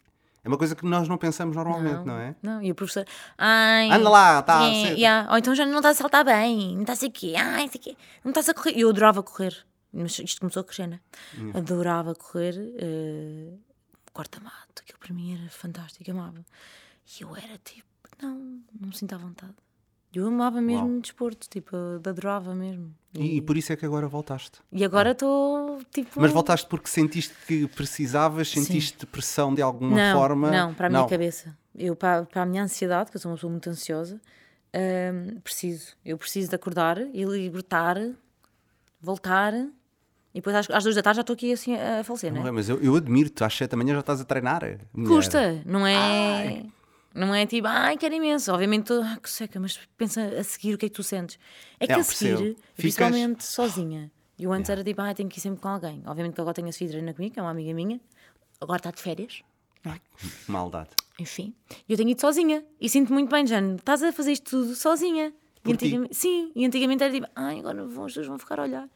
É 0.42 0.48
uma 0.48 0.56
coisa 0.56 0.74
que 0.74 0.86
nós 0.86 1.06
não 1.08 1.18
pensamos 1.18 1.54
normalmente, 1.54 2.04
não, 2.06 2.16
é? 2.18 2.34
Não, 2.42 2.62
e 2.62 2.70
o 2.70 2.74
professor, 2.74 3.04
ai. 3.36 3.90
Anda 3.90 4.08
lá, 4.08 4.42
tá, 4.42 4.64
é, 4.64 4.94
yeah, 4.94 5.30
Ou 5.30 5.38
então 5.38 5.54
já 5.54 5.66
não 5.66 5.76
estás 5.76 5.96
a 5.96 6.00
saltar 6.00 6.24
bem, 6.24 6.74
não 6.74 6.82
estás 6.82 7.02
aqui, 7.04 7.36
ai, 7.36 7.66
isso 7.66 7.76
aqui, 7.76 7.96
não 8.24 8.30
estás 8.30 8.48
a 8.48 8.54
correr. 8.54 8.72
Eu 8.78 8.88
adorava 8.88 9.22
correr, 9.22 9.56
mas 9.92 10.18
isto 10.18 10.40
começou 10.40 10.60
a 10.60 10.64
crescer, 10.64 10.86
né? 10.86 11.00
Adorava 11.54 12.14
correr, 12.14 12.54
uh, 12.58 13.58
corta-mato, 14.12 14.82
aquilo 14.82 14.98
para 14.98 15.14
mim 15.14 15.38
era 15.38 15.50
fantástico, 15.50 16.10
amava. 16.10 16.44
E 17.18 17.22
eu 17.22 17.36
era 17.36 17.58
tipo, 17.64 17.86
não, 18.22 18.34
não 18.80 18.88
me 18.88 18.96
sinto 18.96 19.14
à 19.14 19.18
vontade. 19.18 19.54
Eu 20.12 20.26
amava 20.26 20.60
mesmo 20.60 20.88
Uau. 20.88 21.00
desporto, 21.00 21.48
tipo, 21.48 21.76
adorava 22.04 22.54
mesmo. 22.54 22.92
E, 23.14 23.36
e 23.36 23.40
por 23.40 23.56
isso 23.56 23.72
é 23.72 23.76
que 23.76 23.84
agora 23.84 24.08
voltaste. 24.08 24.58
E 24.72 24.84
agora 24.84 25.12
estou 25.12 25.80
tipo. 25.92 26.20
Mas 26.20 26.32
voltaste 26.32 26.66
porque 26.68 26.88
sentiste 26.88 27.34
que 27.46 27.66
precisavas, 27.68 28.48
sentiste 28.48 29.06
pressão 29.06 29.54
de 29.54 29.62
alguma 29.62 29.96
não, 29.96 30.18
forma? 30.18 30.50
Não, 30.50 30.74
para 30.74 30.88
a 30.88 30.90
minha 30.90 31.06
cabeça. 31.06 31.56
Eu, 31.76 31.94
para, 31.94 32.24
para 32.24 32.42
a 32.42 32.46
minha 32.46 32.62
ansiedade, 32.62 33.10
que 33.10 33.16
eu 33.16 33.20
sou 33.20 33.30
uma 33.30 33.36
pessoa 33.36 33.50
muito 33.50 33.70
ansiosa, 33.70 34.20
hum, 34.74 35.38
preciso. 35.42 35.94
Eu 36.04 36.18
preciso 36.18 36.48
de 36.48 36.54
acordar 36.56 36.98
e 36.98 37.24
libertar, 37.24 37.96
voltar. 39.00 39.54
E 39.54 40.34
depois 40.34 40.54
às, 40.54 40.70
às 40.70 40.84
duas 40.84 40.94
da 40.96 41.02
tarde 41.02 41.16
já 41.16 41.20
estou 41.22 41.34
aqui 41.34 41.52
assim 41.52 41.76
a, 41.76 42.04
falecer, 42.04 42.32
Não 42.32 42.44
é, 42.44 42.48
é? 42.48 42.52
mas 42.52 42.68
eu, 42.68 42.80
eu 42.80 42.94
admiro-te, 42.94 43.42
às 43.42 43.56
sete 43.56 43.70
da 43.70 43.76
manhã 43.76 43.94
já 43.94 44.00
estás 44.00 44.20
a 44.20 44.24
treinar. 44.24 44.62
mulher. 44.92 45.08
Custa, 45.08 45.62
não 45.66 45.86
é? 45.86 46.64
Não 47.14 47.34
é 47.34 47.44
tipo, 47.46 47.66
ai, 47.66 47.96
quero 47.96 48.14
imenso. 48.14 48.52
Obviamente, 48.52 48.84
tô, 48.86 49.00
ah, 49.02 49.18
que 49.20 49.28
seca, 49.28 49.58
mas 49.58 49.78
pensa 49.96 50.22
a 50.22 50.44
seguir 50.44 50.74
o 50.74 50.78
que 50.78 50.86
é 50.86 50.88
que 50.88 50.94
tu 50.94 51.02
sentes. 51.02 51.38
É 51.78 51.86
que 51.86 51.92
eu 51.92 52.00
a 52.00 52.02
seguir, 52.04 52.28
percebo. 52.36 52.44
Ficas- 52.54 52.74
principalmente 52.76 53.44
sozinha. 53.44 54.12
E 54.38 54.44
eu 54.44 54.52
antes 54.52 54.70
era 54.70 54.82
tipo, 54.84 55.00
ai, 55.02 55.14
tenho 55.14 55.28
que 55.28 55.38
ir 55.38 55.40
sempre 55.42 55.60
com 55.60 55.68
alguém. 55.68 56.02
Obviamente 56.06 56.34
que 56.34 56.40
agora 56.40 56.54
tenho 56.54 56.68
a 56.68 56.72
treina 56.72 57.12
comigo, 57.12 57.34
que 57.34 57.40
é 57.40 57.42
uma 57.42 57.50
amiga 57.50 57.74
minha. 57.74 58.00
Agora 58.60 58.78
está 58.78 58.90
de 58.90 59.00
férias. 59.02 59.42
não 59.84 59.92
é? 59.92 60.00
Maldade. 60.48 60.90
Enfim, 61.18 61.52
e 61.86 61.92
eu 61.92 61.98
tenho 61.98 62.08
ido 62.08 62.20
sozinha 62.20 62.64
e 62.80 62.88
sinto 62.88 63.12
muito 63.12 63.28
bem, 63.30 63.46
Jane. 63.46 63.76
Estás 63.76 64.02
a 64.02 64.10
fazer 64.12 64.32
isto 64.32 64.48
tudo 64.50 64.74
sozinha. 64.74 65.34
E 65.56 65.60
Por 65.62 65.76
ti? 65.76 65.84
antigamente, 65.86 66.14
sim, 66.16 66.50
e 66.54 66.64
antigamente 66.64 67.02
era 67.02 67.12
tipo, 67.12 67.26
ai, 67.34 67.58
agora 67.58 67.84
vão, 67.84 68.04
as 68.06 68.12
pessoas 68.12 68.26
vão 68.28 68.38
ficar 68.38 68.58
a 68.58 68.62
olhar. 68.62 68.88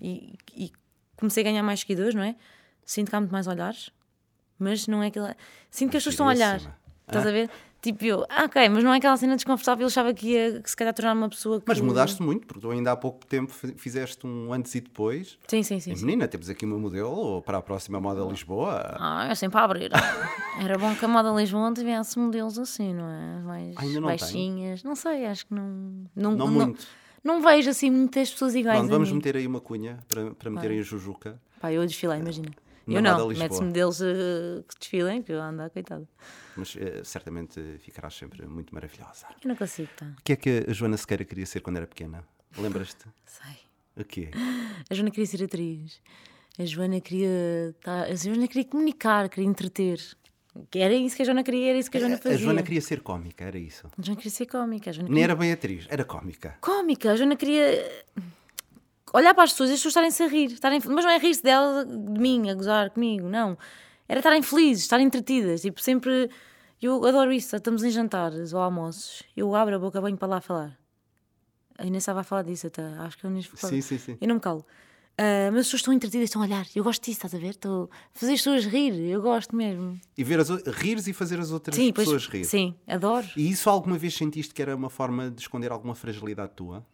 E, 0.00 0.34
e 0.56 0.72
comecei 1.16 1.42
a 1.42 1.44
ganhar 1.44 1.62
mais 1.62 1.80
seguidores, 1.80 2.14
não 2.14 2.22
é? 2.22 2.34
Sinto 2.86 3.10
que 3.10 3.16
há 3.16 3.20
muito 3.20 3.32
mais 3.32 3.46
olhares, 3.46 3.90
mas 4.58 4.86
não 4.86 5.02
é 5.02 5.08
aquela. 5.08 5.36
Sinto 5.70 5.90
que 5.90 5.96
as 5.98 6.04
pessoas 6.04 6.14
estão 6.14 6.26
a 6.28 6.30
olhar. 6.30 6.80
Estás 7.06 7.26
a 7.26 7.30
ver? 7.30 7.48
Tipo 7.80 8.04
eu, 8.04 8.26
ah, 8.28 8.44
ok, 8.46 8.68
mas 8.68 8.82
não 8.82 8.92
é 8.92 8.96
aquela 8.96 9.16
cena 9.16 9.36
desconfortável. 9.36 9.82
Eu 9.82 9.86
achava 9.86 10.12
que 10.12 10.28
ia 10.32 10.60
que 10.60 10.68
se 10.68 10.76
calhar 10.76 10.92
tornar 10.92 11.12
uma 11.12 11.28
pessoa 11.28 11.60
que. 11.60 11.66
Mas 11.68 11.80
mudaste 11.80 12.20
muito, 12.20 12.44
porque 12.44 12.60
tu 12.60 12.70
ainda 12.70 12.90
há 12.90 12.96
pouco 12.96 13.24
tempo 13.24 13.52
fi- 13.52 13.74
fizeste 13.76 14.26
um 14.26 14.52
antes 14.52 14.74
e 14.74 14.80
depois. 14.80 15.38
Sim, 15.46 15.62
sim, 15.62 15.78
sim. 15.78 15.92
E, 15.92 15.96
sim. 15.96 16.04
menina, 16.04 16.26
temos 16.26 16.50
aqui 16.50 16.64
uma 16.64 16.76
modelo 16.78 17.42
para 17.42 17.58
a 17.58 17.62
próxima 17.62 18.00
moda 18.00 18.22
Lisboa. 18.24 18.96
Ah, 18.98 19.28
é 19.30 19.34
sempre 19.36 19.60
a 19.60 19.62
abrir. 19.64 19.90
Era 20.60 20.76
bom 20.78 20.96
que 20.96 21.04
a 21.04 21.08
moda 21.08 21.30
Lisboa 21.30 21.72
tivesse 21.72 22.18
modelos 22.18 22.58
assim, 22.58 22.92
não 22.92 23.08
é? 23.08 23.38
Mais 23.42 23.76
Ainda 23.76 24.00
não 24.00 24.08
baixinhas. 24.08 24.82
Não 24.82 24.96
sei, 24.96 25.26
acho 25.26 25.46
que 25.46 25.54
não. 25.54 26.06
Não, 26.16 26.32
Não 26.34 26.48
muito. 26.48 26.84
não 27.22 27.40
vejo 27.40 27.70
assim 27.70 27.88
muitas 27.90 28.30
pessoas 28.32 28.56
iguais. 28.56 28.78
Pronto, 28.80 28.90
vamos 28.90 29.12
meter 29.12 29.36
aí 29.36 29.46
uma 29.46 29.60
cunha 29.60 29.98
para, 30.08 30.34
para 30.34 30.50
meterem 30.50 30.80
a 30.80 30.82
Jujuca. 30.82 31.40
Pá, 31.60 31.72
eu 31.72 31.82
a 31.82 31.86
desfilar, 31.86 32.18
imagina. 32.18 32.48
Eu 32.86 33.02
não, 33.02 33.28
mete-se 33.28 33.62
modelos 33.62 34.00
eh, 34.00 34.62
que 34.68 34.78
desfilem, 34.78 35.22
que 35.22 35.32
eu 35.32 35.40
ando 35.42 35.62
à 35.62 35.70
coitada. 35.70 36.08
Mas 36.56 36.76
eh, 36.76 37.02
certamente 37.04 37.60
ficarás 37.80 38.14
sempre 38.14 38.46
muito 38.46 38.72
maravilhosa. 38.74 39.26
Eu 39.42 39.48
não 39.48 39.56
consigo, 39.56 39.88
tá? 39.96 40.06
O 40.18 40.22
que 40.22 40.32
é 40.32 40.36
que 40.36 40.64
a 40.68 40.72
Joana 40.72 40.96
Sequeira 40.96 41.24
queria 41.24 41.46
ser 41.46 41.60
quando 41.60 41.76
era 41.78 41.86
pequena? 41.86 42.24
Lembras-te? 42.56 43.04
Sei. 43.26 43.56
O 43.96 44.04
quê? 44.04 44.30
A 44.88 44.94
Joana 44.94 45.10
queria 45.10 45.26
ser 45.26 45.42
atriz. 45.42 46.00
A 46.58 46.64
Joana 46.64 47.00
queria. 47.00 47.74
Tá, 47.82 48.04
a 48.04 48.14
Joana 48.14 48.46
queria 48.46 48.64
comunicar, 48.64 49.28
queria 49.28 49.48
entreter. 49.48 50.00
Era 50.74 50.94
isso 50.94 51.16
que 51.16 51.22
a 51.22 51.24
Joana 51.24 51.42
queria, 51.42 51.70
era 51.70 51.78
isso 51.78 51.90
que 51.90 51.98
a 51.98 52.00
Joana 52.00 52.14
A 52.14 52.18
fazia. 52.18 52.38
Joana 52.38 52.62
queria 52.62 52.80
ser 52.80 53.00
cómica, 53.00 53.44
era 53.44 53.58
isso. 53.58 53.86
A 53.86 54.02
Joana 54.02 54.16
queria 54.16 54.30
ser 54.32 54.46
cómica. 54.46 54.90
A 54.90 54.92
Joana 54.92 55.08
Nem 55.08 55.14
queria... 55.16 55.24
era 55.24 55.34
bem 55.34 55.52
atriz, 55.52 55.86
era 55.90 56.04
cómica. 56.04 56.56
Cómica. 56.60 57.12
A 57.12 57.16
Joana 57.16 57.36
queria 57.36 58.04
olhar 59.12 59.34
para 59.34 59.44
as 59.44 59.52
pessoas 59.52 59.70
e 59.70 59.72
as 59.74 59.78
pessoas 59.78 59.92
estarem-se 59.92 60.22
a 60.22 60.28
rir. 60.28 60.52
Estarem... 60.52 60.80
Mas 60.84 61.04
não 61.04 61.10
é 61.10 61.18
rir-se 61.18 61.42
dela, 61.42 61.84
de 61.84 62.20
mim, 62.20 62.50
a 62.50 62.54
gozar 62.54 62.90
comigo, 62.90 63.28
não. 63.28 63.56
Era 64.08 64.20
estarem 64.20 64.42
felizes, 64.42 64.84
estarem 64.84 65.06
entretidas. 65.06 65.62
Tipo, 65.62 65.80
sempre. 65.80 66.30
Eu 66.80 67.04
adoro 67.04 67.32
isso. 67.32 67.56
Estamos 67.56 67.82
em 67.82 67.90
jantares 67.90 68.52
ou 68.52 68.60
almoços. 68.60 69.22
Eu 69.36 69.54
abro 69.54 69.76
a 69.76 69.78
boca, 69.78 70.00
venho 70.00 70.16
para 70.16 70.28
lá 70.28 70.40
falar. 70.40 70.78
A 71.78 71.84
Inês 71.84 72.02
estava 72.02 72.20
a 72.20 72.24
falar 72.24 72.42
disso 72.42 72.66
até. 72.66 72.82
Acho 72.82 73.18
que 73.18 73.26
a 73.26 73.30
Inês 73.30 73.46
falou. 73.46 73.74
Sim, 73.74 73.80
sim, 73.80 73.98
sim. 73.98 74.18
Eu 74.20 74.28
não 74.28 74.36
me 74.36 74.40
calo. 74.40 74.64
Ah, 75.18 75.48
mas 75.50 75.60
as 75.60 75.66
pessoas 75.66 75.80
estão 75.80 75.94
entretidas, 75.94 76.28
estão 76.28 76.42
a 76.42 76.44
olhar. 76.44 76.66
Eu 76.74 76.84
gosto 76.84 77.02
disso, 77.02 77.18
estás 77.18 77.34
a 77.34 77.38
ver? 77.38 77.50
Estou 77.50 77.90
a 78.14 78.18
fazer 78.18 78.34
as 78.34 78.40
pessoas 78.40 78.66
rir. 78.66 78.92
Eu 79.10 79.22
gosto 79.22 79.56
mesmo. 79.56 79.98
E 80.16 80.22
ver 80.22 80.40
as, 80.40 80.50
rires 80.50 81.06
e 81.06 81.12
fazer 81.12 81.40
as 81.40 81.50
outras 81.50 81.74
Sim, 81.74 81.92
pois, 81.92 82.06
pessoas 82.06 82.26
rir. 82.26 82.44
sim, 82.44 82.74
adoro. 82.86 83.26
E 83.36 83.50
isso 83.50 83.70
alguma 83.70 83.96
vez 83.96 84.14
sentiste 84.14 84.52
que 84.52 84.60
era 84.60 84.76
uma 84.76 84.90
forma 84.90 85.30
de 85.30 85.40
esconder 85.40 85.72
alguma 85.72 85.94
fragilidade 85.94 86.52
tua? 86.54 86.86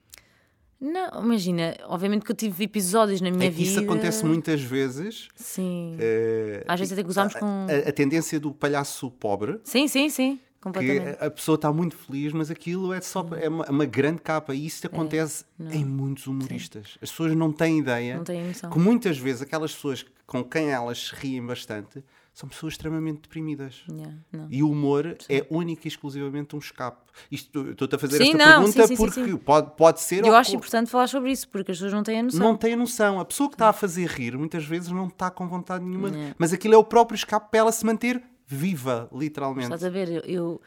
Não, 0.84 1.22
imagina, 1.22 1.76
obviamente 1.86 2.24
que 2.24 2.32
eu 2.32 2.34
tive 2.34 2.64
episódios 2.64 3.20
na 3.20 3.30
minha 3.30 3.46
é 3.46 3.50
que 3.50 3.56
vida. 3.56 3.70
isso 3.70 3.78
acontece 3.78 4.26
muitas 4.26 4.60
vezes. 4.60 5.28
Sim. 5.36 5.96
eh, 6.00 6.64
Às 6.66 6.80
vezes 6.80 6.92
até 6.92 7.04
gozamos 7.04 7.34
com. 7.34 7.46
a, 7.46 7.88
a 7.88 7.92
tendência 7.92 8.40
do 8.40 8.50
palhaço 8.52 9.08
pobre, 9.12 9.60
Sim, 9.62 9.86
sim, 9.86 10.08
sim. 10.08 10.40
que 10.80 10.98
a 11.24 11.30
pessoa 11.30 11.54
está 11.54 11.72
muito 11.72 11.96
feliz, 11.96 12.32
mas 12.32 12.50
aquilo 12.50 12.92
é 12.92 13.00
só 13.00 13.24
é 13.40 13.48
uma, 13.48 13.64
uma 13.70 13.84
grande 13.84 14.20
capa. 14.22 14.52
E 14.56 14.66
isso 14.66 14.84
acontece 14.84 15.44
em 15.70 15.84
muitos 15.84 16.26
humoristas. 16.26 16.98
As 17.00 17.10
pessoas 17.10 17.36
não 17.36 17.52
têm 17.52 17.78
ideia 17.78 18.16
Não 18.16 18.24
têm 18.24 18.42
que 18.50 18.78
muitas 18.80 19.16
vezes 19.16 19.42
aquelas 19.42 19.72
pessoas 19.72 20.04
com 20.26 20.42
quem 20.42 20.70
elas 20.70 20.98
se 21.10 21.14
riem 21.14 21.46
bastante 21.46 22.02
são 22.32 22.48
pessoas 22.48 22.72
extremamente 22.72 23.20
deprimidas. 23.22 23.84
Yeah. 23.88 24.16
E 24.50 24.62
o 24.62 24.70
humor 24.70 25.16
é 25.28 25.46
único 25.50 25.86
e 25.86 25.88
exclusivamente 25.88 26.56
um 26.56 26.58
escape. 26.58 27.02
Isto, 27.30 27.70
estou-te 27.70 27.94
a 27.94 27.98
fazer 27.98 28.16
Sim, 28.18 28.32
esta 28.32 28.38
não, 28.38 28.46
pergunta 28.46 28.72
sim, 28.72 28.80
sim, 28.80 28.86
sim, 28.86 28.96
porque 28.96 29.24
sim. 29.24 29.36
Pode, 29.36 29.76
pode 29.76 30.00
ser. 30.00 30.24
Eu 30.24 30.34
acho 30.34 30.56
importante 30.56 30.90
falar 30.90 31.08
sobre 31.08 31.30
isso, 31.30 31.46
porque 31.48 31.72
as 31.72 31.76
pessoas 31.76 31.92
não 31.92 32.02
têm 32.02 32.20
a 32.20 32.22
noção. 32.22 32.40
não 32.40 32.56
tem 32.56 32.72
a 32.72 32.76
noção. 32.76 33.20
A 33.20 33.24
pessoa 33.24 33.50
que 33.50 33.54
está 33.54 33.68
a 33.68 33.72
fazer 33.72 34.08
rir 34.08 34.36
muitas 34.38 34.64
vezes 34.64 34.88
não 34.88 35.08
está 35.08 35.30
com 35.30 35.46
vontade 35.46 35.84
nenhuma. 35.84 36.08
É. 36.08 36.34
Mas 36.38 36.52
aquilo 36.54 36.74
é 36.74 36.78
o 36.78 36.84
próprio 36.84 37.16
escape 37.16 37.50
para 37.50 37.60
ela 37.60 37.72
se 37.72 37.84
manter 37.84 38.22
viva, 38.46 39.08
literalmente. 39.12 39.64
Estás 39.64 39.84
a 39.84 39.90
ver? 39.90 40.08
Eu, 40.08 40.22
eu, 40.24 40.62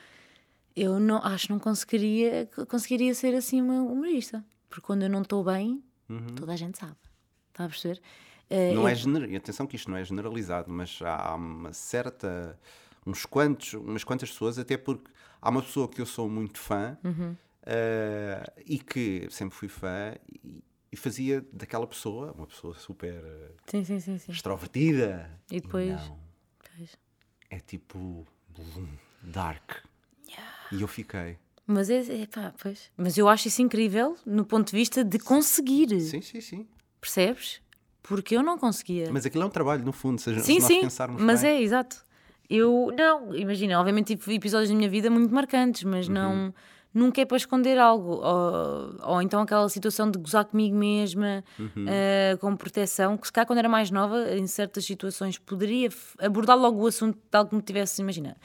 eu 0.76 1.00
não, 1.00 1.18
acho 1.24 1.48
que 1.48 1.54
não 1.54 1.60
conseguiria, 1.60 2.48
conseguiria 2.68 3.14
ser 3.16 3.34
assim 3.34 3.60
uma 3.62 3.82
humorista. 3.82 4.46
Porque 4.70 4.86
quando 4.86 5.04
eu 5.04 5.10
não 5.10 5.24
estou 5.24 5.44
bem, 5.44 5.84
toda 6.36 6.54
a 6.54 6.56
gente 6.56 6.78
sabe. 6.78 6.96
Está 7.52 7.66
a 7.66 7.70
perceber? 7.70 8.02
Eh, 8.50 8.74
Não 8.74 8.88
é 8.88 8.94
gener... 8.96 9.30
e 9.32 9.36
Atenção 9.36 9.66
que 9.68 9.76
isto 9.76 9.90
não 9.90 9.98
é 9.98 10.04
generalizado, 10.04 10.72
mas 10.72 11.00
há 11.02 11.36
uma 11.36 11.74
certa. 11.74 12.60
uns 13.06 13.26
quantos, 13.26 13.74
umas 13.74 14.04
quantas 14.04 14.30
pessoas, 14.30 14.58
até 14.60 14.78
porque 14.78 15.10
há 15.42 15.50
uma 15.50 15.62
pessoa 15.62 15.88
que 15.88 16.00
eu 16.02 16.06
sou 16.06 16.30
muito 16.30 16.60
fã 16.60 16.98
Uhum. 17.04 17.36
eh, 17.66 18.44
e 18.66 18.80
que 18.80 19.28
sempre 19.30 19.56
fui 19.56 19.68
fã 19.68 20.16
e, 20.44 20.64
e 20.92 20.96
fazia 20.98 21.46
daquela 21.54 21.86
pessoa 21.88 22.32
uma 22.34 22.48
pessoa 22.48 22.74
super 22.76 23.22
Sim, 23.68 23.84
sim, 23.84 24.00
sim, 24.00 24.18
sim. 24.18 24.32
extrovertida. 24.32 25.30
E 25.52 25.60
depois. 25.62 25.90
Não, 25.90 26.20
é 27.50 27.60
tipo. 27.60 28.26
dark. 29.22 29.72
E 30.72 30.82
eu 30.82 30.88
fiquei. 30.88 31.38
Mas 31.68 31.90
é, 31.90 32.22
é 32.22 32.26
pá, 32.28 32.54
pois. 32.62 32.92
Mas 32.98 33.18
eu 33.18 33.28
acho 33.30 33.48
isso 33.48 33.62
incrível 33.62 34.18
no 34.26 34.46
ponto 34.46 34.72
de 34.72 34.76
vista 34.78 35.04
de 35.04 35.20
conseguir. 35.20 36.00
Sim, 36.02 36.22
sim, 36.22 36.42
sim. 36.42 36.68
Percebes? 37.00 37.62
Porque 38.08 38.36
eu 38.36 38.44
não 38.44 38.58
conseguia. 38.58 39.10
Mas 39.12 39.26
aquilo 39.26 39.44
é 39.44 39.46
um 39.48 39.50
trabalho, 39.50 39.84
no 39.84 39.92
fundo, 39.92 40.20
se, 40.22 40.34
se 40.36 40.42
sim, 40.42 40.56
nós 40.60 40.64
sim. 40.66 40.82
pensarmos 40.82 41.22
Mas 41.22 41.42
bem. 41.42 41.52
é, 41.52 41.62
exato. 41.62 41.98
Eu, 42.50 42.94
não, 42.96 43.36
imagina, 43.36 43.80
obviamente 43.80 44.16
tive 44.16 44.36
episódios 44.36 44.70
na 44.70 44.76
minha 44.78 44.90
vida 44.90 45.10
muito 45.10 45.34
marcantes, 45.34 45.84
mas 45.84 46.08
Uhum. 46.08 46.14
não. 46.14 46.54
Nunca 46.94 47.20
é 47.20 47.26
para 47.26 47.36
esconder 47.36 47.78
algo. 47.78 48.22
Ou, 48.24 48.96
ou 49.04 49.22
então 49.22 49.42
aquela 49.42 49.68
situação 49.68 50.10
de 50.10 50.18
gozar 50.18 50.46
comigo 50.46 50.78
mesma, 50.78 51.44
Uhum. 51.60 51.86
eh, 51.90 52.38
com 52.40 52.56
proteção, 52.56 53.18
que 53.18 53.28
se 53.28 53.34
calhar 53.34 53.46
quando 53.46 53.60
era 53.60 53.68
mais 53.68 53.92
nova, 53.92 54.34
em 54.34 54.48
certas 54.48 54.86
situações, 54.86 55.38
poderia 55.38 55.90
abordar 56.20 56.58
logo 56.58 56.82
o 56.84 56.88
assunto 56.88 57.18
que 57.50 57.56
me 57.56 57.62
tivesse, 57.62 58.02
imagina. 58.02 58.38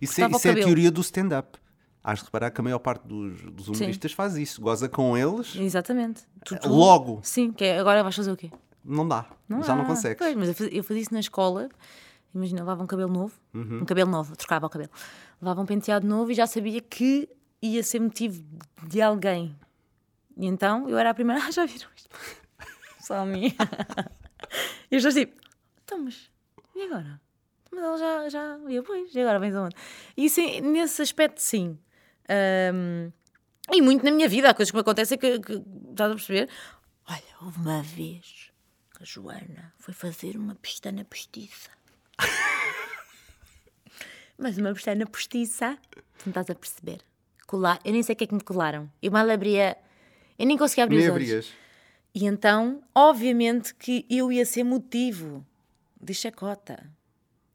Isso, 0.00 0.20
é, 0.20 0.28
isso 0.28 0.46
é 0.46 0.50
a 0.52 0.54
teoria 0.54 0.90
do 0.90 1.00
stand-up. 1.00 1.58
Hás 2.04 2.20
de 2.20 2.26
reparar 2.26 2.52
que 2.52 2.60
a 2.60 2.62
maior 2.64 2.78
parte 2.78 3.08
dos, 3.08 3.40
dos 3.42 3.66
humoristas 3.66 4.12
faz 4.12 4.36
isso. 4.36 4.60
Goza 4.60 4.88
com 4.88 5.16
eles, 5.18 5.56
Exatamente. 5.56 6.22
Tu- 6.44 6.56
tu- 6.60 6.68
logo. 6.68 7.18
Sim, 7.24 7.50
que 7.50 7.64
é, 7.64 7.80
agora 7.80 8.04
vais 8.04 8.14
fazer 8.14 8.30
o 8.30 8.36
quê? 8.36 8.52
Não 8.86 9.06
dá. 9.08 9.26
Já 9.64 9.74
não 9.74 9.82
há. 9.82 9.86
consegues. 9.86 10.18
Pois, 10.18 10.34
mas 10.36 10.48
eu 10.48 10.54
fazia, 10.54 10.74
eu 10.76 10.84
fazia 10.84 11.02
isso 11.02 11.12
na 11.12 11.20
escola. 11.20 11.68
Imagina, 12.34 12.60
levava 12.60 12.82
um 12.82 12.86
cabelo 12.86 13.10
novo, 13.12 13.34
Uhum. 13.54 13.80
um 13.82 13.84
cabelo 13.84 14.10
novo, 14.10 14.36
trocava 14.36 14.66
o 14.66 14.70
cabelo. 14.70 14.90
Levava 15.40 15.60
um 15.62 15.66
penteado 15.66 16.06
novo 16.06 16.30
e 16.30 16.34
já 16.34 16.46
sabia 16.46 16.80
que 16.80 17.28
ia 17.62 17.82
ser 17.82 17.98
motivo 18.00 18.44
de 18.86 19.00
alguém. 19.00 19.56
E 20.36 20.46
então 20.46 20.88
eu 20.88 20.98
era 20.98 21.10
a 21.10 21.14
primeira, 21.14 21.42
ah, 21.42 21.50
já 21.50 21.64
viram 21.64 21.88
isto? 21.96 22.08
Só 23.00 23.14
a 23.14 23.26
minha. 23.26 23.54
e 24.90 24.94
eu 24.96 25.00
já 25.00 25.10
tipo, 25.10 25.40
então, 25.84 25.98
mas 26.04 26.30
e 26.74 26.82
agora? 26.82 27.20
Mas 27.72 27.82
ela 27.84 27.98
já, 27.98 28.28
já, 28.28 28.58
e 28.68 28.74
eu, 28.76 28.82
pois, 28.82 29.14
e 29.14 29.20
agora 29.20 29.38
vens 29.38 29.54
aonde? 29.54 29.74
E 30.16 30.26
isso, 30.26 30.40
nesse 30.62 31.00
aspecto, 31.02 31.40
sim. 31.40 31.78
Ahm, 32.28 33.10
e 33.72 33.80
muito 33.82 34.04
na 34.04 34.10
minha 34.10 34.28
vida, 34.28 34.50
há 34.50 34.54
coisas 34.54 34.70
que 34.70 34.76
me 34.76 34.80
acontecem 34.82 35.16
que, 35.18 35.40
que 35.40 35.52
estás 35.90 36.10
a 36.12 36.14
perceber? 36.14 36.48
Olha, 37.08 37.22
houve 37.42 37.58
uma 37.60 37.82
vez 37.82 38.50
a 39.02 39.06
Joana 39.06 39.72
foi 39.78 39.92
fazer 39.94 40.36
uma 40.36 40.54
pestana 40.54 41.04
postiça. 41.04 41.70
Mas 44.38 44.58
uma 44.58 44.72
pestana 44.74 45.06
postiça, 45.06 45.78
tu 46.18 46.26
não 46.26 46.30
estás 46.30 46.50
a 46.50 46.54
perceber. 46.54 47.00
Colar, 47.46 47.80
eu 47.84 47.92
nem 47.92 48.02
sei 48.02 48.14
o 48.14 48.16
que 48.16 48.24
é 48.24 48.26
que 48.26 48.34
me 48.34 48.40
colaram. 48.42 48.90
Eu 49.00 49.12
mal 49.12 49.28
abria, 49.30 49.76
eu 50.38 50.46
nem 50.46 50.58
conseguia 50.58 50.84
abrir 50.84 50.96
Nem 50.98 51.06
os 51.08 51.12
olhos. 51.14 51.28
abrias. 51.28 51.52
E 52.14 52.24
então, 52.26 52.82
obviamente 52.94 53.74
que 53.74 54.04
eu 54.10 54.32
ia 54.32 54.44
ser 54.44 54.64
motivo 54.64 55.46
de 56.00 56.12
chacota. 56.14 56.84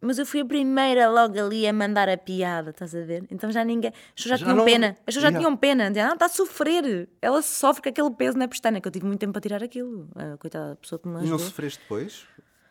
Mas 0.03 0.17
eu 0.17 0.25
fui 0.25 0.39
a 0.41 0.45
primeira 0.45 1.07
logo 1.09 1.39
ali 1.39 1.67
a 1.67 1.71
mandar 1.71 2.09
a 2.09 2.17
piada, 2.17 2.71
estás 2.71 2.95
a 2.95 3.01
ver? 3.03 3.23
Então 3.29 3.51
já 3.51 3.63
ninguém. 3.63 3.91
As 3.91 4.23
pessoas 4.23 4.29
já, 4.31 4.37
Já 4.37 4.45
tinham 4.45 4.57
não- 4.57 4.65
pena. 4.65 4.87
As 4.87 5.05
pessoas 5.05 5.21
já 5.23 5.27
Yeah. 5.29 5.39
tinham 5.39 5.55
pena. 5.57 5.87
Diziam, 5.89 6.09
ah, 6.09 6.13
está 6.13 6.25
a 6.25 6.29
sofrer. 6.29 7.07
Ela 7.21 7.41
sofre 7.43 7.83
com 7.83 7.89
aquele 7.89 8.09
peso 8.11 8.35
na 8.37 8.47
pestana, 8.47 8.81
que 8.81 8.87
eu 8.87 8.91
tive 8.91 9.05
muito 9.05 9.19
tempo 9.19 9.31
para 9.33 9.41
tirar 9.41 9.63
aquilo. 9.63 10.09
A 10.15 10.37
coitada 10.37 10.69
da 10.71 10.75
pessoa 10.75 10.97
que 10.97 11.07
me 11.07 11.13
E 11.13 11.17
ajudou. 11.19 11.37
não 11.37 11.45
sofreste 11.45 11.79
depois? 11.81 12.25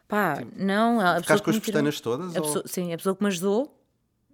Pá, 0.08 0.42
não. 0.56 0.98
A 0.98 1.04
pessoa 1.04 1.20
Ficaste 1.22 1.44
com 1.44 1.50
as 1.50 1.56
me 1.56 1.60
tirou- 1.62 1.72
pestanas 1.84 2.00
todas? 2.00 2.36
a 2.36 2.40
ou- 2.40 2.46
pessoa- 2.46 2.64
Sim, 2.66 2.92
a 2.92 2.96
pessoa 2.96 3.14
que 3.14 3.22
me 3.22 3.28
ajudou. 3.28 3.76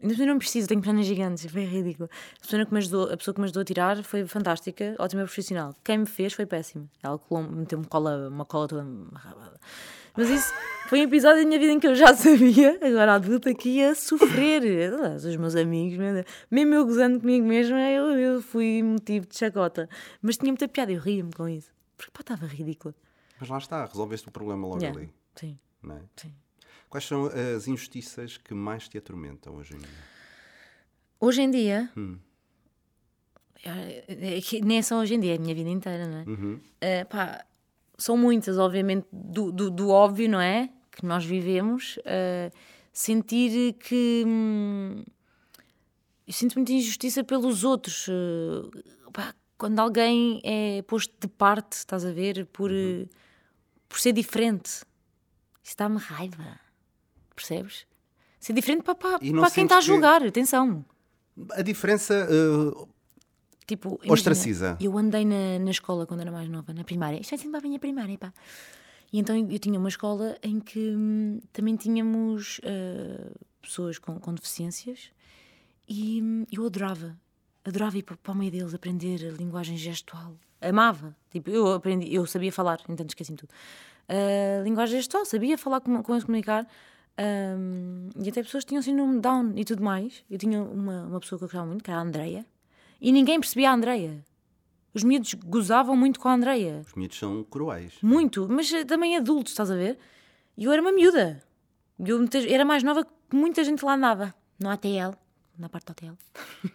Ainda 0.02 0.26
não 0.26 0.38
preciso, 0.38 0.68
tenho 0.68 0.82
pernas 0.82 1.06
gigantes, 1.06 1.46
foi 1.52 1.64
ridículo. 1.64 2.08
A 2.38 2.40
pessoa, 2.42 2.64
que 2.66 2.72
me 2.72 2.78
ajudou, 2.78 3.12
a 3.12 3.16
pessoa 3.16 3.34
que 3.34 3.40
me 3.40 3.44
ajudou 3.44 3.60
a 3.62 3.64
tirar 3.64 4.02
foi 4.04 4.26
fantástica, 4.26 4.94
ótima 4.98 5.22
profissional. 5.22 5.74
Quem 5.84 5.98
me 5.98 6.06
fez 6.06 6.32
foi 6.34 6.44
péssimo. 6.46 6.88
Ela 7.02 7.18
meteu-me 7.50 7.86
cola, 7.86 8.28
uma 8.28 8.44
cola 8.46 8.68
toda. 8.68 8.86
Mas 10.16 10.30
isso 10.30 10.52
foi 10.88 11.00
um 11.00 11.02
episódio 11.04 11.42
da 11.42 11.46
minha 11.48 11.58
vida 11.58 11.72
em 11.72 11.80
que 11.80 11.86
eu 11.86 11.94
já 11.94 12.14
sabia, 12.16 12.78
agora 12.82 13.14
adulta, 13.14 13.52
que 13.54 13.68
ia 13.68 13.94
sofrer. 13.94 14.62
Os 15.16 15.36
meus 15.36 15.54
amigos, 15.56 15.98
mesmo 16.50 16.74
eu 16.74 16.84
gozando 16.86 17.20
comigo 17.20 17.46
mesma, 17.46 17.78
eu, 17.90 18.10
eu 18.18 18.42
fui 18.42 18.82
motivo 18.82 19.26
de 19.26 19.36
chacota. 19.36 19.88
Mas 20.22 20.36
tinha 20.36 20.50
muita 20.52 20.66
piada, 20.68 20.92
eu 20.92 21.00
ria-me 21.00 21.32
com 21.32 21.48
isso. 21.48 21.70
Porque 21.96 22.10
pá, 22.12 22.20
estava 22.20 22.46
ridícula. 22.46 22.94
Mas 23.40 23.48
lá 23.48 23.58
está, 23.58 23.84
resolveste 23.84 24.28
o 24.28 24.30
problema 24.30 24.66
logo 24.66 24.80
Yeah, 24.80 24.98
ali. 24.98 25.10
Sim, 25.34 25.58
é? 25.90 26.00
sim. 26.16 26.32
Quais 26.88 27.04
são 27.04 27.26
as 27.26 27.66
injustiças 27.68 28.38
que 28.38 28.54
mais 28.54 28.88
te 28.88 28.96
atormentam 28.96 29.54
hoje 29.56 29.74
em 29.74 29.78
dia? 29.78 29.88
Hoje 31.20 31.42
em 31.42 31.50
dia, 31.50 31.90
Hum. 31.96 32.18
é- 33.64 34.04
é 34.08 34.60
nem 34.62 34.78
é 34.78 34.82
só 34.82 34.98
hoje 35.00 35.14
em 35.14 35.20
dia, 35.20 35.32
é 35.32 35.36
a 35.36 35.40
minha 35.40 35.54
vida 35.54 35.68
inteira, 35.68 36.06
não 36.06 36.18
é? 36.18 36.24
Uhum. 36.24 36.60
Eh, 36.80 37.04
pá, 37.04 37.44
são 37.98 38.16
muitas, 38.16 38.58
obviamente, 38.58 39.06
do, 39.12 39.50
do, 39.52 39.70
do 39.70 39.88
óbvio, 39.90 40.28
não 40.28 40.40
é? 40.40 40.68
Que 40.90 41.04
nós 41.04 41.24
vivemos. 41.24 41.98
eh, 42.04 42.50
sentir 42.92 43.74
que. 43.74 44.24
hum, 44.26 45.04
eu 46.26 46.32
sinto 46.32 46.54
muita 46.56 46.72
injustiça 46.72 47.22
pelos 47.24 47.62
outros. 47.64 48.06
eh, 48.08 48.80
pá, 49.12 49.34
quando 49.58 49.78
alguém 49.78 50.40
é 50.44 50.82
posto 50.82 51.14
de 51.20 51.28
parte, 51.28 51.72
estás 51.74 52.04
a 52.04 52.12
ver, 52.12 52.46
por, 52.46 52.70
eh, 52.72 53.06
por 53.88 53.98
ser 53.98 54.12
diferente. 54.12 54.82
Isso 55.62 55.76
dá-me 55.76 55.98
raiva. 55.98 56.58
Percebes? 57.34 57.86
Ser 58.40 58.52
diferente 58.52 58.82
para, 58.82 58.94
para, 58.94 59.18
para 59.18 59.20
quem 59.20 59.34
está 59.34 59.46
a 59.46 59.50
sentes 59.50 59.76
que- 59.78 59.84
julgar, 59.84 60.22
atenção. 60.22 60.84
A 61.52 61.62
diferença. 61.62 62.26
uh, 62.30 62.88
Tipo, 63.66 63.88
imagina, 63.96 64.12
Ostraciza. 64.12 64.76
Eu 64.80 64.96
andei 64.96 65.24
na, 65.24 65.58
na 65.58 65.70
escola 65.70 66.06
quando 66.06 66.20
era 66.20 66.30
mais 66.30 66.48
nova, 66.48 66.72
na 66.72 66.84
primária. 66.84 67.20
Isto 67.20 67.34
é 67.34 67.38
sempre 67.38 67.58
a 67.58 67.60
minha 67.60 67.78
primária, 67.78 68.16
pá. 68.16 68.32
E 69.12 69.18
então 69.18 69.36
eu 69.36 69.58
tinha 69.58 69.78
uma 69.78 69.88
escola 69.88 70.36
em 70.42 70.60
que 70.60 70.94
hum, 70.94 71.40
também 71.52 71.76
tínhamos 71.76 72.60
ah, 72.64 73.32
pessoas 73.60 73.98
com, 73.98 74.18
com 74.18 74.34
deficiências 74.34 75.10
e 75.88 76.20
hum, 76.22 76.44
eu 76.52 76.66
adorava. 76.66 77.16
Adorava 77.64 77.98
ir 77.98 78.02
para, 78.02 78.16
para 78.16 78.32
o 78.32 78.36
meio 78.36 78.50
deles, 78.50 78.74
aprender 78.74 79.26
a 79.26 79.32
linguagem 79.32 79.76
gestual. 79.76 80.34
Amava. 80.60 81.16
Tipo, 81.30 81.50
eu 81.50 81.72
aprendi, 81.72 82.14
eu 82.14 82.24
sabia 82.26 82.52
falar, 82.52 82.80
então 82.88 83.04
esqueci-me 83.06 83.36
tudo. 83.36 83.50
Ah, 84.08 84.62
linguagem 84.62 84.98
gestual, 84.98 85.24
sabia 85.24 85.58
falar 85.58 85.80
com, 85.80 86.02
com 86.02 86.12
eles, 86.12 86.24
comunicar. 86.24 86.66
Hum, 87.18 88.10
e 88.22 88.28
até 88.28 88.42
pessoas 88.42 88.64
que 88.64 88.68
tinham 88.68 88.82
síndrome 88.82 89.20
Down 89.20 89.52
e 89.56 89.64
tudo 89.64 89.82
mais. 89.82 90.24
Eu 90.30 90.38
tinha 90.38 90.62
uma, 90.62 91.04
uma 91.04 91.20
pessoa 91.20 91.38
que 91.38 91.44
eu 91.44 91.48
gostava 91.48 91.66
muito, 91.66 91.82
que 91.82 91.90
era 91.90 92.00
a 92.00 92.02
Andreia, 92.02 92.46
e 93.00 93.12
ninguém 93.12 93.40
percebia 93.40 93.70
a 93.70 93.74
Andreia. 93.74 94.24
Os 94.94 95.04
miúdos 95.04 95.34
gozavam 95.34 95.94
muito 95.94 96.18
com 96.18 96.28
a 96.28 96.34
Andreia. 96.34 96.82
os 96.86 96.94
miúdos 96.94 97.18
são 97.18 97.44
cruéis. 97.44 97.92
Muito, 98.02 98.48
mas 98.48 98.72
eh, 98.72 98.84
também 98.84 99.16
adultos, 99.16 99.52
estás 99.52 99.70
a 99.70 99.74
ver? 99.74 99.98
E 100.56 100.64
eu 100.64 100.72
era 100.72 100.80
uma 100.80 100.92
miúda. 100.92 101.42
Eu 101.98 102.26
era 102.48 102.64
mais 102.64 102.82
nova 102.82 103.04
que 103.04 103.36
muita 103.36 103.62
gente 103.62 103.84
lá 103.84 103.94
andava. 103.94 104.34
No 104.58 104.70
ATL, 104.70 105.14
na 105.58 105.68
parte 105.68 105.86
do 105.86 105.90
ATL. 105.92 106.16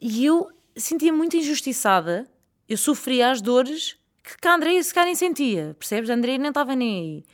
e 0.00 0.24
eu 0.24 0.50
sentia 0.76 1.12
muito 1.12 1.36
injustiçada. 1.36 2.28
Eu 2.68 2.76
sofria 2.76 3.30
as 3.30 3.40
dores 3.40 3.96
que, 4.22 4.48
a 4.48 4.54
Andreia 4.54 4.82
se 4.82 4.92
calhar 4.92 5.06
nem 5.06 5.14
sentia. 5.14 5.76
Percebes? 5.78 6.10
A 6.10 6.14
Andreia 6.14 6.38
nem 6.38 6.48
estava 6.48 6.74
nem 6.74 6.98
aí. 6.98 7.24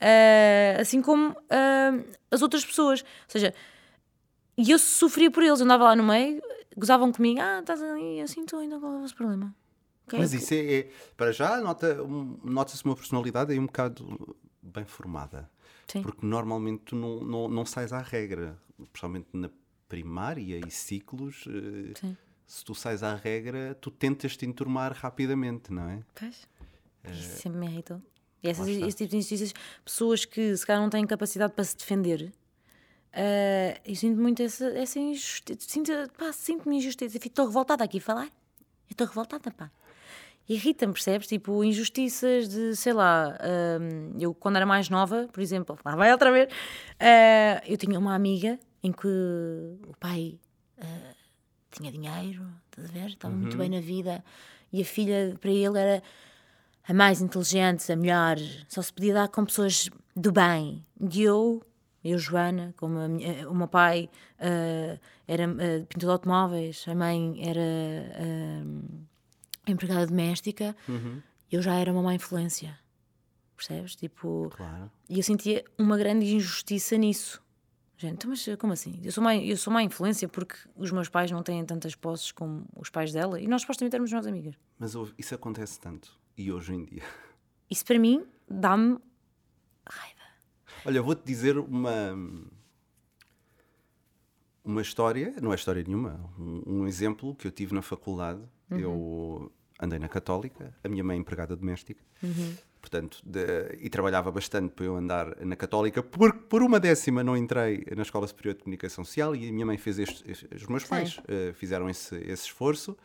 Ah, 0.00 0.80
assim 0.80 1.00
como 1.00 1.36
ah, 1.48 2.02
as 2.30 2.42
outras 2.42 2.64
pessoas. 2.64 3.02
Ou 3.02 3.06
seja, 3.28 3.54
e 4.58 4.70
eu 4.70 4.78
sofria 4.78 5.30
por 5.30 5.42
eles. 5.42 5.60
Eu 5.60 5.64
andava 5.64 5.84
lá 5.84 5.96
no 5.96 6.02
meio, 6.02 6.42
gozavam 6.76 7.12
comigo. 7.12 7.40
Ah, 7.40 7.60
estás 7.60 7.82
ali, 7.82 8.20
assim 8.20 8.42
estou, 8.42 8.62
então 8.62 8.80
qual 8.80 8.92
é 8.94 8.96
o 8.96 9.00
vosso 9.00 9.14
problema? 9.16 9.54
Ok, 10.06 10.18
Mas 10.18 10.32
isso 10.32 10.52
é. 10.54 10.74
é- 10.80 10.90
para 11.16 11.32
já, 11.32 11.60
nota- 11.60 12.02
um- 12.02 12.38
nota-se 12.42 12.84
uma 12.84 12.94
personalidade 12.96 13.52
aí 13.52 13.58
um 13.58 13.66
bocado 13.66 14.36
bem 14.62 14.84
formada. 14.84 15.48
Sim. 15.88 16.02
Porque 16.02 16.24
normalmente 16.26 16.82
tu 16.86 16.96
não, 16.96 17.20
não, 17.20 17.48
não 17.48 17.64
sais 17.66 17.92
à 17.92 18.00
regra. 18.00 18.58
Principalmente 18.92 19.28
na 19.32 19.50
primária 19.88 20.58
e 20.66 20.70
ciclos. 20.70 21.44
eh, 21.48 21.92
Sim. 21.98 22.16
Se 22.46 22.64
tu 22.64 22.74
sais 22.74 23.02
à 23.02 23.14
regra, 23.14 23.76
tu 23.80 23.90
tentas 23.90 24.36
te 24.36 24.44
enturmar 24.44 24.92
rapidamente, 24.92 25.72
não 25.72 25.88
é? 25.88 26.00
Pois. 26.14 26.46
Isso 27.10 27.40
sempre 27.40 27.58
me 27.60 27.66
irritou. 27.66 28.00
E 28.42 28.48
essas, 28.48 28.66
esse 28.68 28.96
tipo 28.96 29.10
de 29.10 29.16
injustiças, 29.18 29.54
pessoas 29.84 30.24
que 30.24 30.56
se 30.56 30.66
calhar 30.66 30.82
não 30.82 30.90
têm 30.90 31.06
capacidade 31.06 31.52
para 31.52 31.64
se 31.64 31.76
defender, 31.76 32.32
eh, 33.12 33.80
eu 33.84 33.94
sinto 33.94 34.20
muito 34.20 34.42
essa, 34.42 34.66
essa 34.76 34.98
injustiça. 34.98 35.58
Sinto, 35.68 35.92
sinto-me 36.32 36.76
injustiça. 36.76 37.16
Eu 37.16 37.20
fico- 37.20 37.32
Estou 37.32 37.46
revoltada 37.46 37.84
aqui 37.84 37.98
a 37.98 38.00
falar. 38.00 38.28
Estou 38.90 39.06
revoltada, 39.06 39.50
pá. 39.50 39.70
Irrita-me, 40.48 40.92
percebes? 40.92 41.28
Tipo, 41.28 41.62
injustiças 41.62 42.48
de, 42.48 42.74
sei 42.76 42.92
lá, 42.92 43.38
hum, 43.80 44.16
eu 44.18 44.34
quando 44.34 44.56
era 44.56 44.66
mais 44.66 44.88
nova, 44.88 45.28
por 45.32 45.40
exemplo, 45.40 45.78
lá 45.84 45.94
vai 45.94 46.10
outra 46.12 46.32
vez, 46.32 46.48
eh, 46.98 47.62
eu 47.66 47.76
tinha 47.78 47.98
uma 47.98 48.14
amiga 48.14 48.58
em 48.82 48.90
que 48.92 49.06
o 49.06 49.94
pai 50.00 50.38
tinha 51.70 51.90
dinheiro, 51.92 52.44
estás 52.70 52.88
a 52.90 52.92
ver? 52.92 53.06
Estava 53.10 53.34
muito 53.34 53.56
bem 53.56 53.68
na 53.70 53.80
vida 53.80 54.22
e 54.72 54.82
a 54.82 54.84
filha 54.84 55.36
para 55.40 55.50
ele 55.50 55.78
era 55.78 56.02
a 56.86 56.92
mais 56.92 57.22
inteligente, 57.22 57.90
a 57.92 57.96
melhor, 57.96 58.36
só 58.68 58.82
se 58.82 58.92
podia 58.92 59.14
dar 59.14 59.28
com 59.28 59.44
pessoas 59.44 59.88
do 60.14 60.32
bem. 60.32 60.84
E 61.00 61.22
eu, 61.22 61.62
eu, 62.04 62.18
Joana, 62.18 62.74
como 62.76 62.98
a 62.98 63.08
minha- 63.08 63.48
o 63.48 63.54
meu 63.54 63.68
pai 63.68 64.10
eh, 64.38 64.98
era 65.26 65.44
eh, 65.44 65.80
pintor 65.88 65.98
de 65.98 66.06
automóveis, 66.06 66.84
a 66.88 66.94
mãe 66.94 67.38
era 67.48 67.60
eh, 67.60 68.62
empregada 69.66 70.06
doméstica, 70.06 70.76
eu 71.50 71.62
já 71.62 71.74
era 71.74 71.92
uma 71.92 72.02
má 72.02 72.14
influência. 72.14 72.78
Percebes? 73.56 73.94
Tipo, 73.94 74.50
Claro. 74.56 74.90
e 75.08 75.18
eu 75.18 75.22
sentia 75.22 75.64
uma 75.78 75.96
grande 75.96 76.34
injustiça 76.34 76.96
nisso. 76.96 77.40
Gente, 77.96 78.14
então, 78.14 78.30
mas 78.30 78.44
como 78.58 78.72
assim? 78.72 78.98
Eu 79.04 79.12
sou, 79.12 79.22
má, 79.22 79.36
eu 79.36 79.56
sou 79.56 79.72
má 79.72 79.80
influência 79.80 80.26
porque 80.28 80.56
os 80.74 80.90
meus 80.90 81.08
pais 81.08 81.30
não 81.30 81.40
têm 81.44 81.64
tantas 81.64 81.94
posses 81.94 82.32
como 82.32 82.66
os 82.74 82.90
pais 82.90 83.12
dela 83.12 83.38
e 83.40 83.46
nós 83.46 83.60
supostamente 83.60 83.94
éramos 83.94 84.10
nós 84.10 84.26
amigas. 84.26 84.56
Mas 84.76 84.94
isso 85.16 85.34
acontece 85.36 85.78
tanto. 85.78 86.10
E 86.36 86.50
hoje 86.50 86.74
em 86.74 86.84
dia. 86.84 87.02
Isso 87.70 87.84
para 87.84 87.98
mim 88.00 88.26
dá-me 88.50 88.98
raiva. 89.88 90.21
Olha, 90.84 91.00
vou-te 91.02 91.22
dizer 91.24 91.58
uma. 91.58 92.14
Uma 94.64 94.80
história, 94.80 95.34
não 95.42 95.50
é 95.50 95.56
história 95.56 95.82
nenhuma, 95.82 96.20
um, 96.38 96.62
um 96.82 96.86
exemplo 96.86 97.34
que 97.34 97.48
eu 97.48 97.50
tive 97.50 97.74
na 97.74 97.82
faculdade. 97.82 98.40
Eu 98.70 99.50
andei 99.80 99.98
na 99.98 100.08
Católica, 100.08 100.72
a 100.84 100.88
minha 100.88 101.02
mãe 101.02 101.16
é 101.16 101.20
empregada 101.20 101.56
doméstica, 101.56 102.00
portanto, 102.80 103.20
de- 103.26 103.76
e 103.80 103.90
trabalhava 103.90 104.30
bastante 104.30 104.72
para 104.72 104.84
eu 104.84 104.94
andar 104.96 105.36
na 105.44 105.56
Católica. 105.56 106.00
Por, 106.00 106.32
por 106.44 106.62
uma 106.62 106.78
décima 106.78 107.24
não 107.24 107.36
entrei 107.36 107.84
na 107.96 108.02
Escola 108.02 108.24
Superior 108.28 108.54
de 108.54 108.62
Comunicação 108.62 109.04
Social 109.04 109.34
e 109.34 109.48
a 109.48 109.52
minha 109.52 109.66
mãe 109.66 109.76
fez 109.76 109.98
este, 109.98 110.30
este- 110.30 110.48
os 110.54 110.64
meus 110.68 110.84
pais 110.84 111.18
eh, 111.26 111.52
fizeram 111.54 111.90
esse, 111.90 112.14
esse 112.18 112.44
esforço. 112.44 112.96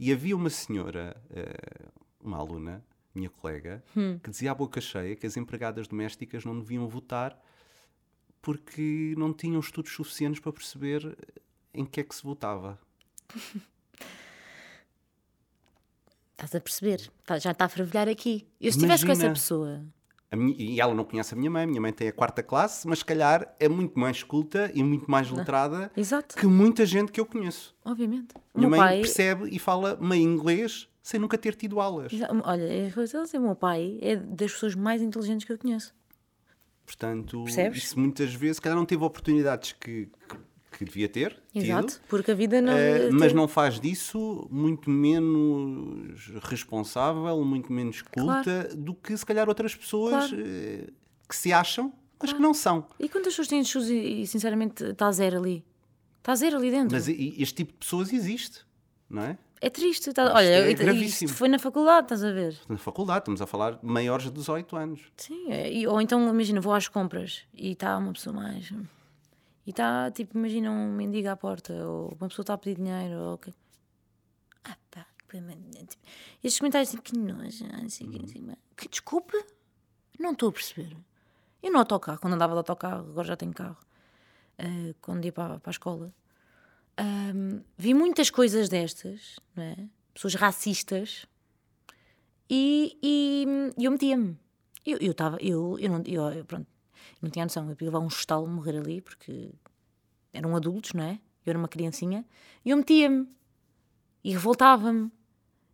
E 0.00 0.12
havia 0.12 0.36
uma 0.36 0.50
senhora, 0.50 1.16
eh, 1.30 1.86
uma 2.20 2.36
aluna, 2.38 2.84
minha 3.16 3.30
colega, 3.30 3.82
que 4.22 4.30
dizia 4.30 4.52
à 4.52 4.54
boca 4.54 4.80
cheia 4.80 5.16
que 5.16 5.26
as 5.26 5.36
empregadas 5.36 5.88
domésticas 5.88 6.44
não 6.44 6.58
deviam 6.58 6.86
votar 6.88 7.36
porque 8.42 9.14
não 9.18 9.32
tinham 9.32 9.58
estudos 9.60 9.92
suficientes 9.92 10.40
para 10.40 10.52
perceber 10.52 11.16
em 11.74 11.84
que 11.84 12.00
é 12.00 12.04
que 12.04 12.14
se 12.14 12.22
votava. 12.22 12.78
Estás 16.32 16.54
a 16.54 16.60
perceber? 16.60 17.10
Tá- 17.24 17.38
já 17.38 17.52
está 17.52 17.64
a 17.64 17.68
fervilhar 17.68 18.08
aqui. 18.08 18.46
Eu 18.60 18.70
se 18.70 18.76
estivesse 18.78 19.06
com 19.06 19.12
essa 19.12 19.22
Imagina. 19.22 19.34
pessoa, 19.34 19.82
minha- 20.34 20.56
e 20.58 20.80
ela 20.80 20.92
não 20.94 21.04
conhece 21.04 21.34
a 21.34 21.36
minha 21.36 21.50
mãe, 21.50 21.66
minha 21.66 21.80
mãe 21.80 21.92
tem 21.92 22.08
a 22.08 22.12
quarta 22.12 22.42
classe, 22.42 22.88
mas 22.88 22.98
se 22.98 23.04
calhar 23.04 23.54
é 23.60 23.68
muito 23.68 23.96
mais 23.98 24.22
culta 24.24 24.72
e 24.74 24.82
muito 24.82 25.08
mais 25.08 25.30
letrada 25.30 25.92
exato, 25.96 26.34
que 26.34 26.46
muita 26.46 26.84
gente 26.84 27.12
que 27.12 27.20
eu 27.20 27.26
conheço. 27.26 27.76
obviamente. 27.84 28.34
Minha 28.54 28.68
meu 28.68 28.70
mãe 28.70 28.78
pai, 28.80 28.96
percebe 29.02 29.48
e 29.54 29.58
fala 29.60 29.96
meio 30.00 30.22
inglês 30.22 30.88
sem 31.00 31.20
nunca 31.20 31.38
ter 31.38 31.54
tido 31.54 31.78
aulas. 31.80 32.10
Olha, 32.42 32.62
é 32.64 33.38
o 33.38 33.42
meu 33.42 33.54
pai 33.54 33.98
é 34.02 34.16
das 34.16 34.50
pessoas 34.52 34.74
mais 34.74 35.00
inteligentes 35.00 35.46
que 35.46 35.52
eu 35.52 35.58
conheço. 35.58 35.94
Portanto, 36.84 37.42
Percebes? 37.44 37.84
isso 37.84 37.98
muitas 37.98 38.32
vezes, 38.34 38.56
se 38.56 38.62
calhar 38.62 38.76
não 38.78 38.84
teve 38.86 39.02
oportunidades 39.04 39.72
que, 39.72 40.06
que, 40.28 40.36
que 40.76 40.84
devia 40.84 41.08
ter, 41.08 41.36
tido, 41.52 41.64
Exato, 41.64 42.00
porque 42.08 42.30
a 42.30 42.34
vida 42.34 42.60
não. 42.60 42.72
Eh, 42.72 43.10
mas 43.10 43.32
não 43.32 43.48
faz 43.48 43.80
disso 43.80 44.46
muito 44.50 44.90
menos 44.90 46.30
responsável, 46.42 47.42
muito 47.44 47.72
menos 47.72 48.02
culta 48.02 48.68
do 48.76 48.94
que 48.94 49.16
se 49.16 49.24
calhar 49.24 49.48
outras 49.48 49.74
pessoas 49.74 50.28
Claro. 50.30 50.44
eh, 50.46 50.86
que 51.28 51.34
se 51.34 51.52
acham, 51.52 51.92
mas 52.20 52.32
que 52.32 52.40
não 52.40 52.52
são. 52.54 52.86
E 53.00 53.08
quantas 53.08 53.32
pessoas 53.32 53.48
têm 53.48 53.60
estudos 53.60 53.88
e, 53.90 54.22
e, 54.22 54.26
sinceramente 54.26 54.84
está 54.84 55.10
zero 55.12 55.38
ali? 55.38 55.64
Está 56.18 56.34
zero 56.34 56.56
ali 56.56 56.70
dentro. 56.70 56.94
Mas 56.96 57.08
este 57.08 57.54
tipo 57.54 57.72
de 57.72 57.78
pessoas 57.78 58.12
existe, 58.12 58.60
não 59.08 59.22
é? 59.22 59.38
É 59.60 59.70
triste. 59.70 60.12
tá- 60.12 60.34
olha, 60.34 60.44
é 60.46 60.74
gravíssimo. 60.74 61.30
foi 61.30 61.48
na 61.48 61.58
faculdade, 61.58 62.04
estás 62.04 62.22
a 62.22 62.30
ver? 62.30 62.56
Na 62.68 62.76
faculdade, 62.76 63.20
estamos 63.20 63.40
a 63.40 63.46
falar 63.46 63.78
maiores 63.82 64.26
de 64.26 64.32
18 64.32 64.76
anos. 64.76 65.00
Sim, 65.16 65.46
é, 65.50 65.88
ou 65.88 66.00
então, 66.00 66.28
imagina, 66.28 66.60
vou 66.60 66.74
às 66.74 66.88
compras 66.88 67.42
e 67.54 67.72
está 67.72 67.96
uma 67.96 68.12
pessoa 68.12 68.36
mais. 68.36 68.70
E 69.66 69.70
está, 69.70 70.10
tipo, 70.12 70.38
imagina 70.38 70.70
um 70.70 70.92
mendigo 70.94 71.28
à 71.28 71.36
porta, 71.36 71.72
ou 71.74 72.16
uma 72.18 72.28
pessoa 72.28 72.44
está 72.44 72.54
a 72.54 72.58
pedir 72.58 72.76
dinheiro, 72.76 73.18
ou. 73.18 73.38
que- 73.38 73.52
Ah, 74.64 74.76
pá, 74.90 75.06
que- 75.28 75.38
tipo, 75.86 76.02
estes 76.42 76.58
comentários, 76.60 76.90
tipo, 76.90 77.02
que 77.02 77.18
nojo, 77.18 77.64
o 77.64 78.10
quê. 78.10 78.42
que 78.76 78.88
desculpe, 78.88 79.36
não 80.18 80.32
estou 80.32 80.50
a 80.50 80.52
perceber. 80.52 80.96
E 81.62 81.68
no 81.70 81.78
autocarro, 81.78 82.20
quando 82.20 82.34
andava 82.34 82.52
de 82.52 82.58
autocarro, 82.58 83.10
agora 83.10 83.26
já 83.26 83.36
tenho 83.36 83.52
carro, 83.52 83.76
uh, 84.60 84.94
quando 85.00 85.24
ia 85.24 85.32
para, 85.32 85.58
para 85.58 85.70
a 85.70 85.72
escola, 85.72 86.14
um, 87.34 87.60
vi 87.76 87.92
muitas 87.92 88.30
coisas 88.30 88.68
destas, 88.68 89.36
não 89.54 89.64
é? 89.64 89.88
pessoas 90.14 90.34
racistas, 90.34 91.26
e, 92.48 92.96
e, 93.02 93.44
e 93.76 93.84
eu 93.84 93.90
metia-me. 93.90 94.38
Eu 94.84 95.10
estava, 95.10 95.36
eu, 95.40 95.76
eu, 95.76 95.78
eu, 95.80 95.90
não, 95.90 96.02
eu, 96.06 96.22
eu, 96.38 96.44
pronto, 96.44 96.66
não 97.20 97.30
tinha 97.30 97.44
noção, 97.44 97.64
eu 97.64 97.76
ia 97.80 97.86
levar 97.86 98.00
um 98.00 98.08
estalo 98.08 98.46
morrer 98.46 98.78
ali, 98.78 99.00
porque 99.00 99.50
eram 100.32 100.54
adultos, 100.54 100.92
não 100.92 101.04
é? 101.04 101.20
Eu 101.44 101.50
era 101.50 101.58
uma 101.58 101.68
criancinha, 101.68 102.24
e 102.64 102.70
eu 102.70 102.76
metia-me, 102.76 103.28
e 104.24 104.32
revoltava-me. 104.32 105.10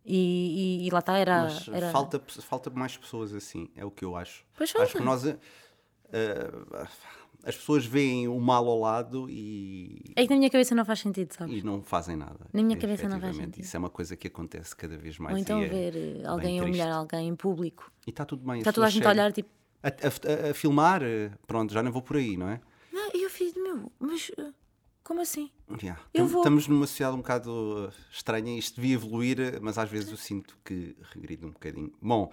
E, 0.05 0.81
e, 0.83 0.87
e, 0.87 0.89
lá 0.89 0.99
está, 0.99 1.17
era. 1.17 1.47
Era... 1.71 1.89
Falta, 1.91 2.21
falta 2.41 2.69
mais 2.69 2.97
pessoas 2.97 3.33
assim, 3.33 3.69
é 3.75 3.85
o 3.85 3.89
que 3.89 4.03
eu 4.03 4.15
acho. 4.17 4.45
Pois 4.53 4.69
falta. 4.69 4.85
Acho 4.85 4.97
que 4.97 5.03
nós. 5.03 5.23
Uh, 5.23 5.37
as 7.45 7.57
pessoas 7.57 7.85
veem 7.85 8.27
o 8.27 8.39
mal 8.39 8.67
ao 8.67 8.79
lado 8.79 9.29
e. 9.29 10.01
É 10.15 10.23
que 10.23 10.29
na 10.29 10.37
minha 10.37 10.49
cabeça 10.49 10.73
não 10.73 10.85
faz 10.85 10.99
sentido, 10.99 11.33
sabes? 11.33 11.61
E 11.61 11.65
não 11.65 11.81
fazem 11.81 12.15
nada. 12.15 12.47
Na 12.53 12.63
minha 12.63 12.77
cabeça 12.77 13.07
não 13.09 13.19
faz 13.19 13.35
sentido. 13.35 13.63
Isso 13.63 13.75
é 13.75 13.79
uma 13.79 13.89
coisa 13.89 14.15
que 14.15 14.27
acontece 14.27 14.75
cada 14.75 14.97
vez 14.97 15.19
mais. 15.19 15.35
Ou 15.35 15.39
então 15.39 15.59
é 15.59 15.67
ver 15.67 16.25
alguém 16.25 16.61
humilhar 16.61 16.91
alguém 16.93 17.27
em 17.27 17.35
público. 17.35 17.91
E 18.07 18.11
está 18.11 18.23
tudo 18.23 18.45
bem. 18.45 18.59
Está 18.59 18.71
toda 18.71 18.87
a 18.87 18.89
gente 18.89 19.05
a 19.05 19.09
olhar, 19.09 19.31
tipo. 19.33 19.49
A, 19.83 19.89
a, 19.89 20.51
a, 20.51 20.53
filmar, 20.53 21.03
eh, 21.03 21.29
pronto, 21.45 21.73
já 21.73 21.83
não 21.83 21.91
vou 21.91 22.01
por 22.01 22.15
aí, 22.15 22.37
não 22.37 22.47
é? 22.47 22.61
Não, 22.89 23.11
eu 23.13 23.29
fiz, 23.29 23.53
meu, 23.53 23.91
mas 23.99 24.31
eh, 24.37 24.51
como 25.03 25.19
assim? 25.19 25.51
Yeah. 25.81 26.01
Eu 26.13 26.25
vou... 26.25 26.39
Estamos 26.39 26.69
numa 26.69 26.87
sociedade 26.87 27.15
um 27.17 27.19
bocado 27.19 27.91
eh, 27.91 27.93
estranha, 28.09 28.57
isto 28.57 28.77
devia 28.77 28.95
evoluir, 28.95 29.59
mas 29.61 29.77
às 29.77 29.89
vezes 29.89 30.09
eu 30.09 30.15
sinto 30.15 30.57
que 30.63 30.95
regride 31.13 31.45
um 31.45 31.51
bocadinho. 31.51 31.91
Bom, 32.01 32.31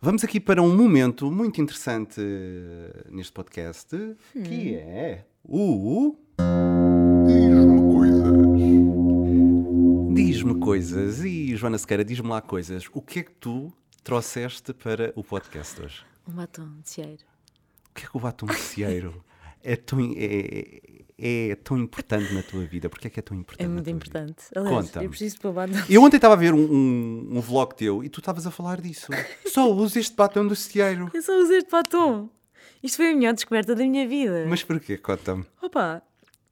vamos 0.00 0.24
aqui 0.24 0.40
para 0.40 0.62
um 0.62 0.74
momento 0.74 1.30
muito 1.30 1.60
interessante 1.60 2.18
neste 3.10 3.34
podcast, 3.34 3.94
hum. 3.94 4.42
que 4.42 4.74
é 4.76 5.26
o. 5.44 6.16
Diz-me 7.26 7.92
coisas. 7.92 8.34
Diz-me 10.14 10.60
coisas. 10.60 11.24
E 11.24 11.54
Joana 11.56 11.76
Sequeira, 11.76 12.02
diz-me 12.02 12.30
lá 12.30 12.40
coisas. 12.40 12.88
O 12.94 13.02
que 13.02 13.18
é 13.18 13.22
que 13.22 13.32
tu 13.32 13.70
trouxeste 14.02 14.72
para 14.72 15.12
o 15.14 15.22
podcast 15.22 15.78
hoje? 15.78 16.13
Um 16.26 16.32
batom 16.32 16.80
de 16.82 16.88
cieiro. 16.88 17.24
O 17.90 17.94
que 17.94 18.06
é 18.06 18.08
que 18.08 18.16
o 18.16 18.20
batom 18.20 18.46
de 18.46 18.56
cieiro 18.56 19.24
é 19.62 19.76
tão, 19.76 19.98
é, 20.16 20.80
é 21.18 21.54
tão 21.56 21.78
importante 21.78 22.32
na 22.34 22.42
tua 22.42 22.64
vida? 22.64 22.88
Porquê 22.88 23.08
é 23.08 23.10
que 23.10 23.20
é 23.20 23.22
tão 23.22 23.36
importante? 23.36 23.64
É 23.64 23.68
muito 23.68 23.88
importante. 23.90 24.44
Aliás, 24.54 24.86
Conta 24.86 25.02
eu 25.02 25.10
preciso 25.10 25.40
pôr 25.40 25.52
batom. 25.52 25.74
Eu 25.88 26.02
ontem 26.02 26.16
estava 26.16 26.34
a 26.34 26.36
ver 26.36 26.54
um, 26.54 26.58
um, 26.58 27.28
um, 27.36 27.40
vlog 27.40 27.74
teu 27.74 28.02
e 28.02 28.08
tu 28.08 28.20
estavas 28.20 28.46
a 28.46 28.50
falar 28.50 28.80
disso. 28.80 29.12
Só 29.46 29.70
uso 29.70 29.98
este 29.98 30.16
batom 30.16 30.46
do 30.46 30.56
cieiro. 30.56 31.10
Eu 31.14 31.22
só 31.22 31.32
uso 31.38 31.52
este 31.52 31.70
batom. 31.70 32.28
Isto 32.82 32.96
foi 32.96 33.12
a 33.12 33.14
melhor 33.14 33.34
descoberta 33.34 33.74
da 33.74 33.84
minha 33.84 34.06
vida. 34.06 34.44
Mas 34.48 34.62
porquê? 34.62 34.98
Conta-me. 34.98 35.46
Opa, 35.62 36.02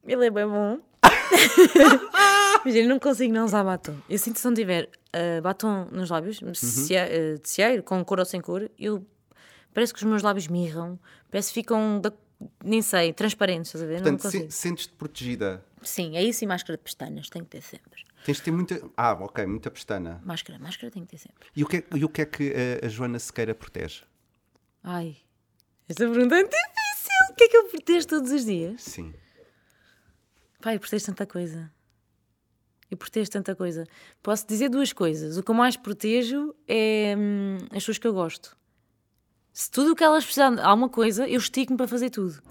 ele 0.07 0.27
é 0.27 0.31
bem 0.31 0.47
bom. 0.47 0.79
Mas 2.65 2.75
eu 2.77 2.89
não 2.89 2.99
consigo 2.99 3.35
não 3.35 3.45
usar 3.45 3.65
batom. 3.65 3.97
Eu 4.09 4.19
sinto 4.19 4.35
que 4.35 4.41
se 4.41 4.47
não 4.47 4.55
tiver 4.55 4.89
uh, 5.15 5.43
batom 5.43 5.89
nos 5.91 6.11
lábios, 6.11 6.41
uhum. 6.41 6.53
de 6.53 7.41
cieiro, 7.43 7.83
com 7.83 8.05
cor 8.05 8.21
ou 8.21 8.25
sem 8.25 8.41
cor, 8.41 8.71
eu 8.79 9.05
parece 9.73 9.93
que 9.93 9.99
os 9.99 10.05
meus 10.05 10.23
lábios 10.23 10.49
mirram, 10.49 10.99
parece 11.31 11.49
que 11.49 11.55
ficam, 11.55 12.01
da, 12.01 12.13
nem 12.65 12.83
sei, 12.83 13.13
transparentes, 13.13 13.69
estás 13.69 13.83
a 13.83 13.87
ver? 13.87 14.03
Portanto, 14.03 14.31
se, 14.31 14.51
sentes-te 14.51 14.93
protegida. 14.95 15.65
Sim, 15.83 16.17
é 16.17 16.23
isso 16.23 16.45
e 16.45 16.47
máscara 16.47 16.77
de 16.77 16.83
pestanas, 16.83 17.29
tem 17.29 17.43
que 17.43 17.51
ter 17.51 17.63
sempre. 17.63 18.05
Tens 18.25 18.37
de 18.37 18.43
ter 18.45 18.51
muita. 18.53 18.81
Ah, 18.97 19.13
ok, 19.13 19.45
muita 19.47 19.71
pestana. 19.71 20.21
Máscara, 20.25 20.59
máscara 20.59 20.91
tem 20.91 21.05
que 21.05 21.11
ter 21.11 21.19
sempre. 21.19 21.49
E 21.57 21.65
o 21.65 21.67
que 21.67 21.79
é, 21.79 21.85
e 21.95 22.05
o 22.05 22.09
que, 22.09 22.23
é 22.23 22.25
que 22.25 22.53
a, 22.83 22.87
a 22.87 22.89
Joana 22.89 23.19
Sequeira 23.19 23.55
protege? 23.55 24.03
Ai, 24.83 25.17
esta 25.89 26.09
pergunta 26.09 26.37
é 26.37 26.45
difícil. 26.45 26.63
O 27.31 27.35
que 27.35 27.45
é 27.45 27.49
que 27.49 27.57
eu 27.57 27.65
protejo 27.65 28.07
todos 28.07 28.31
os 28.31 28.45
dias? 28.45 28.83
Sim. 28.83 29.13
Pai, 30.61 30.77
eu 30.77 30.81
protejo 30.81 31.07
tanta 31.07 31.27
coisa. 31.27 31.71
Eu 32.91 32.97
protejo 32.97 33.31
tanta 33.31 33.57
coisa. 33.57 33.87
Posso 34.23 34.47
dizer 34.47 34.69
duas 34.69 34.93
coisas. 34.93 35.37
O 35.37 35.43
que 35.43 35.51
eu 35.51 35.55
mais 35.55 35.77
protejo 35.77 36.55
é 36.69 37.15
hum, 37.17 37.57
as 37.65 37.79
pessoas 37.79 37.99
que 37.99 38.07
eu 38.07 38.13
gosto. 38.13 38.57
Se 39.53 39.71
tudo 39.71 39.93
o 39.93 39.95
que 39.95 40.03
elas 40.03 40.25
precisarem 40.25 40.57
de 40.57 40.63
alguma 40.63 40.89
coisa, 40.89 41.29
eu 41.29 41.39
estico-me 41.39 41.77
para 41.77 41.87
fazer 41.87 42.11
tudo. 42.11 42.43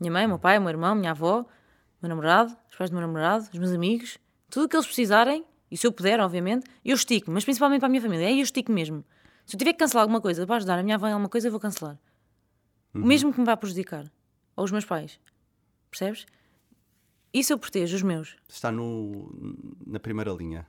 Minha 0.00 0.12
mãe, 0.12 0.26
meu 0.26 0.38
pai, 0.38 0.58
meu 0.58 0.70
irmão, 0.70 0.94
minha 0.94 1.10
avó, 1.10 1.44
meu 2.00 2.08
namorado, 2.08 2.56
os 2.70 2.76
pais 2.76 2.90
do 2.90 2.94
meu 2.94 3.06
namorado, 3.06 3.48
os 3.52 3.58
meus 3.58 3.72
amigos, 3.72 4.18
tudo 4.48 4.64
o 4.64 4.68
que 4.68 4.74
eles 4.74 4.86
precisarem, 4.86 5.44
e 5.70 5.76
se 5.76 5.86
eu 5.86 5.92
puder, 5.92 6.18
obviamente, 6.20 6.66
eu 6.84 6.94
estico, 6.94 7.30
mas 7.30 7.44
principalmente 7.44 7.80
para 7.80 7.86
a 7.86 7.90
minha 7.90 8.02
família, 8.02 8.26
aí 8.26 8.38
eu 8.38 8.42
estico 8.42 8.72
mesme. 8.72 9.04
Se 9.46 9.56
eu 9.56 9.58
tiver 9.58 9.72
que 9.72 9.78
cancelar 9.78 10.02
alguma 10.02 10.20
coisa 10.20 10.46
para 10.46 10.56
ajudar 10.56 10.78
a 10.78 10.82
minha 10.82 10.96
avó 10.96 11.06
em 11.06 11.12
alguma 11.12 11.28
coisa, 11.28 11.48
eu 11.48 11.50
vou 11.50 11.60
cancelar. 11.60 11.98
Uhum. 12.94 13.04
Mesmo 13.04 13.32
que 13.32 13.40
me 13.40 13.46
vá 13.46 13.56
prejudicar. 13.56 14.10
Ou 14.56 14.64
os 14.64 14.70
meus 14.70 14.84
pais. 14.84 15.18
Percebes? 15.90 16.26
Isso 17.32 17.52
eu 17.52 17.58
protejo, 17.58 17.96
os 17.96 18.02
meus. 18.02 18.36
Está 18.48 18.70
no, 18.70 19.32
na 19.86 19.98
primeira 19.98 20.30
linha. 20.32 20.66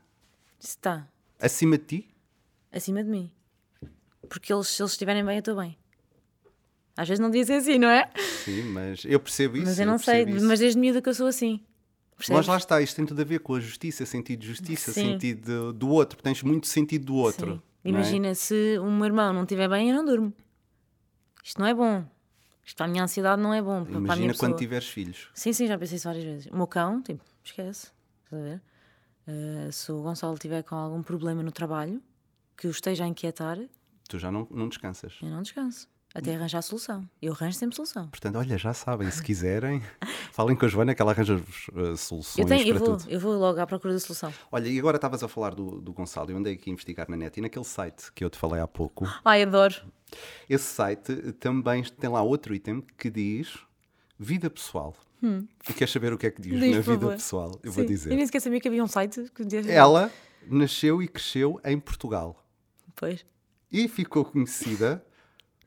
Está. 0.60 1.08
Acima 1.40 1.78
de 1.78 1.86
ti? 1.86 2.16
Acima 2.72 3.04
de 3.04 3.10
mim. 3.10 3.32
Porque 4.28 4.54
eles, 4.54 4.68
se 4.68 4.82
eles 4.82 4.92
estiverem 4.94 5.24
bem, 5.24 5.36
eu 5.36 5.40
estou 5.40 5.56
bem. 5.56 5.78
Às 6.96 7.08
vezes 7.08 7.20
não 7.20 7.32
dizem 7.32 7.58
assim, 7.58 7.80
não 7.80 7.90
é? 7.90 8.10
Sim, 8.44 8.64
mas 8.64 9.04
eu 9.06 9.20
percebo 9.20 9.58
isso. 9.58 9.66
Mas 9.66 9.80
eu 9.80 9.86
não 9.86 9.94
eu 9.94 10.00
sei, 10.00 10.24
isso. 10.24 10.46
mas 10.46 10.60
desde 10.60 10.80
miúda 10.80 11.02
que 11.02 11.10
eu 11.10 11.14
sou 11.14 11.28
assim. 11.28 11.60
Percebes? 12.16 12.38
Mas 12.38 12.48
lá 12.48 12.58
está, 12.58 12.82
isto 12.82 12.96
tem 12.96 13.06
tudo 13.06 13.22
a 13.22 13.26
ver 13.26 13.40
com 13.40 13.56
a 13.56 13.60
justiça, 13.60 14.06
sentido 14.06 14.42
de 14.42 14.48
justiça, 14.48 14.92
Sim. 14.92 15.14
sentido 15.14 15.74
do 15.74 15.90
outro. 15.90 16.22
Tens 16.22 16.44
muito 16.44 16.68
sentido 16.68 17.06
do 17.06 17.16
outro. 17.16 17.62
É? 17.84 17.90
Imagina 17.90 18.28
é? 18.28 18.34
se 18.34 18.78
o 18.78 18.92
meu 18.92 19.06
irmão 19.06 19.34
não 19.34 19.42
estiver 19.42 19.68
bem, 19.68 19.90
eu 19.90 19.96
não 19.96 20.06
durmo. 20.06 20.34
Isto 21.44 21.60
não 21.60 21.68
é 21.68 21.74
bom. 21.74 22.06
Isto 22.64 22.78
para 22.78 22.86
a 22.86 22.90
minha 22.90 23.04
ansiedade 23.04 23.42
não 23.42 23.54
é 23.54 23.62
bom. 23.62 23.82
Imagina 23.82 24.06
para 24.06 24.14
a 24.14 24.18
minha 24.18 24.34
quando 24.36 24.56
tiveres 24.56 24.88
filhos. 24.88 25.30
Sim, 25.34 25.52
sim, 25.52 25.68
já 25.68 25.78
pensei 25.78 25.98
isso 25.98 26.08
várias 26.08 26.24
vezes. 26.24 26.46
O 26.48 26.56
meu 26.56 26.68
cão, 26.68 27.02
tipo, 27.02 27.24
esquece. 27.44 27.92
Estás 28.24 28.42
a 28.42 28.46
ver? 28.46 28.62
Uh, 29.28 29.72
se 29.72 29.92
o 29.92 30.02
Gonçalo 30.02 30.38
tiver 30.38 30.64
com 30.64 30.76
algum 30.76 31.02
problema 31.02 31.42
no 31.42 31.52
trabalho 31.52 32.02
que 32.56 32.68
o 32.68 32.72
esteja 32.72 33.04
a 33.04 33.08
inquietar, 33.08 33.58
Tu 34.14 34.20
já 34.20 34.32
não, 34.32 34.48
não 34.52 34.70
descansas. 34.70 35.16
Eu 35.24 35.30
não 35.30 35.42
descanso. 35.42 35.90
Até 36.14 36.36
arranjar 36.36 36.60
a 36.60 36.62
solução. 36.62 37.10
Eu 37.20 37.34
arranjo 37.34 37.58
sempre 37.58 37.76
solução. 37.76 38.08
Portanto, 38.10 38.36
olha, 38.36 38.60
já 38.60 38.72
sabem, 38.72 39.10
se 39.10 39.24
quiserem, 39.24 39.82
falem 40.32 40.56
com 40.56 40.68
a 40.68 40.68
Joana 40.68 40.94
que 40.94 41.02
ela 41.02 41.14
arranja 41.14 41.34
uh, 41.38 41.98
soluções 41.98 42.38
eu 42.38 42.46
tenho, 42.46 42.64
para 42.64 42.76
eu 42.76 42.78
vou, 42.78 42.96
tudo. 42.96 43.10
Eu 43.10 43.20
vou 43.20 43.34
logo 43.34 43.60
à 43.60 43.66
procura 43.66 43.92
da 43.92 44.00
solução. 44.00 44.32
Olha, 44.52 44.68
e 44.68 44.78
agora 44.78 44.98
estavas 44.98 45.24
a 45.24 45.28
falar 45.28 45.56
do, 45.56 45.82
do 45.82 45.92
Gonçalo, 45.92 46.30
eu 46.30 46.38
andei 46.38 46.54
aqui 46.54 46.70
a 46.70 46.74
investigar 46.74 47.10
na 47.10 47.18
net 47.18 47.40
e 47.40 47.42
naquele 47.42 47.66
site 47.66 48.12
que 48.14 48.24
eu 48.24 48.30
te 48.30 48.38
falei 48.38 48.62
há 48.62 48.68
pouco. 48.68 49.04
Ai, 49.26 49.42
adoro. 49.42 49.82
Esse 50.48 50.66
site 50.66 51.12
também 51.40 51.82
tem 51.82 52.08
lá 52.08 52.22
outro 52.22 52.54
item 52.54 52.86
que 52.96 53.10
diz 53.10 53.58
vida 54.20 54.48
pessoal. 54.48 54.96
Hum. 55.24 55.48
E 55.68 55.74
queres 55.74 55.92
saber 55.92 56.14
o 56.14 56.20
que 56.20 56.28
é 56.28 56.30
que 56.30 56.40
diz, 56.40 56.52
diz 56.52 56.76
na 56.76 56.82
vida 56.82 56.84
favor. 56.84 57.14
pessoal? 57.14 57.60
Eu 57.64 57.72
Sim. 57.72 57.78
vou 57.78 57.86
dizer. 57.88 58.12
Eu 58.12 58.18
nem 58.18 58.28
sequer 58.28 58.42
sabia 58.42 58.62
que 58.62 58.68
havia 58.68 58.84
um 58.84 58.88
site 58.88 59.24
que. 59.34 59.72
Ela 59.72 60.12
nasceu 60.46 61.02
e 61.02 61.08
cresceu 61.08 61.60
em 61.66 61.80
Portugal. 61.80 62.46
Pois 62.96 63.26
e 63.74 63.88
ficou 63.88 64.24
conhecida 64.24 65.04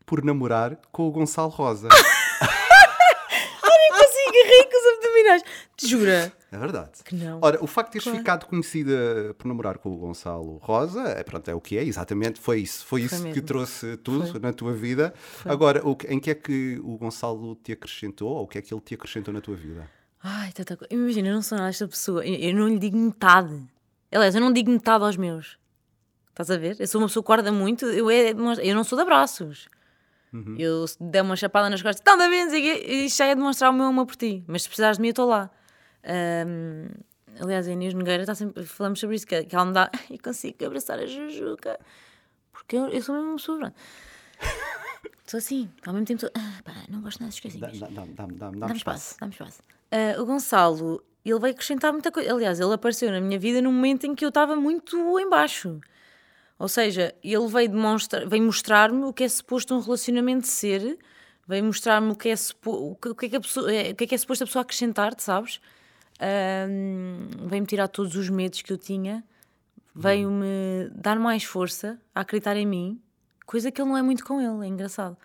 por 0.07 0.25
namorar 0.25 0.79
com 0.93 1.09
o 1.09 1.11
Gonçalo 1.11 1.51
Rosa. 1.51 1.89
Olha, 1.91 3.89
consigo 3.91 4.33
rir 4.45 4.69
com 4.71 4.79
os 4.79 4.97
abdominais. 4.97 5.43
Te 5.77 5.89
jura? 5.89 6.33
É 6.53 6.57
verdade. 6.57 7.03
Que 7.05 7.17
não. 7.17 7.41
Ora, 7.43 7.63
o 7.63 7.67
facto 7.67 7.89
de 7.89 7.93
teres 7.95 8.05
claro. 8.05 8.19
ficado 8.19 8.47
conhecida 8.47 9.35
por 9.37 9.49
namorar 9.49 9.79
com 9.79 9.93
o 9.93 9.97
Gonçalo 9.97 10.59
Rosa, 10.59 11.03
é, 11.03 11.25
pronto, 11.25 11.51
é 11.51 11.55
o 11.55 11.61
que 11.61 11.77
é, 11.77 11.83
exatamente, 11.83 12.39
foi 12.39 12.61
isso. 12.61 12.87
Foi, 12.87 13.01
foi 13.01 13.07
isso 13.07 13.25
mesmo. 13.25 13.35
que 13.35 13.41
trouxe 13.41 13.97
tudo 13.97 14.29
foi. 14.29 14.41
na 14.41 14.53
tua 14.53 14.73
vida. 14.73 15.13
Foi. 15.17 15.51
Agora, 15.51 15.85
o, 15.85 15.97
em 16.09 16.21
que 16.21 16.31
é 16.31 16.35
que 16.35 16.81
o 16.85 16.97
Gonçalo 16.97 17.57
te 17.57 17.73
acrescentou, 17.73 18.31
ou 18.31 18.45
o 18.45 18.47
que 18.47 18.59
é 18.59 18.63
que 18.63 18.73
ele 18.73 18.81
te 18.81 18.95
acrescentou 18.95 19.35
na 19.35 19.41
tua 19.41 19.57
vida? 19.57 19.91
Ai, 20.23 20.53
tanta 20.53 20.77
coisa. 20.77 20.95
Imagina, 20.95 21.29
eu 21.29 21.35
não 21.35 21.43
sou 21.43 21.59
nada 21.59 21.71
esta 21.71 21.89
pessoa. 21.89 22.25
Eu, 22.25 22.37
eu 22.37 22.55
não 22.55 22.69
lhe 22.69 22.79
digo 22.79 22.97
metade. 22.97 23.61
Aliás, 24.13 24.35
eu 24.35 24.41
não 24.41 24.53
digo 24.53 24.71
metade 24.71 25.05
aos 25.05 25.17
meus. 25.17 25.59
Estás 26.37 26.51
a 26.51 26.59
ver? 26.59 26.76
Eu 26.78 26.87
sou 26.87 27.01
uma 27.01 27.07
pessoa 27.07 27.22
que 27.22 27.26
guarda 27.28 27.51
muito, 27.51 27.87
eu, 27.87 28.11
é, 28.11 28.32
eu 28.62 28.74
não 28.74 28.84
sou 28.84 28.95
de 28.95 29.03
abraços. 29.03 29.70
Uhum. 30.34 30.55
Eu 30.59 30.84
der 31.01 31.22
uma 31.22 31.34
chapada 31.34 31.70
nas 31.70 31.80
costas, 31.80 32.01
está 32.01 32.14
bem, 32.28 32.47
e 32.55 33.07
isto 33.07 33.16
já 33.16 33.24
é 33.24 33.34
demonstrar 33.34 33.70
o 33.70 33.72
meu 33.72 33.87
amor 33.87 34.05
por 34.05 34.16
ti. 34.16 34.45
Mas 34.47 34.64
se 34.64 34.68
precisares 34.68 34.99
de 34.99 35.01
mim, 35.01 35.09
eu 35.09 35.12
estou 35.12 35.26
lá. 35.26 35.51
Um, 36.47 36.89
aliás, 37.41 37.66
a 37.66 37.72
Inês 37.72 37.95
Nogueira 37.95 38.22
está 38.22 38.34
sempre, 38.34 38.66
falamos 38.66 39.01
sobre 39.01 39.16
isso, 39.16 39.26
que, 39.26 39.45
que 39.45 39.57
ela 39.57 39.64
me 39.64 39.72
dá, 39.72 39.91
e 40.11 40.18
consigo 40.18 40.62
abraçar 40.66 40.99
a 40.99 41.07
Jujuca, 41.07 41.80
porque 42.53 42.76
eu, 42.76 42.89
eu 42.89 43.01
sou 43.01 43.14
mesmo 43.14 43.30
uma 43.30 43.37
pessoa. 43.37 43.72
Estou 45.24 45.39
assim, 45.41 45.70
ao 45.87 45.95
mesmo 45.95 46.05
tempo, 46.05 46.26
estou, 46.26 46.43
ah, 46.43 46.62
pá, 46.62 46.74
não 46.91 47.01
gosto 47.01 47.18
nada 47.20 47.32
de 47.32 47.41
coisinhas. 47.41 47.78
Dá-me 47.78 48.12
dá, 48.12 48.26
dá, 48.26 48.51
dá, 48.51 48.74
espaço. 48.74 49.16
Dá-me 49.18 49.32
espaço. 49.32 49.62
Uh, 49.91 50.20
o 50.20 50.26
Gonçalo, 50.26 51.03
ele 51.24 51.39
vai 51.39 51.53
acrescentar 51.53 51.95
muita 51.95 52.12
coisa. 52.12 52.30
Aliás, 52.30 52.61
ele 52.61 52.74
apareceu 52.74 53.11
na 53.11 53.22
minha 53.22 53.39
vida 53.39 53.62
num 53.62 53.72
momento 53.72 54.05
em 54.05 54.14
que 54.14 54.22
eu 54.22 54.28
estava 54.28 54.55
muito 54.55 55.18
em 55.18 55.30
baixo. 55.30 55.80
Ou 56.59 56.69
seja, 56.69 57.15
ele 57.23 57.47
veio, 57.49 57.69
demonstrar, 57.69 58.27
veio 58.27 58.43
mostrar-me 58.43 59.05
o 59.05 59.13
que 59.13 59.25
é 59.25 59.29
suposto 59.29 59.75
um 59.75 59.81
relacionamento 59.81 60.47
ser, 60.47 60.99
veio 61.47 61.65
mostrar-me 61.65 62.13
o 62.13 62.17
que 62.17 62.31
é, 62.31 62.37
supo, 62.37 62.71
o 62.71 62.97
que 62.97 63.27
é, 63.27 63.29
que, 63.29 63.41
pessoa, 63.41 63.73
é, 63.73 63.91
o 63.91 63.95
que 63.95 64.05
é, 64.05 64.07
que 64.07 64.15
é 64.15 64.19
suposto 64.19 64.45
a 64.45 64.47
pessoa 64.47 64.63
acrescentar-te, 64.63 65.23
sabes? 65.23 65.61
Um, 66.19 67.29
veio-me 67.47 67.67
tirar 67.67 67.89
todos 67.89 68.17
os 68.17 68.31
medos 68.31 68.63
que 68.63 68.73
eu 68.73 68.79
tinha, 68.79 69.23
veio-me 69.95 70.91
dar 70.95 71.19
mais 71.19 71.45
força 71.45 72.01
a 72.15 72.21
acreditar 72.21 72.57
em 72.57 72.67
mim, 72.67 73.03
coisa 73.45 73.71
que 73.71 73.81
ele 73.81 73.91
não 73.91 73.97
é 73.97 74.03
muito 74.03 74.25
com 74.25 74.41
ele, 74.41 74.67
é 74.67 74.69
engraçado. 74.69 75.17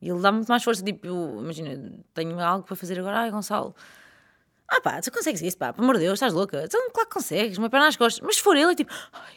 Ele 0.00 0.20
dá 0.20 0.30
muito 0.30 0.48
mais 0.48 0.62
força. 0.62 0.82
Tipo, 0.82 1.06
eu, 1.06 1.38
imagina, 1.40 1.92
tenho 2.12 2.38
algo 2.38 2.66
para 2.66 2.76
fazer 2.76 2.98
agora. 2.98 3.20
Ai, 3.20 3.30
Gonçalo. 3.30 3.74
Ah 4.68 4.80
pá, 4.80 5.00
tu 5.00 5.10
consegues 5.12 5.40
isso, 5.42 5.56
pá, 5.56 5.72
pelo 5.72 5.84
amor 5.84 5.96
de 5.96 6.04
Deus, 6.04 6.14
estás 6.14 6.32
louca? 6.32 6.64
Então, 6.64 6.90
claro 6.90 7.08
que 7.08 7.14
consegues, 7.14 7.58
uma 7.58 7.70
perna 7.70 7.86
nas 7.86 7.96
costas. 7.96 8.24
Mas 8.24 8.36
se 8.36 8.42
for 8.42 8.56
ele, 8.56 8.72
é 8.72 8.74
tipo, 8.74 8.92
ai, 9.12 9.34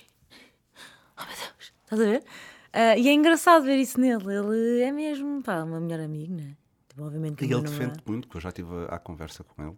oh 1.17 1.21
meu 1.25 1.35
Deus, 1.35 1.73
estás 1.83 2.01
a 2.01 2.05
ver? 2.05 2.23
Ah, 2.73 2.97
e 2.97 3.07
é 3.07 3.13
engraçado 3.13 3.63
ver 3.63 3.77
isso 3.77 3.99
nele. 3.99 4.23
Ele 4.33 4.81
é 4.81 4.91
mesmo, 4.91 5.41
pá, 5.41 5.63
uma 5.63 5.79
melhor 5.79 5.99
amiga, 6.01 6.33
né? 6.35 6.55
Tipo, 6.89 7.03
obviamente 7.05 7.35
que 7.37 7.43
E 7.45 7.47
ele 7.47 7.55
namorado- 7.55 7.77
defende 7.79 7.99
muito, 8.05 8.27
porque 8.27 8.37
eu 8.37 8.41
já 8.41 8.49
estive 8.49 8.69
a- 8.89 8.95
à 8.95 8.99
conversa 8.99 9.43
com 9.43 9.63
ele. 9.63 9.77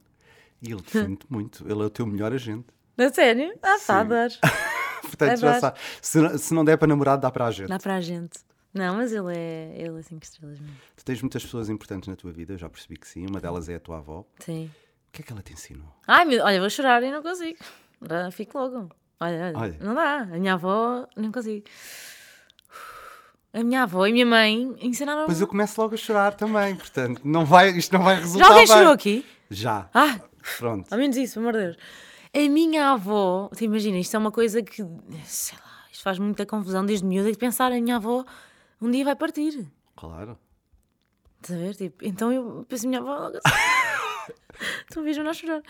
E 0.61 0.71
ele 0.71 0.81
defende 0.81 1.19
muito. 1.29 1.63
Ele 1.63 1.81
é 1.81 1.85
o 1.85 1.89
teu 1.89 2.05
melhor 2.05 2.33
agente. 2.33 2.67
A 2.97 3.09
sério? 3.13 3.57
Ah, 3.63 3.77
tá, 3.85 3.99
adoro. 4.01 4.33
Portanto, 5.01 5.31
É 5.31 5.37
já 5.37 5.59
sabe. 5.59 5.79
Se, 6.01 6.19
não- 6.19 6.37
se 6.37 6.53
não 6.53 6.65
der 6.65 6.77
para 6.77 6.87
namorado, 6.87 7.21
dá 7.21 7.31
para 7.31 7.45
a 7.45 7.51
gente. 7.51 7.69
Dá 7.69 7.79
para 7.79 7.95
a 7.95 8.01
gente. 8.01 8.39
Não, 8.73 8.95
mas 8.97 9.11
ele 9.11 9.35
é, 9.35 9.73
ele 9.77 9.97
é 9.99 10.01
cinco 10.03 10.23
estrelas 10.23 10.59
mesmo. 10.59 10.75
Tu 10.95 11.03
tens 11.05 11.21
muitas 11.21 11.43
pessoas 11.43 11.69
importantes 11.69 12.07
na 12.07 12.15
tua 12.15 12.31
vida, 12.31 12.53
eu 12.53 12.57
já 12.57 12.69
percebi 12.69 12.97
que 12.97 13.07
sim. 13.07 13.25
Uma 13.25 13.39
delas 13.39 13.67
é 13.69 13.75
a 13.75 13.79
tua 13.79 13.97
avó. 13.97 14.25
Sim. 14.39 14.69
O 15.07 15.11
que 15.11 15.21
é 15.21 15.25
que 15.25 15.31
ela 15.31 15.41
te 15.41 15.53
ensinou? 15.53 15.87
Ai, 16.05 16.23
meu, 16.25 16.43
olha, 16.43 16.59
vou 16.59 16.69
chorar 16.69 17.01
e 17.01 17.11
não 17.11 17.23
consigo. 17.23 17.57
Fico 18.31 18.57
logo. 18.59 18.89
Olha, 19.19 19.47
olha, 19.47 19.57
Olha. 19.57 19.77
não 19.81 19.93
dá. 19.95 20.17
A 20.21 20.25
minha 20.25 20.53
avó, 20.53 21.05
não 21.15 21.31
consigo. 21.31 21.65
A 23.51 23.63
minha 23.63 23.83
avó 23.83 24.05
e 24.05 24.11
a 24.11 24.13
minha 24.13 24.25
mãe 24.25 24.75
ensinaram. 24.79 25.25
Mas 25.27 25.41
eu 25.41 25.47
começo 25.47 25.79
logo 25.81 25.95
a 25.95 25.97
chorar 25.97 26.33
também, 26.35 26.75
portanto, 26.75 27.21
não 27.23 27.45
vai, 27.45 27.69
isto 27.71 27.91
não 27.97 28.03
vai 28.03 28.15
resultar 28.19 28.45
Já 28.45 28.51
alguém 28.51 28.67
bem. 28.67 28.77
chorou 28.77 28.93
aqui? 28.93 29.25
Já. 29.49 29.89
Ah, 29.93 30.19
Pronto. 30.59 30.91
ao 30.91 30.97
menos 30.99 31.17
isso, 31.17 31.33
pelo 31.35 31.49
amor 31.49 31.59
de 31.59 31.65
Deus. 31.65 31.77
A 32.31 32.49
minha 32.49 32.91
avó, 32.91 33.49
te 33.55 33.65
imagina, 33.65 33.97
isto 33.97 34.15
é 34.15 34.19
uma 34.19 34.31
coisa 34.31 34.61
que, 34.61 34.83
sei 35.25 35.57
lá, 35.57 35.85
isto 35.91 36.03
faz 36.03 36.19
muita 36.19 36.45
confusão 36.45 36.85
desde 36.85 37.03
miúda 37.05 37.31
de 37.31 37.37
pensar, 37.39 37.71
a 37.71 37.81
minha 37.81 37.95
avó 37.95 38.23
um 38.79 38.91
dia 38.91 39.03
vai 39.03 39.15
partir. 39.15 39.67
Claro. 39.95 40.37
Estás 41.41 41.59
a 41.59 41.63
ver? 41.63 41.75
Tipo, 41.75 42.05
então 42.05 42.31
eu 42.31 42.65
penso, 42.69 42.85
a 42.85 42.89
minha 42.89 43.01
avó 43.01 43.31
logo 44.29 44.41
assim. 44.53 44.85
tu 44.91 45.03
vês-me 45.03 45.27
a 45.27 45.33
chorar. 45.33 45.61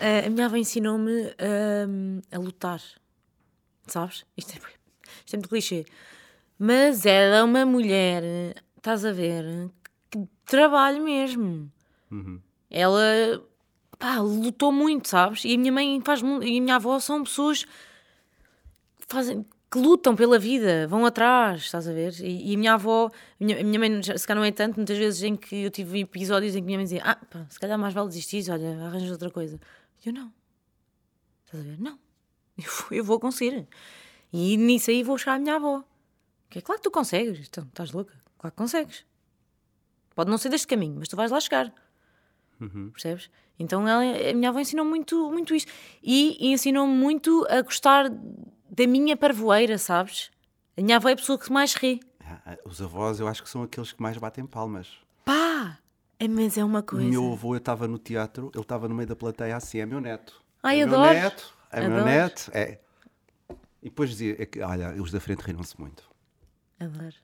Ah, 0.00 0.26
a 0.26 0.30
minha 0.30 0.46
avó 0.46 0.56
ensinou-me 0.56 1.34
ahm, 1.38 2.20
a 2.32 2.38
lutar. 2.38 2.80
Sabes? 3.86 4.24
Isto 4.36 4.52
é, 4.52 4.60
isto 5.24 5.34
é 5.34 5.36
muito 5.36 5.48
clichê. 5.48 5.84
Mas 6.58 7.04
ela 7.04 7.36
é 7.36 7.42
uma 7.42 7.66
mulher, 7.66 8.22
estás 8.76 9.04
a 9.04 9.12
ver, 9.12 9.44
que 10.10 10.26
trabalha 10.46 11.00
mesmo. 11.00 11.70
Ela 12.70 13.42
pá, 13.98 14.18
lutou 14.18 14.72
muito, 14.72 15.08
sabes? 15.08 15.44
E 15.44 15.54
a 15.54 15.58
minha 15.58 15.72
mãe 15.72 16.00
faz 16.04 16.20
e 16.20 16.58
a 16.58 16.60
minha 16.60 16.76
avó 16.76 16.98
são 17.00 17.24
pessoas 17.24 17.64
que 17.64 19.06
fazem 19.08 19.44
que 19.74 19.78
lutam 19.80 20.14
pela 20.14 20.38
vida, 20.38 20.86
vão 20.86 21.04
atrás, 21.04 21.62
estás 21.62 21.88
a 21.88 21.92
ver? 21.92 22.14
E, 22.20 22.52
e 22.52 22.54
a 22.54 22.58
minha 22.58 22.74
avó, 22.74 23.06
a 23.40 23.44
minha, 23.44 23.60
a 23.60 23.64
minha 23.64 23.78
mãe, 23.78 24.02
se 24.02 24.26
calhar 24.26 24.40
não 24.40 24.44
é 24.46 24.52
tanto, 24.52 24.76
muitas 24.76 24.96
vezes 24.96 25.22
em 25.24 25.34
que 25.36 25.64
eu 25.64 25.70
tive 25.70 25.98
episódios 26.00 26.54
em 26.54 26.60
que 26.60 26.64
minha 26.66 26.78
mãe 26.78 26.84
dizia: 26.84 27.02
Ah, 27.04 27.16
pá, 27.16 27.44
se 27.50 27.58
calhar 27.58 27.78
mais 27.78 27.92
vale 27.92 28.06
desistir, 28.08 28.48
olha, 28.50 28.84
arranjas 28.86 29.10
outra 29.10 29.30
coisa. 29.30 29.58
E 30.04 30.08
eu 30.08 30.12
não. 30.14 30.32
Estás 31.44 31.64
a 31.64 31.68
ver? 31.68 31.80
Não. 31.80 31.98
Eu, 32.56 32.64
vou- 32.70 32.98
eu 32.98 33.04
vou 33.04 33.18
conseguir. 33.18 33.66
E 34.32 34.56
nisso 34.56 34.88
aí 34.90 35.02
vou 35.02 35.18
chegar 35.18 35.34
à 35.34 35.38
minha 35.40 35.56
avó. 35.56 35.82
Que 36.48 36.58
é 36.60 36.62
claro 36.62 36.80
que 36.80 36.84
tu 36.88 36.90
consegues. 36.92 37.48
Então, 37.48 37.64
estás 37.64 37.90
louca? 37.90 38.14
Claro 38.38 38.52
que 38.52 38.56
consegues. 38.56 39.04
Pode 40.14 40.30
não 40.30 40.38
ser 40.38 40.50
deste 40.50 40.68
caminho, 40.68 40.94
mas 41.00 41.08
tu 41.08 41.16
vais 41.16 41.32
lá 41.32 41.40
chegar. 41.40 41.74
Percebes? 42.92 43.28
Então 43.58 43.88
ela, 43.88 44.02
a 44.02 44.32
minha 44.32 44.50
avó 44.50 44.60
ensinou 44.60 44.84
muito, 44.84 45.30
muito 45.32 45.52
isto. 45.52 45.72
E 46.00 46.52
ensinou-me 46.52 46.94
muito 46.94 47.44
a 47.50 47.60
gostar 47.62 48.08
da 48.76 48.86
minha 48.86 49.16
parvoeira, 49.16 49.78
sabes? 49.78 50.30
A 50.76 50.80
minha 50.82 50.96
avó 50.96 51.08
é 51.08 51.12
a 51.12 51.16
pessoa 51.16 51.38
que 51.38 51.50
mais 51.52 51.74
ri. 51.74 52.00
Ah, 52.20 52.56
Os 52.64 52.80
avós, 52.82 53.20
eu 53.20 53.28
acho 53.28 53.42
que 53.42 53.48
são 53.48 53.62
aqueles 53.62 53.92
que 53.92 54.02
mais 54.02 54.16
batem 54.18 54.44
palmas. 54.46 54.88
Pá! 55.24 55.78
É, 56.18 56.26
mas 56.28 56.56
é 56.56 56.64
uma 56.64 56.80
O 56.80 56.82
coisa. 56.82 57.04
meu 57.06 57.32
avô, 57.32 57.54
eu 57.54 57.58
estava 57.58 57.86
no 57.86 57.98
teatro, 57.98 58.50
ele 58.54 58.62
estava 58.62 58.88
no 58.88 58.94
meio 58.94 59.06
da 59.08 59.16
plateia 59.16 59.56
assim, 59.56 59.78
é 59.78 59.86
meu 59.86 60.00
neto. 60.00 60.42
Ai, 60.62 60.80
é 60.80 60.84
adoro. 60.84 61.02
meu 61.02 61.12
neto, 61.12 61.54
é 61.70 61.80
meu 61.80 61.90
Adoro. 61.98 62.04
neto, 62.04 62.50
é. 62.54 62.78
E 63.82 63.88
depois 63.90 64.10
dizia, 64.10 64.36
é 64.40 64.46
que, 64.46 64.60
olha, 64.60 64.94
os 65.00 65.10
da 65.10 65.20
frente 65.20 65.40
riram-se 65.40 65.78
muito. 65.78 66.08
Adoro. 66.80 67.14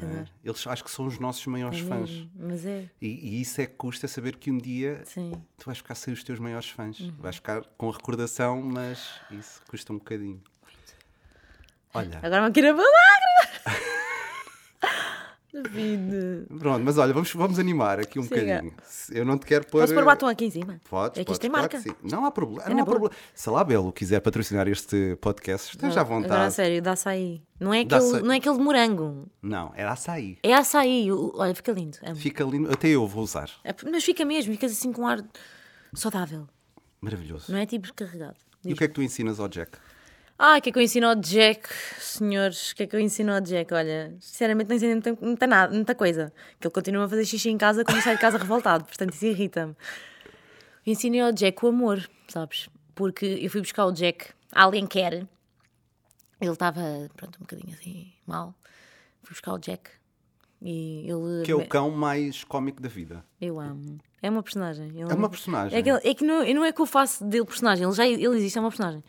é? 0.00 0.24
Eles 0.42 0.66
acho 0.66 0.82
que 0.82 0.90
são 0.90 1.06
os 1.06 1.18
nossos 1.20 1.46
maiores 1.46 1.78
É 1.80 1.84
fãs. 1.84 2.26
Mas 2.34 2.66
é, 2.66 2.90
E, 3.00 3.06
e 3.08 3.40
isso 3.40 3.60
é 3.60 3.66
que 3.66 3.74
custa 3.76 4.08
saber 4.08 4.36
que 4.36 4.50
um 4.50 4.58
dia 4.58 5.02
sim. 5.04 5.32
tu 5.56 5.66
vais 5.66 5.78
ficar 5.78 5.94
sem 5.94 6.12
os 6.12 6.24
teus 6.24 6.38
maiores 6.40 6.68
fãs. 6.68 6.98
Uhum. 6.98 7.12
Vais 7.18 7.36
ficar 7.36 7.62
com 7.78 7.88
a 7.88 7.92
recordação, 7.92 8.60
mas 8.60 9.20
isso 9.30 9.62
custa 9.68 9.92
um 9.92 9.98
bocadinho. 9.98 10.42
Olha, 11.94 12.18
Agora 12.22 12.42
vão 12.42 12.52
querer 12.52 12.68
a 12.68 12.74
palavra! 12.74 13.84
David. 15.52 16.46
pronto, 16.58 16.82
mas 16.84 16.98
olha, 16.98 17.12
vamos, 17.12 17.32
vamos 17.32 17.60
animar 17.60 18.00
aqui 18.00 18.18
um 18.18 18.24
Siga. 18.24 18.40
bocadinho. 18.40 18.74
Eu 19.12 19.24
não 19.24 19.38
te 19.38 19.46
quero 19.46 19.64
pôr. 19.68 19.82
Posso 19.82 19.94
pôr 19.94 20.04
batom 20.04 20.26
aqui 20.26 20.46
em 20.46 20.50
cima? 20.50 20.80
Podes, 20.90 21.20
É 21.20 21.22
que 21.22 21.26
podes, 21.26 21.32
isto 21.36 21.40
tem 21.42 21.50
marca. 21.50 21.80
Não 22.02 22.24
há 22.24 22.30
problema. 22.32 22.64
É 22.68 22.74
não 22.74 22.80
há 22.82 22.84
boa. 22.84 22.98
problema. 22.98 23.14
Se 23.32 23.48
a 23.48 23.52
Labelo 23.52 23.92
quiser 23.92 24.18
patrocinar 24.20 24.66
este 24.66 25.16
podcast, 25.20 25.70
esteja 25.76 26.00
à 26.00 26.02
Agora, 26.02 26.16
a 26.16 26.22
vontade. 26.22 26.54
sério, 26.54 26.82
dá 26.82 26.92
açaí. 26.92 27.40
Não 27.60 27.72
é, 27.72 27.82
aquele, 27.82 27.94
açaí. 28.04 28.22
não 28.22 28.32
é 28.32 28.36
aquele 28.38 28.56
de 28.56 28.62
morango. 28.64 29.28
Não, 29.40 29.72
era 29.76 29.92
açaí. 29.92 30.38
É 30.42 30.52
açaí. 30.54 31.08
Olha, 31.12 31.54
fica 31.54 31.70
lindo. 31.70 31.98
amo. 32.04 32.16
Fica 32.16 32.42
lindo. 32.42 32.72
Até 32.72 32.88
eu 32.88 33.06
vou 33.06 33.22
usar. 33.22 33.48
É, 33.62 33.72
mas 33.88 34.02
fica 34.02 34.24
mesmo, 34.24 34.52
ficas 34.52 34.72
assim 34.72 34.92
com 34.92 35.02
um 35.02 35.06
ar 35.06 35.24
saudável. 35.94 36.48
Maravilhoso. 37.00 37.52
Não 37.52 37.58
é 37.60 37.64
tipo 37.66 37.94
carregado. 37.94 38.34
E 38.64 38.72
o 38.72 38.76
que 38.76 38.82
é 38.82 38.88
que 38.88 38.94
tu 38.94 39.02
ensinas 39.02 39.38
ao 39.38 39.46
Jack? 39.46 39.78
Ah, 40.38 40.56
o 40.58 40.60
que 40.60 40.68
é 40.70 40.72
que 40.72 40.78
eu 40.78 40.82
ensino 40.82 41.06
ao 41.06 41.14
Jack, 41.14 41.68
senhores? 42.00 42.72
O 42.72 42.76
que 42.76 42.82
é 42.82 42.86
que 42.86 42.96
eu 42.96 43.00
ensino 43.00 43.32
ao 43.32 43.40
Jack? 43.40 43.72
Olha, 43.72 44.14
sinceramente 44.20 44.68
não 44.68 44.76
ensino 44.76 44.92
muita, 44.92 45.16
muita, 45.20 45.46
nada, 45.46 45.72
muita 45.72 45.94
coisa. 45.94 46.32
Que 46.60 46.66
ele 46.66 46.74
continua 46.74 47.04
a 47.04 47.08
fazer 47.08 47.24
xixi 47.24 47.50
em 47.50 47.56
casa 47.58 47.84
quando 47.84 48.00
sai 48.02 48.16
de 48.16 48.20
casa 48.20 48.36
revoltado, 48.36 48.84
portanto 48.84 49.14
isso 49.14 49.24
irrita-me. 49.26 49.76
Ensinei 50.86 51.20
ao 51.20 51.32
Jack 51.32 51.64
o 51.64 51.68
amor, 51.68 52.08
sabes? 52.28 52.68
Porque 52.94 53.24
eu 53.24 53.48
fui 53.48 53.60
buscar 53.60 53.86
o 53.86 53.92
Jack 53.92 54.26
a 54.52 54.64
Alenquer. 54.64 55.26
Ele 56.40 56.50
estava, 56.52 56.80
pronto, 57.16 57.36
um 57.36 57.40
bocadinho 57.42 57.72
assim, 57.74 58.12
mal. 58.26 58.54
Fui 59.22 59.30
buscar 59.34 59.54
o 59.54 59.58
Jack 59.58 59.88
e 60.60 61.08
ele... 61.08 61.44
Que 61.44 61.52
é 61.52 61.54
o 61.54 61.66
cão 61.66 61.90
mais 61.90 62.42
cómico 62.44 62.82
da 62.82 62.88
vida. 62.88 63.24
Eu 63.40 63.58
amo. 63.60 63.98
É 64.20 64.28
uma 64.28 64.42
personagem. 64.42 64.88
Ele- 64.88 65.02
É 65.10 65.14
uma 65.14 65.30
personagem. 65.30 65.78
É 65.78 65.82
que, 65.82 65.88
ele- 65.90 66.00
é 66.02 66.14
que 66.14 66.24
não, 66.24 66.44
não 66.54 66.64
é 66.64 66.72
que 66.72 66.80
eu 66.80 66.86
faço 66.86 67.24
dele 67.24 67.44
personagem, 67.44 67.84
ele 67.86 67.94
já 67.94 68.06
ele 68.06 68.26
existe, 68.36 68.58
é 68.58 68.60
uma 68.60 68.68
personagem. 68.70 69.02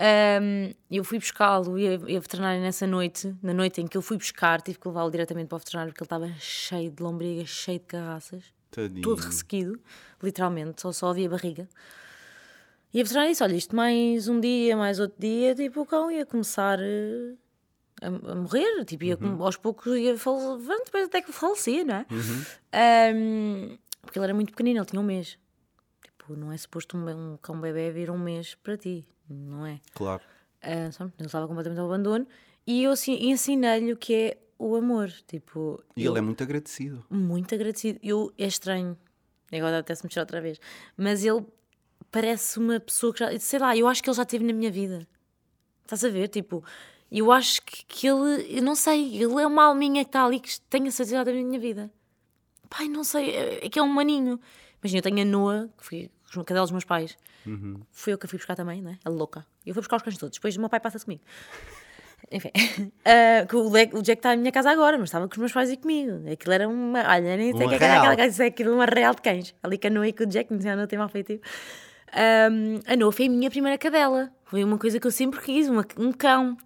Ahm, 0.00 0.72
eu 0.90 1.02
fui 1.02 1.18
buscá-lo 1.18 1.76
e 1.78 1.86
a, 1.88 1.92
e 2.06 2.16
a 2.16 2.20
veterinária 2.20 2.60
nessa 2.60 2.86
noite, 2.86 3.34
na 3.42 3.52
noite 3.52 3.80
em 3.80 3.86
que 3.88 3.96
eu 3.96 4.02
fui 4.02 4.16
buscar, 4.16 4.62
tive 4.62 4.78
que 4.78 4.86
levá-lo 4.86 5.10
diretamente 5.10 5.48
para 5.48 5.56
o 5.56 5.58
veterinário 5.58 5.92
porque 5.92 6.02
ele 6.02 6.06
estava 6.06 6.32
cheio 6.38 6.90
de 6.92 7.02
lombrigas, 7.02 7.48
cheio 7.48 7.80
de 7.80 7.86
carraças, 7.86 8.44
Tadinho. 8.70 9.02
todo 9.02 9.18
ressequido, 9.20 9.80
literalmente, 10.22 10.80
só, 10.80 10.92
só 10.92 11.08
havia 11.10 11.28
barriga. 11.28 11.68
E 12.94 13.00
a 13.00 13.02
veterinária 13.02 13.32
disse: 13.32 13.42
Olha, 13.42 13.54
isto 13.56 13.74
mais 13.76 14.28
um 14.28 14.40
dia, 14.40 14.76
mais 14.76 14.98
outro 15.00 15.16
dia, 15.20 15.54
tipo, 15.54 15.80
o 15.80 15.86
cão 15.86 16.10
ia 16.10 16.24
começar 16.24 16.78
eh, 16.80 17.34
a, 18.00 18.06
a 18.06 18.34
morrer, 18.36 18.84
tipo, 18.84 19.04
ia, 19.04 19.16
com- 19.16 19.42
aos 19.44 19.56
poucos 19.56 19.96
ia 19.98 20.16
falecer, 20.16 20.84
depois 20.84 21.04
até 21.06 21.20
que 21.20 21.32
falecia, 21.32 21.84
não 21.84 21.94
é? 21.96 22.06
Ahm, 22.72 23.76
porque 24.02 24.18
ele 24.18 24.24
era 24.24 24.34
muito 24.34 24.50
pequenino, 24.52 24.78
ele 24.78 24.86
tinha 24.86 25.00
um 25.00 25.04
mês. 25.04 25.38
Tipo, 26.28 26.38
não 26.38 26.52
é 26.52 26.56
suposto 26.58 26.94
um, 26.98 27.32
um 27.32 27.36
cão 27.38 27.58
bebê 27.58 27.90
vir 27.90 28.10
um 28.10 28.18
mês 28.18 28.54
para 28.56 28.76
ti, 28.76 29.06
não 29.30 29.64
é? 29.64 29.80
Claro. 29.94 30.22
Ah, 30.60 30.92
sabe? 30.92 31.10
ele 31.18 31.26
estava 31.26 31.46
completamente 31.48 31.78
ao 31.80 31.86
abandono 31.86 32.26
e 32.66 32.82
eu 32.82 32.90
assim, 32.92 33.14
ensinei-lhe 33.30 33.92
o 33.94 33.96
que 33.96 34.14
é 34.14 34.38
o 34.58 34.74
amor. 34.76 35.10
Tipo, 35.26 35.82
E 35.96 36.04
eu- 36.04 36.12
ele 36.12 36.18
é 36.18 36.20
muito 36.22 36.42
agradecido. 36.42 37.02
muito 37.08 37.54
agradecido. 37.54 37.98
Eu, 38.02 38.30
é 38.36 38.46
estranho, 38.46 38.94
agora 39.50 39.78
até 39.78 39.94
se 39.94 40.04
mexer 40.04 40.20
outra 40.20 40.38
vez, 40.40 40.60
mas 40.98 41.24
ele 41.24 41.46
parece 42.10 42.58
uma 42.58 42.78
pessoa 42.78 43.10
que 43.14 43.20
já, 43.20 43.38
sei 43.38 43.58
lá, 43.58 43.74
eu 43.74 43.88
acho 43.88 44.02
que 44.02 44.10
ele 44.10 44.16
já 44.16 44.22
esteve 44.24 44.44
na 44.44 44.52
minha 44.52 44.70
vida. 44.70 45.08
Estás 45.84 46.04
a 46.04 46.10
ver? 46.10 46.28
Tipo, 46.28 46.62
eu 47.10 47.32
acho 47.32 47.62
que, 47.62 47.86
que 47.86 48.06
ele, 48.06 48.58
eu 48.58 48.62
não 48.62 48.74
sei, 48.74 49.16
ele 49.16 49.32
é 49.40 49.46
uma 49.46 49.64
alminha 49.64 50.04
que 50.04 50.10
está 50.10 50.26
ali 50.26 50.40
que 50.40 50.60
tem 50.68 50.86
a 50.86 50.90
certeza 50.90 51.24
da 51.24 51.32
minha 51.32 51.58
vida. 51.58 51.90
Pai, 52.68 52.86
não 52.86 53.02
sei, 53.02 53.30
é, 53.30 53.64
é 53.64 53.68
que 53.70 53.78
é 53.78 53.82
um 53.82 53.88
maninho. 53.88 54.38
Imagina, 54.82 54.98
eu 54.98 55.02
tenho 55.02 55.22
a 55.22 55.24
Noa, 55.24 55.70
que 55.78 55.84
foi 55.84 56.10
a 56.36 56.44
cadela 56.44 56.64
dos 56.64 56.72
meus 56.72 56.84
pais. 56.84 57.16
Fui 57.90 58.12
eu 58.12 58.18
que 58.18 58.26
a 58.26 58.28
fui 58.28 58.38
buscar 58.38 58.54
também, 58.54 58.82
né? 58.82 58.98
A 59.04 59.08
louca. 59.10 59.46
Eu 59.66 59.74
fui 59.74 59.80
buscar 59.82 59.96
os 59.96 60.02
cães 60.02 60.16
todos. 60.18 60.36
Depois 60.36 60.56
o 60.56 60.60
meu 60.60 60.68
pai 60.68 60.80
passa 60.80 60.98
comigo. 61.00 61.22
Enfim, 62.30 62.50
que 63.48 63.56
o, 63.56 63.70
Le- 63.72 63.90
o 63.94 64.02
Jack 64.02 64.18
está 64.18 64.34
em 64.34 64.38
minha 64.38 64.52
casa 64.52 64.70
agora, 64.70 64.98
mas 64.98 65.08
estava 65.08 65.26
com 65.28 65.32
os 65.34 65.38
meus 65.38 65.52
pais 65.52 65.70
e 65.70 65.76
comigo. 65.76 66.28
Aquilo 66.30 66.52
era 66.52 66.68
uma. 66.68 67.00
Olha, 67.08 67.36
nem 67.36 67.56
sei 67.56 67.66
o 67.66 67.68
que 67.70 67.74
é 67.76 67.78
que 67.78 67.84
era 67.84 67.98
aquela 68.00 68.16
casa, 68.16 68.44
aquilo, 68.44 68.74
uma 68.74 68.84
real 68.86 69.14
de 69.14 69.22
cães. 69.22 69.54
Ali 69.62 69.78
a 69.82 69.90
Noa 69.90 70.08
e 70.08 70.12
com 70.12 70.24
o 70.24 70.26
Jack, 70.26 70.52
não 70.52 70.60
sei, 70.60 70.70
a 70.72 70.76
Noa 70.76 70.86
tem 70.86 70.98
mal 70.98 71.08
feitiço. 71.08 71.40
Um, 72.52 72.80
a 72.92 72.96
Noa 72.96 73.12
foi 73.12 73.26
a 73.26 73.30
minha 73.30 73.48
primeira 73.50 73.78
cadela. 73.78 74.30
Foi 74.44 74.62
uma 74.64 74.78
coisa 74.78 74.98
que 75.00 75.06
eu 75.06 75.10
sempre 75.12 75.40
quis, 75.40 75.68
uma- 75.68 75.86
um 75.96 76.12
cão. 76.12 76.56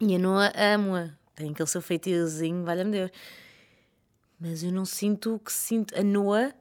E 0.00 0.14
a 0.14 0.18
Noa 0.18 0.52
amo-a. 0.56 1.10
Tem 1.34 1.50
aquele 1.50 1.68
seu 1.68 1.82
feitiozinho, 1.82 2.64
valha-me 2.64 2.92
Deus. 2.92 3.10
Mas 4.40 4.62
eu 4.62 4.72
não 4.72 4.84
sinto 4.84 5.34
o 5.34 5.38
que 5.38 5.52
sinto. 5.52 5.98
A 5.98 6.02
Noa. 6.02 6.52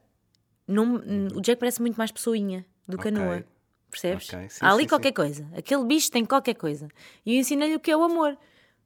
Não, 0.72 0.96
o 1.36 1.42
Jack 1.42 1.60
parece 1.60 1.82
muito 1.82 1.96
mais 1.98 2.12
pessoinha 2.12 2.66
do 2.88 2.98
que 2.98 3.08
Ok. 3.08 3.18
a 3.18 3.26
Noa. 3.26 3.44
Percebes? 3.90 4.30
Ok, 4.34 4.50
sim, 4.50 4.60
Há 4.66 4.72
ali 4.72 4.84
sim, 4.84 4.88
qualquer 4.90 5.12
coisa. 5.12 5.46
Aquele 5.56 5.84
bicho 5.84 6.10
tem 6.10 6.24
qualquer 6.26 6.54
coisa. 6.56 6.88
E 7.26 7.36
eu 7.36 7.40
ensinei-lhe 7.42 7.76
o 7.76 7.80
que 7.80 7.92
é 7.92 7.98
o 7.98 8.04
amor. 8.04 8.34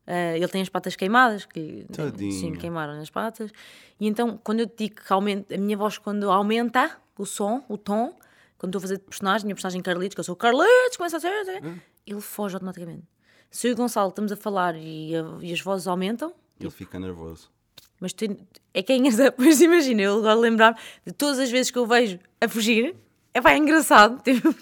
Uh, 0.07 0.35
ele 0.35 0.47
tem 0.47 0.61
as 0.61 0.69
patas 0.69 0.95
queimadas, 0.95 1.45
que 1.45 1.85
Tadinho. 1.91 2.31
sim, 2.31 2.53
queimaram 2.53 2.99
as 2.99 3.09
patas. 3.09 3.51
E 3.99 4.07
então, 4.07 4.39
quando 4.43 4.61
eu 4.61 4.65
digo 4.65 4.95
que 4.95 5.13
aumenta, 5.13 5.53
a 5.53 5.57
minha 5.57 5.77
voz, 5.77 5.97
quando 5.99 6.29
aumenta 6.31 6.97
o 7.17 7.25
som, 7.25 7.63
o 7.69 7.77
tom, 7.77 8.15
quando 8.57 8.71
estou 8.71 8.79
a 8.79 8.81
fazer 8.81 8.97
de 8.97 9.03
personagem, 9.03 9.43
a 9.43 9.47
minha 9.47 9.55
personagem 9.55 9.81
Carlitos, 9.81 10.13
que 10.15 10.19
eu 10.19 10.23
sou 10.23 10.35
Carlitos, 10.35 10.97
começa 10.97 11.17
a 11.17 11.19
ser, 11.19 11.61
ele 12.05 12.21
foge 12.21 12.55
automaticamente. 12.55 13.03
Se 13.49 13.67
eu 13.67 13.71
e 13.71 13.73
o 13.73 13.77
Gonçalo 13.77 14.09
estamos 14.09 14.31
a 14.31 14.35
falar 14.35 14.75
e, 14.75 15.15
a- 15.15 15.37
e 15.41 15.51
as 15.53 15.61
vozes 15.61 15.87
aumentam, 15.87 16.33
Ele 16.59 16.69
fica 16.71 16.99
nervoso. 16.99 17.49
Mas 17.99 18.13
tem, 18.13 18.37
é 18.73 18.81
que 18.83 18.93
é 18.93 18.97
engraçado. 18.97 19.33
Pois 19.37 19.61
imagina, 19.61 20.01
eu 20.01 20.17
agora 20.19 20.35
lembrar 20.35 20.79
de 21.05 21.13
todas 21.13 21.39
as 21.39 21.49
vezes 21.49 21.71
que 21.71 21.77
eu 21.77 21.85
vejo 21.85 22.19
a 22.41 22.47
fugir, 22.47 22.95
é 23.33 23.41
pá, 23.41 23.51
é 23.53 23.57
engraçado. 23.57 24.21
Tipo. 24.23 24.53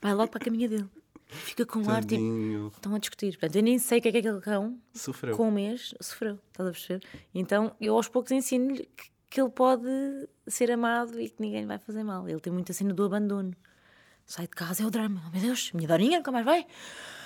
Vai 0.00 0.14
logo 0.14 0.30
para 0.30 0.40
a 0.40 0.44
caminha 0.44 0.68
dele. 0.68 0.88
Fica 1.28 1.66
com 1.66 1.80
um 1.80 1.90
ar 1.90 2.04
tipo. 2.04 2.72
Estão 2.74 2.94
a 2.94 2.98
discutir. 2.98 3.32
Portanto, 3.32 3.56
eu 3.56 3.62
nem 3.62 3.78
sei 3.78 3.98
o 3.98 4.02
que 4.02 4.08
é 4.08 4.12
que 4.12 4.18
aquele 4.18 4.40
cão, 4.40 4.78
Sofreu. 4.94 5.36
com 5.36 5.48
um 5.48 5.50
mês, 5.50 5.92
sofreu. 6.00 6.38
Estás 6.48 6.68
a 6.68 6.72
perceber? 6.72 7.06
Então, 7.34 7.72
eu 7.80 7.94
aos 7.96 8.08
poucos 8.08 8.30
ensino-lhe 8.30 8.88
que, 8.96 9.10
que 9.28 9.40
ele 9.40 9.50
pode 9.50 9.88
ser 10.46 10.70
amado 10.70 11.20
e 11.20 11.28
que 11.28 11.42
ninguém 11.42 11.66
vai 11.66 11.78
fazer 11.78 12.04
mal. 12.04 12.28
Ele 12.28 12.40
tem 12.40 12.52
muita 12.52 12.72
cena 12.72 12.94
do 12.94 13.04
abandono. 13.04 13.52
Sai 14.24 14.46
de 14.46 14.52
casa, 14.52 14.82
é 14.82 14.86
o 14.86 14.90
drama. 14.90 15.22
Oh 15.26 15.30
meu 15.30 15.40
Deus, 15.40 15.72
minha 15.72 15.86
Dorinha 15.88 16.18
nunca 16.18 16.32
mais 16.32 16.44
vai. 16.44 16.66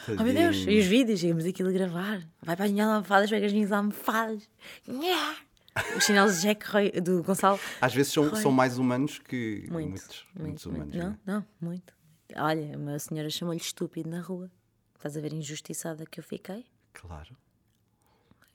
Oh 0.09 0.23
meu 0.23 0.33
Deus, 0.35 0.57
e 0.69 0.79
os 0.79 0.87
vídeos, 0.87 1.23
íamos 1.23 1.45
aquilo 1.45 1.69
a 1.69 1.73
gravar. 1.73 2.27
Vai 2.43 2.57
para 2.57 2.65
as 2.67 2.71
minhas 2.73 2.89
almofadas, 2.89 3.31
pega 3.31 3.47
as 3.47 3.53
minhas 3.53 3.71
almofadas. 3.73 4.49
Nhá. 4.89 5.37
Os 5.97 6.05
chinelos 6.05 6.37
de 6.37 6.43
Jack 6.43 6.67
Roy, 6.69 6.91
do 7.01 7.23
Gonçalo. 7.23 7.59
Às 7.81 7.95
vezes 7.95 8.13
são, 8.13 8.29
Roy. 8.29 8.41
são 8.43 8.51
mais 8.51 8.77
humanos 8.79 9.19
que 9.19 9.67
Muito, 9.71 9.89
muitos, 9.91 10.27
muito, 10.35 10.43
muitos 10.47 10.67
humanos. 10.67 10.95
muito. 10.95 10.99
Não, 10.99 11.11
né? 11.11 11.19
não, 11.27 11.47
muito. 11.61 11.95
Olha, 12.37 12.77
uma 12.79 12.99
senhora 12.99 13.29
chamou-lhe 13.31 13.61
estúpido 13.61 14.09
na 14.11 14.21
rua. 14.21 14.51
Estás 14.97 15.17
a 15.17 15.21
ver 15.21 15.33
a 15.33 15.37
injustiçada 15.37 16.05
que 16.07 16.19
eu 16.21 16.25
fiquei? 16.25 16.65
Claro, 16.93 17.37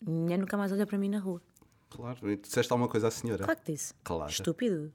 Ninguém 0.05 0.37
nunca 0.37 0.57
mais 0.57 0.71
olha 0.71 0.85
para 0.85 0.97
mim 0.97 1.09
na 1.09 1.19
rua. 1.19 1.41
claro. 1.89 2.29
E 2.29 2.37
tu 2.37 2.47
disseste 2.47 2.71
alguma 2.71 2.89
coisa 2.89 3.07
à 3.07 3.11
senhora? 3.11 3.43
Claro 3.45 3.59
que 3.61 3.71
disse. 3.71 3.93
Claro. 4.03 4.29
Estúpido. 4.29 4.93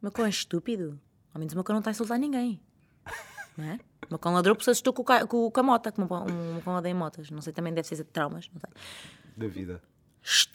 Meu 0.00 0.12
cão 0.12 0.24
é 0.26 0.28
estúpido. 0.28 1.00
Ao 1.34 1.38
menos 1.38 1.54
meu 1.54 1.64
cão 1.64 1.74
não 1.74 1.80
está 1.80 1.90
a 1.90 1.92
insultar 1.92 2.18
ninguém. 2.18 2.60
Não 3.56 3.64
é? 3.64 3.74
O 4.06 4.06
meu 4.10 4.18
cão 4.18 4.32
ladrou 4.32 4.54
porque 4.54 4.64
se 4.64 4.70
assustou 4.70 4.92
com, 4.92 5.04
com, 5.04 5.50
com 5.50 5.60
a 5.60 5.62
mota, 5.62 5.92
como 5.92 6.06
um, 6.14 6.56
um 6.56 6.60
cão 6.60 6.74
odeia 6.76 6.94
motas. 6.94 7.30
Não 7.30 7.40
sei, 7.40 7.52
também 7.52 7.72
deve 7.72 7.86
ser 7.86 7.96
de 7.96 8.04
traumas. 8.04 8.48
Não 8.52 8.60
sei. 8.60 8.70
Da 9.36 9.46
vida. 9.46 9.82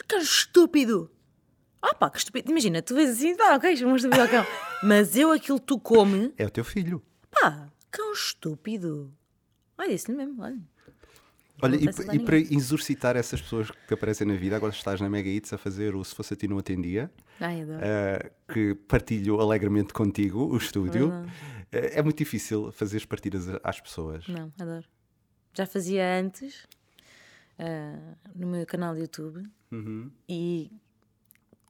Cão 0.08 0.20
estúpido! 0.20 1.12
Ah 1.82 1.93
pá, 1.93 2.10
que 2.10 2.18
estúpido. 2.18 2.50
Imagina, 2.52 2.82
tu 2.82 2.95
vês 2.95 3.12
assim, 3.12 3.36
pá, 3.36 3.56
ok, 3.56 3.76
chama 3.76 3.93
um 3.93 3.95
estúpido 3.95 4.22
ao 4.22 4.28
cão. 4.28 4.45
Mas 4.84 5.16
eu 5.16 5.32
aquilo 5.32 5.60
tu 5.60 5.80
come, 5.80 6.34
É 6.38 6.45
o 6.45 6.50
teu 6.50 6.64
filho. 6.64 7.02
pá, 7.32 7.68
cão 7.91 8.14
estúpido. 8.14 9.14
Olha, 9.78 9.89
disse-lhe 9.89 10.18
mesmo, 10.18 10.41
olha. 10.41 10.58
Olha, 11.62 11.76
e, 11.76 12.16
e 12.16 12.20
para 12.20 12.38
exorcitar 12.38 13.16
essas 13.16 13.41
pessoas 13.41 13.72
que 13.72 13.93
aparecem 13.93 14.28
na 14.28 14.36
vida, 14.36 14.56
agora 14.56 14.72
estás 14.72 15.02
na 15.02 15.10
Mega 15.10 15.28
Hits 15.28 15.52
a 15.54 15.58
fazer 15.58 15.95
o 15.95 16.04
Se 16.04 16.14
Fosse 16.14 16.34
a 16.36 16.38
Ti 16.38 16.48
Não 16.48 16.60
Atendia, 16.60 17.12
Ai, 17.39 17.66
eh, 17.82 18.32
que 18.52 18.76
partilho 18.88 19.39
alegremente 19.39 19.91
contigo 19.91 20.45
o 20.45 20.58
estúdio. 20.58 21.12
Eh, 21.12 21.57
é 21.72 22.01
muito 22.01 22.18
difícil 22.18 22.72
fazeres 22.72 23.05
partidas 23.05 23.47
a- 23.49 23.59
às 23.63 23.80
pessoas. 23.80 24.28
Não, 24.28 24.51
adoro. 24.59 24.86
Já 25.53 25.65
fazia 25.65 26.20
antes 26.20 26.68
ah, 27.59 28.15
no 28.36 28.47
meu 28.47 28.65
canal 28.65 28.93
de 28.93 29.01
YouTube 29.01 29.47
e 30.30 30.72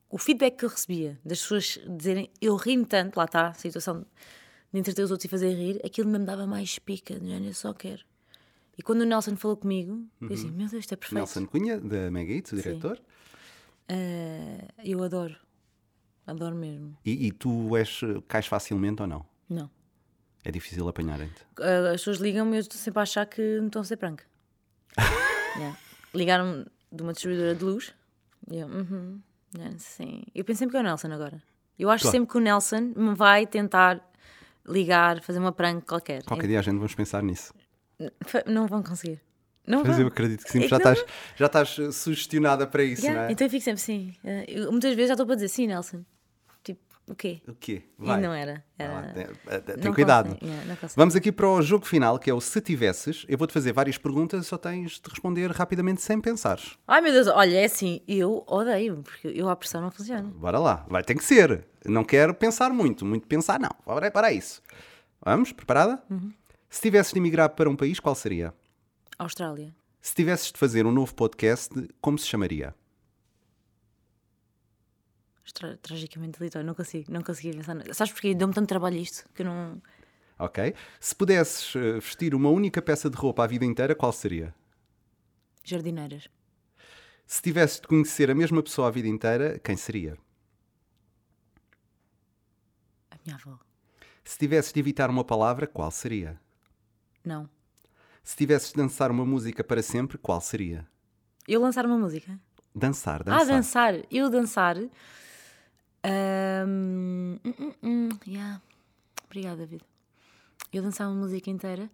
o 0.09 0.17
feedback 0.17 0.57
que 0.57 0.65
eu 0.65 0.69
recebia 0.69 1.19
das 1.25 1.41
pessoas 1.41 1.79
dizerem 1.97 2.29
eu 2.41 2.55
ri-me 2.55 2.85
tanto, 2.85 3.17
lá 3.17 3.25
está, 3.25 3.47
a 3.49 3.53
situação 3.53 4.05
de 4.71 4.79
entreter 4.79 5.03
os 5.03 5.11
outros 5.11 5.25
e 5.25 5.29
fazer 5.29 5.53
rir, 5.53 5.79
aquilo 5.85 6.09
me 6.09 6.19
dava 6.19 6.45
mais 6.45 6.77
pica, 6.79 7.19
de 7.19 7.25
género, 7.27 7.45
eu 7.49 7.53
só 7.53 7.73
quero. 7.73 8.03
E 8.77 8.83
quando 8.83 9.01
o 9.01 9.05
Nelson 9.05 9.35
falou 9.35 9.57
comigo, 9.57 10.05
eu 10.21 10.27
disse: 10.27 10.45
Meu 10.47 10.67
Deus, 10.67 10.73
isto 10.73 10.93
é 10.93 10.97
perfeito. 10.97 11.15
Nelson 11.15 11.45
Cunha, 11.47 11.79
da 11.79 12.11
Mega 12.11 12.31
Hits, 12.33 12.51
o 12.51 12.55
diretor. 12.57 13.01
Ah, 13.89 14.73
eu 14.83 15.01
adoro, 15.01 15.35
adoro 16.27 16.55
mesmo. 16.55 16.95
E, 17.05 17.27
e 17.27 17.31
tu 17.31 17.75
és, 17.75 18.01
cais 18.27 18.45
facilmente 18.45 19.01
ou 19.01 19.07
não? 19.07 19.25
Não. 19.49 19.69
É 20.47 20.51
difícil 20.51 20.87
apanharem-te. 20.87 21.41
Ah, 21.59 21.89
as 21.89 21.99
pessoas 21.99 22.19
ligam-me 22.19 22.53
e 22.53 22.57
eu 22.59 22.61
estou 22.61 22.79
sempre 22.79 22.99
a 22.99 23.03
achar 23.03 23.25
que 23.25 23.41
me 23.59 23.67
estão 23.67 23.81
a 23.81 23.85
ser 23.85 23.97
prank. 23.97 24.21
Yeah. 25.57 25.75
Ligaram-me 26.13 26.65
de 26.91 27.01
uma 27.01 27.11
distribuidora 27.13 27.55
de 27.55 27.63
luz 27.65 27.91
e 28.51 28.59
eu, 28.59 28.67
uhum, 28.67 29.19
yeah, 29.55 29.75
sim. 29.79 30.21
Eu 30.35 30.45
penso 30.45 30.59
sempre 30.59 30.73
que 30.73 30.77
é 30.77 30.79
o 30.81 30.83
Nelson 30.83 31.11
agora. 31.11 31.41
Eu 31.79 31.89
acho 31.89 32.03
Claro. 32.03 32.15
sempre 32.17 32.31
que 32.31 32.37
o 32.37 32.39
Nelson 32.39 32.93
me 32.95 33.15
vai 33.15 33.47
tentar 33.47 33.99
ligar, 34.67 35.19
fazer 35.23 35.39
uma 35.39 35.51
prank 35.51 35.83
qualquer. 35.87 36.23
Qualquer 36.23 36.45
dia 36.47 36.59
a 36.59 36.61
gente 36.61 36.75
vamos 36.75 36.93
pensar 36.93 37.23
nisso. 37.23 37.51
Não 38.45 38.67
vão 38.67 38.83
conseguir. 38.83 39.19
Não 39.65 39.79
Mas 39.79 39.93
vão. 39.93 40.01
eu 40.01 40.07
acredito 40.09 40.43
que 40.45 40.51
sim, 40.51 40.63
É 40.63 40.67
já 40.67 40.77
estás, 40.77 41.03
já 41.35 41.45
estás 41.47 41.69
sugestionada 41.95 42.67
para 42.67 42.83
isso, 42.83 43.01
Yeah, 43.01 43.23
não 43.23 43.29
é? 43.29 43.31
Então 43.33 43.47
eu 43.47 43.51
fico 43.51 43.63
sempre 43.63 43.81
assim. 43.81 44.15
eu- 44.47 44.71
muitas 44.71 44.93
vezes 44.93 45.07
já 45.07 45.13
estou 45.15 45.25
para 45.25 45.35
dizer 45.35 45.47
sim, 45.49 45.65
Nelson. 45.67 46.05
O 47.07 47.15
quê? 47.15 47.41
O 47.47 47.55
quê? 47.55 47.83
E 47.97 48.05
Vai. 48.05 48.19
não 48.19 48.33
era. 48.33 48.61
Era... 48.77 49.13
tem, 49.13 49.27
eh, 49.47 49.59
tem 49.59 49.93
cuidado. 49.93 50.37
yeah, 50.41 50.75
consegue. 50.75 50.93
Vamos 50.97 51.15
aqui 51.15 51.31
para 51.31 51.47
o 51.47 51.61
jogo 51.61 51.85
final, 51.85 52.19
que 52.19 52.29
é 52.29 52.33
o 52.33 52.41
Se 52.41 52.59
Tivesses. 52.59 53.25
Eu 53.29 53.37
vou-te 53.37 53.53
fazer 53.53 53.71
várias 53.71 53.97
perguntas, 53.97 54.45
só 54.45 54.57
tens 54.57 54.99
de 54.99 55.09
responder 55.09 55.49
rapidamente 55.51 56.01
sem 56.01 56.19
pensares. 56.19 56.77
Ai 56.85 56.99
meu 56.99 57.13
Deus, 57.13 57.27
olha, 57.27 57.61
é 57.61 57.63
assim, 57.63 58.01
eu 58.05 58.43
odeio, 58.45 59.01
porque 59.03 59.29
eu 59.29 59.47
à 59.47 59.55
pressão 59.55 59.81
não 59.81 59.89
funciona. 59.89 60.23
Bora 60.35 60.59
lá, 60.59 60.85
vai 60.89 61.01
ter 61.01 61.15
que 61.15 61.23
ser. 61.23 61.65
Não 61.85 62.03
quero 62.03 62.33
pensar 62.33 62.71
muito, 62.71 63.05
muito 63.05 63.25
pensar 63.25 63.57
não. 63.57 63.71
Bora 63.85 64.11
para 64.11 64.33
isso. 64.33 64.61
Vamos, 65.23 65.53
preparada? 65.53 66.03
Uhum. 66.09 66.33
Se 66.69 66.81
tivesses 66.81 67.13
de 67.13 67.19
emigrar 67.19 67.51
para 67.51 67.69
um 67.69 67.75
país, 67.75 68.01
qual 68.01 68.15
seria? 68.15 68.53
Austrália. 69.17 69.73
Se 70.01 70.13
tivesses 70.13 70.51
de 70.51 70.59
fazer 70.59 70.85
um 70.85 70.91
novo 70.91 71.15
podcast, 71.15 71.73
como 72.01 72.17
se 72.17 72.27
chamaria? 72.27 72.75
Tra- 75.53 75.77
tragicamente 75.77 76.39
delitório, 76.39 76.65
não 76.65 76.73
consigo, 76.75 77.11
não 77.11 77.21
consegui 77.21 77.55
pensar. 77.55 77.77
Sabes 77.93 78.11
porquê? 78.13 78.33
Deu-me 78.35 78.53
tanto 78.53 78.67
trabalho 78.67 78.97
isto 78.97 79.27
que 79.33 79.41
eu 79.41 79.45
não. 79.45 79.81
Ok? 80.39 80.73
Se 80.99 81.15
pudesses 81.15 81.75
eh, 81.75 81.93
vestir 81.99 82.35
uma 82.35 82.49
única 82.49 82.81
peça 82.81 83.09
de 83.09 83.15
roupa 83.17 83.43
a 83.43 83.47
vida 83.47 83.65
inteira, 83.65 83.95
qual 83.95 84.11
seria? 84.11 84.53
Jardineiras. 85.63 86.27
Se 87.25 87.41
tivesses 87.41 87.79
de 87.79 87.87
conhecer 87.87 88.29
a 88.29 88.35
mesma 88.35 88.61
pessoa 88.61 88.87
a 88.87 88.91
vida 88.91 89.07
inteira, 89.07 89.59
quem 89.59 89.75
seria? 89.75 90.17
A 93.11 93.15
minha 93.25 93.35
avó. 93.35 93.57
Se 94.23 94.37
tivesses 94.37 94.71
de 94.73 94.79
evitar 94.79 95.09
uma 95.09 95.23
palavra, 95.23 95.65
qual 95.67 95.89
seria? 95.91 96.39
Não. 97.23 97.49
Se 98.23 98.35
tivesses 98.35 98.69
de 98.71 98.75
dançar 98.75 99.09
uma 99.09 99.25
música 99.25 99.63
para 99.63 99.81
sempre, 99.81 100.17
qual 100.17 100.39
seria? 100.41 100.85
Eu 101.47 101.61
lançar 101.61 101.85
uma 101.85 101.97
música. 101.97 102.37
Dançar, 102.75 103.23
dançar. 103.23 103.41
Ah, 103.41 103.45
dançar. 103.45 103.93
Eu 104.11 104.29
dançar. 104.29 104.75
Ahm, 106.03 107.39
hum, 107.45 107.73
hum, 107.83 108.09
yeah. 108.27 108.61
Obrigada, 109.25 109.57
David. 109.57 109.83
Eu 110.71 110.81
dançar 110.83 111.07
uma 111.09 111.15
música 111.19 111.49
inteira. 111.49 111.89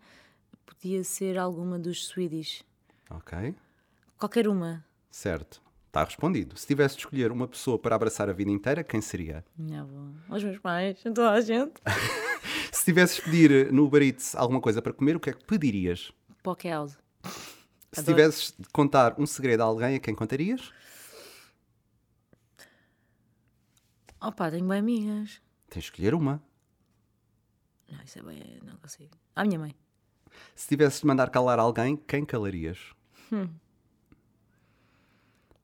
Podia 0.66 1.04
ser 1.04 1.38
alguma 1.38 1.80
dos 1.80 2.06
Swedish. 2.08 2.64
Ok, 3.10 3.56
Qualquer 4.18 4.48
uma. 4.48 4.84
certo. 5.10 5.62
Está 5.88 6.04
respondido. 6.06 6.58
Se 6.58 6.66
tivesse 6.66 6.96
de 6.96 7.02
escolher 7.02 7.32
uma 7.32 7.48
pessoa 7.48 7.78
para 7.78 7.96
abraçar 7.96 8.28
a 8.28 8.34
vida 8.34 8.50
inteira, 8.50 8.84
quem 8.84 9.00
seria? 9.00 9.46
Minha 9.56 9.82
avó. 9.82 10.08
Os 10.28 10.44
meus 10.44 10.58
pais. 10.58 11.00
Toda 11.04 11.30
a 11.30 11.40
gente. 11.40 11.74
Se 12.74 12.86
tivesses 12.86 13.18
de 13.18 13.22
pedir 13.22 13.72
no 13.72 13.86
Uber 13.86 14.02
Eats 14.02 14.34
alguma 14.36 14.60
coisa 14.60 14.82
para 14.82 14.92
comer, 14.92 15.16
o 15.16 15.20
que 15.20 15.30
é 15.30 15.34
que 15.34 15.46
pedirias? 15.46 16.12
Poké 16.42 16.72
House. 16.72 16.98
Se 17.92 18.00
Adoro. 18.00 18.06
tivesses 18.18 18.56
de 18.58 18.68
contar 18.70 19.14
um 19.20 19.28
segredo 19.28 19.62
a 19.62 19.66
alguém, 19.66 19.96
a 19.96 20.00
quem 20.00 20.16
contarias? 20.16 20.72
Opa, 24.24 24.50
tenho 24.50 24.66
bem 24.66 24.80
amigas. 24.80 25.42
Tens 25.70 25.84
de 25.84 25.90
escolher 25.90 26.16
uma. 26.16 26.42
Não, 27.92 28.02
isso 28.04 28.20
é 28.20 28.22
bem. 28.22 28.60
Não 28.64 28.78
consigo. 28.78 29.12
À 29.36 29.44
minha 29.44 29.60
mãe. 29.60 29.76
Se 30.56 30.68
tivesses 30.68 31.02
de 31.02 31.08
mandar 31.08 31.30
calar 31.30 31.60
alguém, 31.60 31.98
quem 31.98 32.24
calarias? 32.24 32.94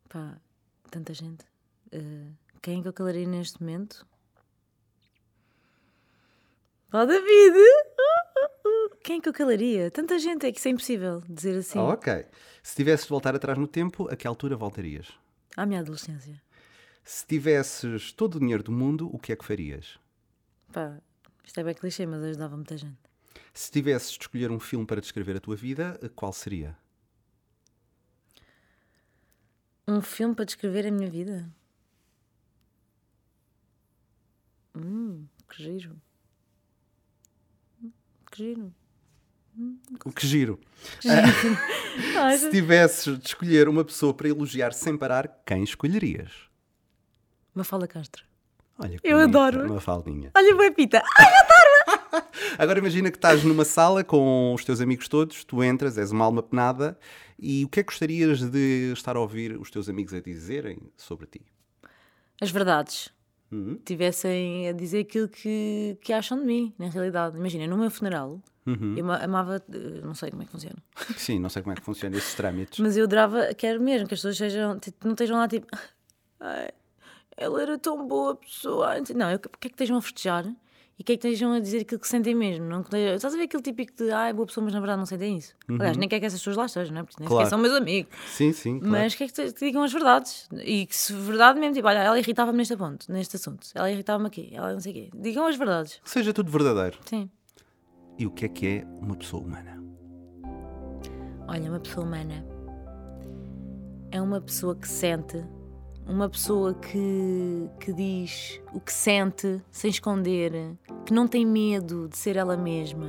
Pá, 0.09 0.37
tanta 0.91 1.13
gente. 1.13 1.45
Eh, 1.91 2.31
quem 2.61 2.79
é 2.79 2.81
que 2.81 2.87
eu 2.89 2.93
calaria 2.93 3.25
neste 3.25 3.61
momento? 3.61 4.05
Ó 6.91 7.05
David! 7.05 7.57
Quem 9.03 9.19
é 9.19 9.21
que 9.21 9.29
eu 9.29 9.33
calaria? 9.33 9.89
Tanta 9.89 10.19
gente, 10.19 10.45
é 10.45 10.51
que 10.51 10.59
isso 10.59 10.67
é 10.67 10.71
impossível 10.71 11.23
dizer 11.29 11.57
assim. 11.57 11.79
Ah, 11.79 11.83
ok. 11.83 12.25
Se 12.61 12.75
tivesses 12.75 13.05
de 13.05 13.09
voltar 13.09 13.33
atrás 13.35 13.57
no 13.57 13.67
tempo, 13.67 14.11
a 14.11 14.15
que 14.15 14.27
altura 14.27 14.57
voltarias? 14.57 15.13
À 15.55 15.65
minha 15.65 15.79
adolescência. 15.79 16.41
Se 17.11 17.25
tivesses 17.25 18.11
todo 18.11 18.35
o 18.35 18.39
dinheiro 18.39 18.61
do 18.61 18.71
mundo, 18.71 19.09
o 19.11 19.17
que 19.17 19.33
é 19.33 19.35
que 19.35 19.43
farias? 19.43 19.97
Pá, 20.71 21.01
isto 21.43 21.59
é 21.59 21.63
bem 21.63 21.73
clichê, 21.73 22.05
mas 22.05 22.23
ajudava 22.23 22.55
muita 22.55 22.77
gente. 22.77 22.99
Se 23.51 23.71
tivesses 23.71 24.11
de 24.11 24.19
escolher 24.19 24.51
um 24.51 24.59
filme 24.59 24.85
para 24.85 25.01
descrever 25.01 25.35
a 25.35 25.39
tua 25.39 25.55
vida, 25.55 25.99
qual 26.15 26.31
seria? 26.31 26.77
Um 29.87 30.03
filme 30.03 30.35
para 30.35 30.45
descrever 30.45 30.85
a 30.85 30.91
minha 30.91 31.09
vida? 31.09 31.51
Hum, 34.75 35.25
que 35.49 35.63
giro. 35.63 35.99
Hum, 37.81 37.91
Que 38.31 38.37
giro. 38.37 38.73
Que 40.11 40.27
giro. 40.27 40.59
Ah, 42.19 42.37
Se 42.37 42.51
tivesses 42.51 43.17
de 43.17 43.25
escolher 43.25 43.67
uma 43.67 43.83
pessoa 43.83 44.13
para 44.13 44.29
elogiar 44.29 44.73
sem 44.73 44.95
parar, 44.95 45.41
quem 45.43 45.63
escolherias? 45.63 46.48
Mafalda 47.59 47.87
Castro. 47.87 48.23
Olha, 48.77 48.97
Eu 49.03 49.17
bonita, 49.19 49.37
adoro. 49.39 49.65
Uma 49.71 49.81
faldinha. 49.81 50.31
Olha, 50.35 50.55
boa 50.55 50.71
Pita. 50.71 51.01
Agora 52.57 52.79
imagina 52.79 53.11
que 53.11 53.17
estás 53.17 53.43
numa 53.43 53.65
sala 53.65 54.03
com 54.03 54.53
os 54.53 54.63
teus 54.65 54.81
amigos 54.81 55.07
todos, 55.07 55.43
tu 55.43 55.63
entras, 55.63 55.97
és 55.97 56.11
uma 56.11 56.25
alma 56.25 56.41
penada, 56.41 56.97
e 57.37 57.63
o 57.65 57.69
que 57.69 57.79
é 57.79 57.83
que 57.83 57.87
gostarias 57.91 58.39
de 58.49 58.91
estar 58.93 59.15
a 59.15 59.19
ouvir 59.19 59.57
os 59.59 59.69
teus 59.69 59.87
amigos 59.89 60.13
a 60.13 60.19
dizerem 60.19 60.77
sobre 60.97 61.27
ti? 61.27 61.41
As 62.41 62.49
verdades. 62.51 63.09
Uhum. 63.51 63.79
Tivessem 63.83 64.69
a 64.69 64.71
dizer 64.73 64.99
aquilo 65.01 65.27
que, 65.27 65.97
que 66.01 66.13
acham 66.13 66.39
de 66.39 66.45
mim, 66.45 66.73
na 66.77 66.87
realidade. 66.89 67.37
Imagina, 67.37 67.67
no 67.67 67.77
meu 67.77 67.89
funeral, 67.91 68.39
Uhum. 68.65 68.95
eu 68.95 69.03
ama- 69.03 69.17
amava. 69.17 69.55
eh, 69.73 70.01
Não 70.03 70.13
sei 70.13 70.29
como 70.29 70.43
é 70.43 70.45
que 70.45 70.51
funciona. 70.51 70.77
Sim, 71.17 71.39
não 71.39 71.49
sei 71.49 71.61
como 71.63 71.73
é 71.73 71.75
que 71.75 71.81
funciona 71.83 72.15
esses 72.15 72.33
trâmites. 72.35 72.79
Mas 72.79 72.95
eu 72.95 73.05
adorava, 73.05 73.53
quero 73.55 73.81
mesmo 73.81 74.07
que 74.07 74.13
as 74.13 74.19
pessoas 74.19 74.37
sejam, 74.37 74.79
não 75.03 75.11
estejam 75.11 75.37
lá 75.37 75.47
tipo, 75.47 75.65
ai, 76.39 76.69
ela 77.39 77.61
era 77.61 77.77
tão 77.77 78.05
boa 78.07 78.35
pessoa. 78.35 78.95
Não, 79.15 79.31
eu 79.31 79.39
quero 79.39 79.57
que 79.59 79.67
é 79.67 79.69
que 79.69 79.75
estejam 79.75 79.97
a 79.97 80.01
festejar 80.01 80.45
e 80.97 81.03
que 81.03 81.13
é 81.13 81.17
que 81.17 81.25
estejam 81.27 81.53
a 81.53 81.59
dizer 81.61 81.79
aquilo 81.83 82.01
que 82.01 82.07
sentem 82.09 82.35
mesmo. 82.35 82.65
Não, 82.65 82.81
estás 82.81 83.33
a 83.33 83.37
ver 83.37 83.43
aquele 83.43 83.63
típico 83.63 83.93
de, 83.95 84.11
ai, 84.11 84.33
boa 84.33 84.45
pessoa, 84.45 84.65
mas 84.65 84.73
na 84.73 84.81
verdade 84.81 84.99
não 84.99 85.05
sentem 85.05 85.37
isso. 85.37 85.55
Aliás, 85.69 85.95
nem 85.95 86.09
quer 86.09 86.19
que 86.19 86.25
essas 86.25 86.39
pessoas 86.41 86.57
lá 86.57 86.65
estejam, 86.65 86.93
não 86.93 87.01
é? 87.01 87.03
Porque 87.05 87.15
nem 87.21 87.27
Uhum. 87.29 87.29
Claro. 87.29 87.45
sequer 87.45 87.49
são 87.49 87.59
meus 87.59 87.73
amigos. 87.73 88.13
Sim, 88.27 88.51
sim, 88.51 88.79
claro. 88.79 88.91
Mas 88.91 89.15
que 89.15 89.23
é 89.23 89.27
que 89.27 89.33
te, 89.33 89.51
te 89.53 89.65
digam 89.65 89.81
as 89.83 89.93
verdades? 89.93 90.49
E 90.65 90.85
que 90.85 90.95
se 90.95 91.13
verdade 91.13 91.57
mesmo, 91.59 91.75
tipo, 91.75 91.87
olha, 91.87 91.99
ela 91.99 92.19
irritava-me 92.19 92.57
neste 92.57 92.75
ponto, 92.75 93.09
neste 93.11 93.37
assunto, 93.37 93.65
ela 93.73 93.89
irritava-me 93.89 94.27
aqui, 94.27 94.49
ela 94.53 94.73
não 94.73 94.79
sei 94.81 94.91
o 94.91 94.95
quê. 94.95 95.09
Digam 95.15 95.45
as 95.47 95.55
verdades. 95.55 96.01
Que 96.03 96.09
seja 96.09 96.33
tudo 96.33 96.51
verdadeiro. 96.51 96.97
Sim. 97.05 97.29
E 98.17 98.27
o 98.27 98.31
que 98.31 98.43
é 98.43 98.49
que 98.49 98.67
é 98.67 98.85
uma 99.01 99.15
pessoa 99.15 99.41
humana? 99.41 99.81
Olha, 101.47 101.69
uma 101.69 101.79
pessoa 101.79 102.05
humana 102.05 102.45
é 104.11 104.21
uma 104.21 104.41
pessoa 104.41 104.75
que 104.75 104.87
sente, 104.87 105.43
uma 106.09 106.27
pessoa 106.27 106.73
que, 106.73 107.69
que 107.79 107.93
diz 107.93 108.59
o 108.73 108.79
que 108.79 108.91
sente 108.91 109.61
sem 109.69 109.91
esconder, 109.91 110.75
que 111.05 111.13
não 111.13 111.27
tem 111.27 111.45
medo 111.45 112.09
de 112.09 112.17
ser 112.17 112.35
ela 112.35 112.57
mesma, 112.57 113.07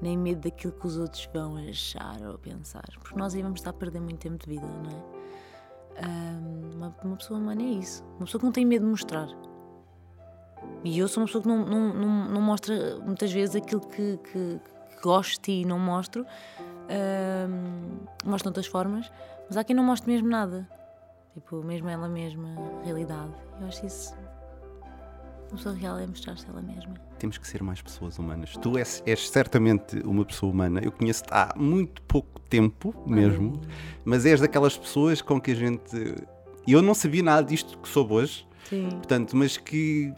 nem 0.00 0.16
medo 0.16 0.42
daquilo 0.42 0.72
que 0.72 0.86
os 0.86 0.96
outros 0.96 1.28
vão 1.34 1.56
achar 1.56 2.22
ou 2.22 2.38
pensar. 2.38 2.84
Porque 3.00 3.18
nós 3.18 3.34
aí 3.34 3.42
vamos 3.42 3.58
estar 3.58 3.70
a 3.70 3.72
perder 3.72 4.00
muito 4.00 4.20
tempo 4.20 4.38
de 4.38 4.48
vida, 4.48 4.66
não 4.66 4.90
é? 4.90 5.22
Uma, 6.74 6.96
uma 7.04 7.16
pessoa 7.16 7.38
humana 7.38 7.60
é 7.60 7.66
isso. 7.66 8.04
Uma 8.16 8.24
pessoa 8.24 8.38
que 8.38 8.44
não 8.44 8.52
tem 8.52 8.64
medo 8.64 8.84
de 8.84 8.90
mostrar. 8.90 9.28
E 10.84 10.98
eu 10.98 11.08
sou 11.08 11.22
uma 11.22 11.26
pessoa 11.26 11.42
que 11.42 11.48
não, 11.48 11.66
não, 11.66 11.92
não, 11.92 12.28
não 12.30 12.40
mostra 12.40 13.00
muitas 13.00 13.32
vezes 13.32 13.56
aquilo 13.56 13.80
que, 13.80 14.16
que, 14.18 14.60
que 14.90 15.02
gosto 15.02 15.48
e 15.48 15.64
não 15.64 15.78
mostro. 15.78 16.24
Mostro 18.24 18.44
de 18.44 18.48
outras 18.48 18.66
formas, 18.66 19.10
mas 19.48 19.56
há 19.56 19.64
quem 19.64 19.74
não 19.74 19.82
mostre 19.82 20.10
mesmo 20.10 20.28
nada. 20.28 20.68
Tipo, 21.34 21.62
mesmo 21.62 21.88
ela 21.88 22.08
mesma, 22.08 22.48
realidade. 22.84 23.32
Eu 23.60 23.66
acho 23.66 23.86
isso. 23.86 24.14
Uma 25.48 25.56
pessoa 25.56 25.74
real 25.74 25.98
é 25.98 26.06
mostrar-se 26.06 26.46
ela 26.48 26.62
mesma. 26.62 26.94
Temos 27.18 27.36
que 27.38 27.46
ser 27.46 27.62
mais 27.62 27.80
pessoas 27.82 28.18
humanas. 28.18 28.56
Tu 28.56 28.78
és, 28.78 29.02
és 29.06 29.28
certamente 29.28 29.96
uma 30.04 30.24
pessoa 30.24 30.50
humana. 30.52 30.80
Eu 30.82 30.90
conheço-te 30.92 31.28
há 31.30 31.52
muito 31.56 32.00
pouco 32.02 32.40
tempo 32.40 32.94
mesmo, 33.06 33.60
mas 34.04 34.24
és 34.26 34.40
daquelas 34.40 34.76
pessoas 34.76 35.20
com 35.22 35.40
que 35.40 35.50
a 35.52 35.54
gente. 35.54 36.14
Eu 36.66 36.80
não 36.80 36.94
sabia 36.94 37.22
nada 37.22 37.42
disto 37.46 37.78
que 37.78 37.88
soube 37.88 38.14
hoje, 38.14 38.46
Sim. 38.68 38.88
portanto, 38.90 39.36
mas 39.36 39.56
que 39.56 40.12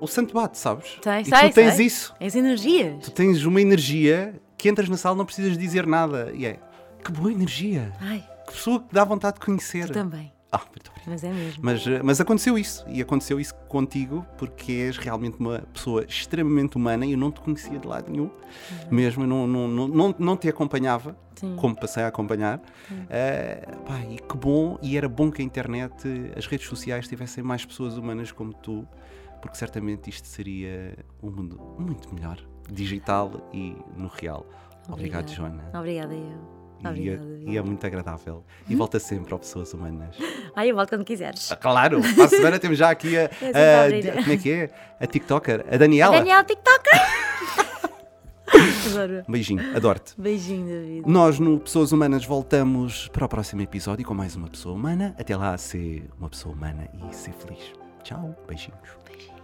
o 0.00 0.06
santo 0.06 0.32
bate, 0.34 0.58
sabes? 0.58 0.98
Sei, 1.02 1.22
e 1.22 1.24
sei, 1.24 1.50
tu 1.50 1.54
tens 1.54 1.74
sei. 1.74 1.86
isso. 1.86 2.14
As 2.20 2.34
energias. 2.36 3.04
Tu 3.04 3.10
tens 3.10 3.44
uma 3.44 3.60
energia 3.60 4.40
que 4.56 4.68
entras 4.68 4.88
na 4.88 4.96
sala 4.96 5.16
não 5.16 5.24
precisas 5.24 5.56
dizer 5.58 5.86
nada. 5.86 6.30
E 6.34 6.46
é 6.46 6.60
que 7.04 7.10
boa 7.10 7.32
energia. 7.32 7.92
Ai, 8.00 8.24
Que 8.46 8.52
pessoa 8.52 8.80
que 8.80 8.94
dá 8.94 9.04
vontade 9.04 9.38
de 9.40 9.44
conhecer. 9.44 9.86
tu 9.88 9.92
também. 9.92 10.32
Ah, 10.50 10.62
muito 10.70 10.90
obrigado. 10.90 11.08
Mas 11.10 11.24
é 11.24 11.32
mesmo. 11.32 11.62
Mas, 11.62 11.86
eh, 11.86 12.00
mas 12.02 12.20
aconteceu 12.20 12.56
isso, 12.58 12.84
e 12.88 13.02
aconteceu 13.02 13.38
isso 13.38 13.54
contigo 13.68 14.24
porque 14.38 14.72
és 14.72 14.96
realmente 14.96 15.38
uma 15.38 15.58
pessoa 15.72 16.04
extremamente 16.04 16.76
humana 16.76 17.04
e 17.04 17.12
eu 17.12 17.18
não 17.18 17.30
te 17.30 17.40
conhecia 17.40 17.78
de 17.78 17.86
lado 17.86 18.10
nenhum, 18.10 18.30
mesmo, 18.90 19.24
eu 19.24 19.26
não, 19.26 19.46
não, 19.46 19.68
não, 19.68 19.88
não, 19.88 20.14
não 20.18 20.36
te 20.36 20.48
acompanhava, 20.48 21.16
Sim. 21.34 21.54
como 21.56 21.76
passei 21.78 22.02
a 22.02 22.08
acompanhar. 22.08 22.60
Eh, 23.10 23.68
pá, 23.86 24.00
e 24.00 24.18
que 24.18 24.36
bom, 24.36 24.78
e 24.82 24.96
era 24.96 25.08
bom 25.08 25.30
que 25.30 25.42
a 25.42 25.44
internet, 25.44 25.94
as 26.36 26.46
redes 26.46 26.66
sociais 26.66 27.06
tivessem 27.06 27.44
mais 27.44 27.64
pessoas 27.64 27.98
humanas 27.98 28.32
como 28.32 28.54
tu, 28.54 28.86
porque 29.42 29.56
certamente 29.56 30.08
isto 30.08 30.26
seria 30.26 30.96
um 31.22 31.30
mundo 31.30 31.60
muito 31.78 32.12
melhor, 32.14 32.38
digital 32.72 33.48
e 33.52 33.76
no 33.96 34.08
real. 34.08 34.46
Obrigado, 34.88 35.24
Obrigada. 35.24 35.28
Joana. 35.28 35.70
Obrigada, 35.74 36.14
eu. 36.14 36.57
E 36.80 36.86
é, 36.86 36.90
Obrigada. 36.90 37.24
e 37.50 37.56
é 37.58 37.62
muito 37.62 37.84
agradável. 37.86 38.44
E 38.68 38.74
volta 38.76 38.98
sempre 39.00 39.32
ao 39.32 39.38
Pessoas 39.38 39.72
Humanas. 39.74 40.16
Ai, 40.54 40.70
eu 40.70 40.76
volto 40.76 40.90
quando 40.90 41.04
quiseres. 41.04 41.50
Ah, 41.50 41.56
Claro, 41.56 41.98
a 41.98 42.28
semana 42.28 42.58
temos 42.58 42.78
já 42.78 42.90
aqui 42.90 43.16
a, 43.16 43.22
a- 43.24 43.86
a 43.86 44.22
como 44.22 44.32
é 44.32 44.36
que 44.36 44.50
é? 44.52 44.70
A 45.00 45.06
TikToker, 45.06 45.64
a 45.70 45.76
Daniela. 45.76 46.16
Daniel 46.18 46.44
TikToker! 46.44 47.00
Adoro. 48.90 49.22
Beijinho, 49.28 49.76
adoro-te. 49.76 50.14
Beijinho, 50.18 50.66
David. 50.66 51.02
Nós 51.06 51.38
no 51.38 51.60
Pessoas 51.60 51.92
Humanas 51.92 52.24
voltamos 52.24 53.06
para 53.08 53.26
o 53.26 53.28
próximo 53.28 53.60
episódio 53.60 54.06
com 54.06 54.14
mais 54.14 54.34
uma 54.36 54.48
pessoa 54.48 54.74
humana. 54.74 55.14
Até 55.18 55.36
lá, 55.36 55.56
ser 55.58 56.08
uma 56.18 56.30
pessoa 56.30 56.54
humana 56.54 56.88
e 56.94 57.14
ser 57.14 57.32
feliz. 57.32 57.72
Tchau, 58.02 58.34
beijinhos. 58.48 58.78
Beijinho. 59.06 59.37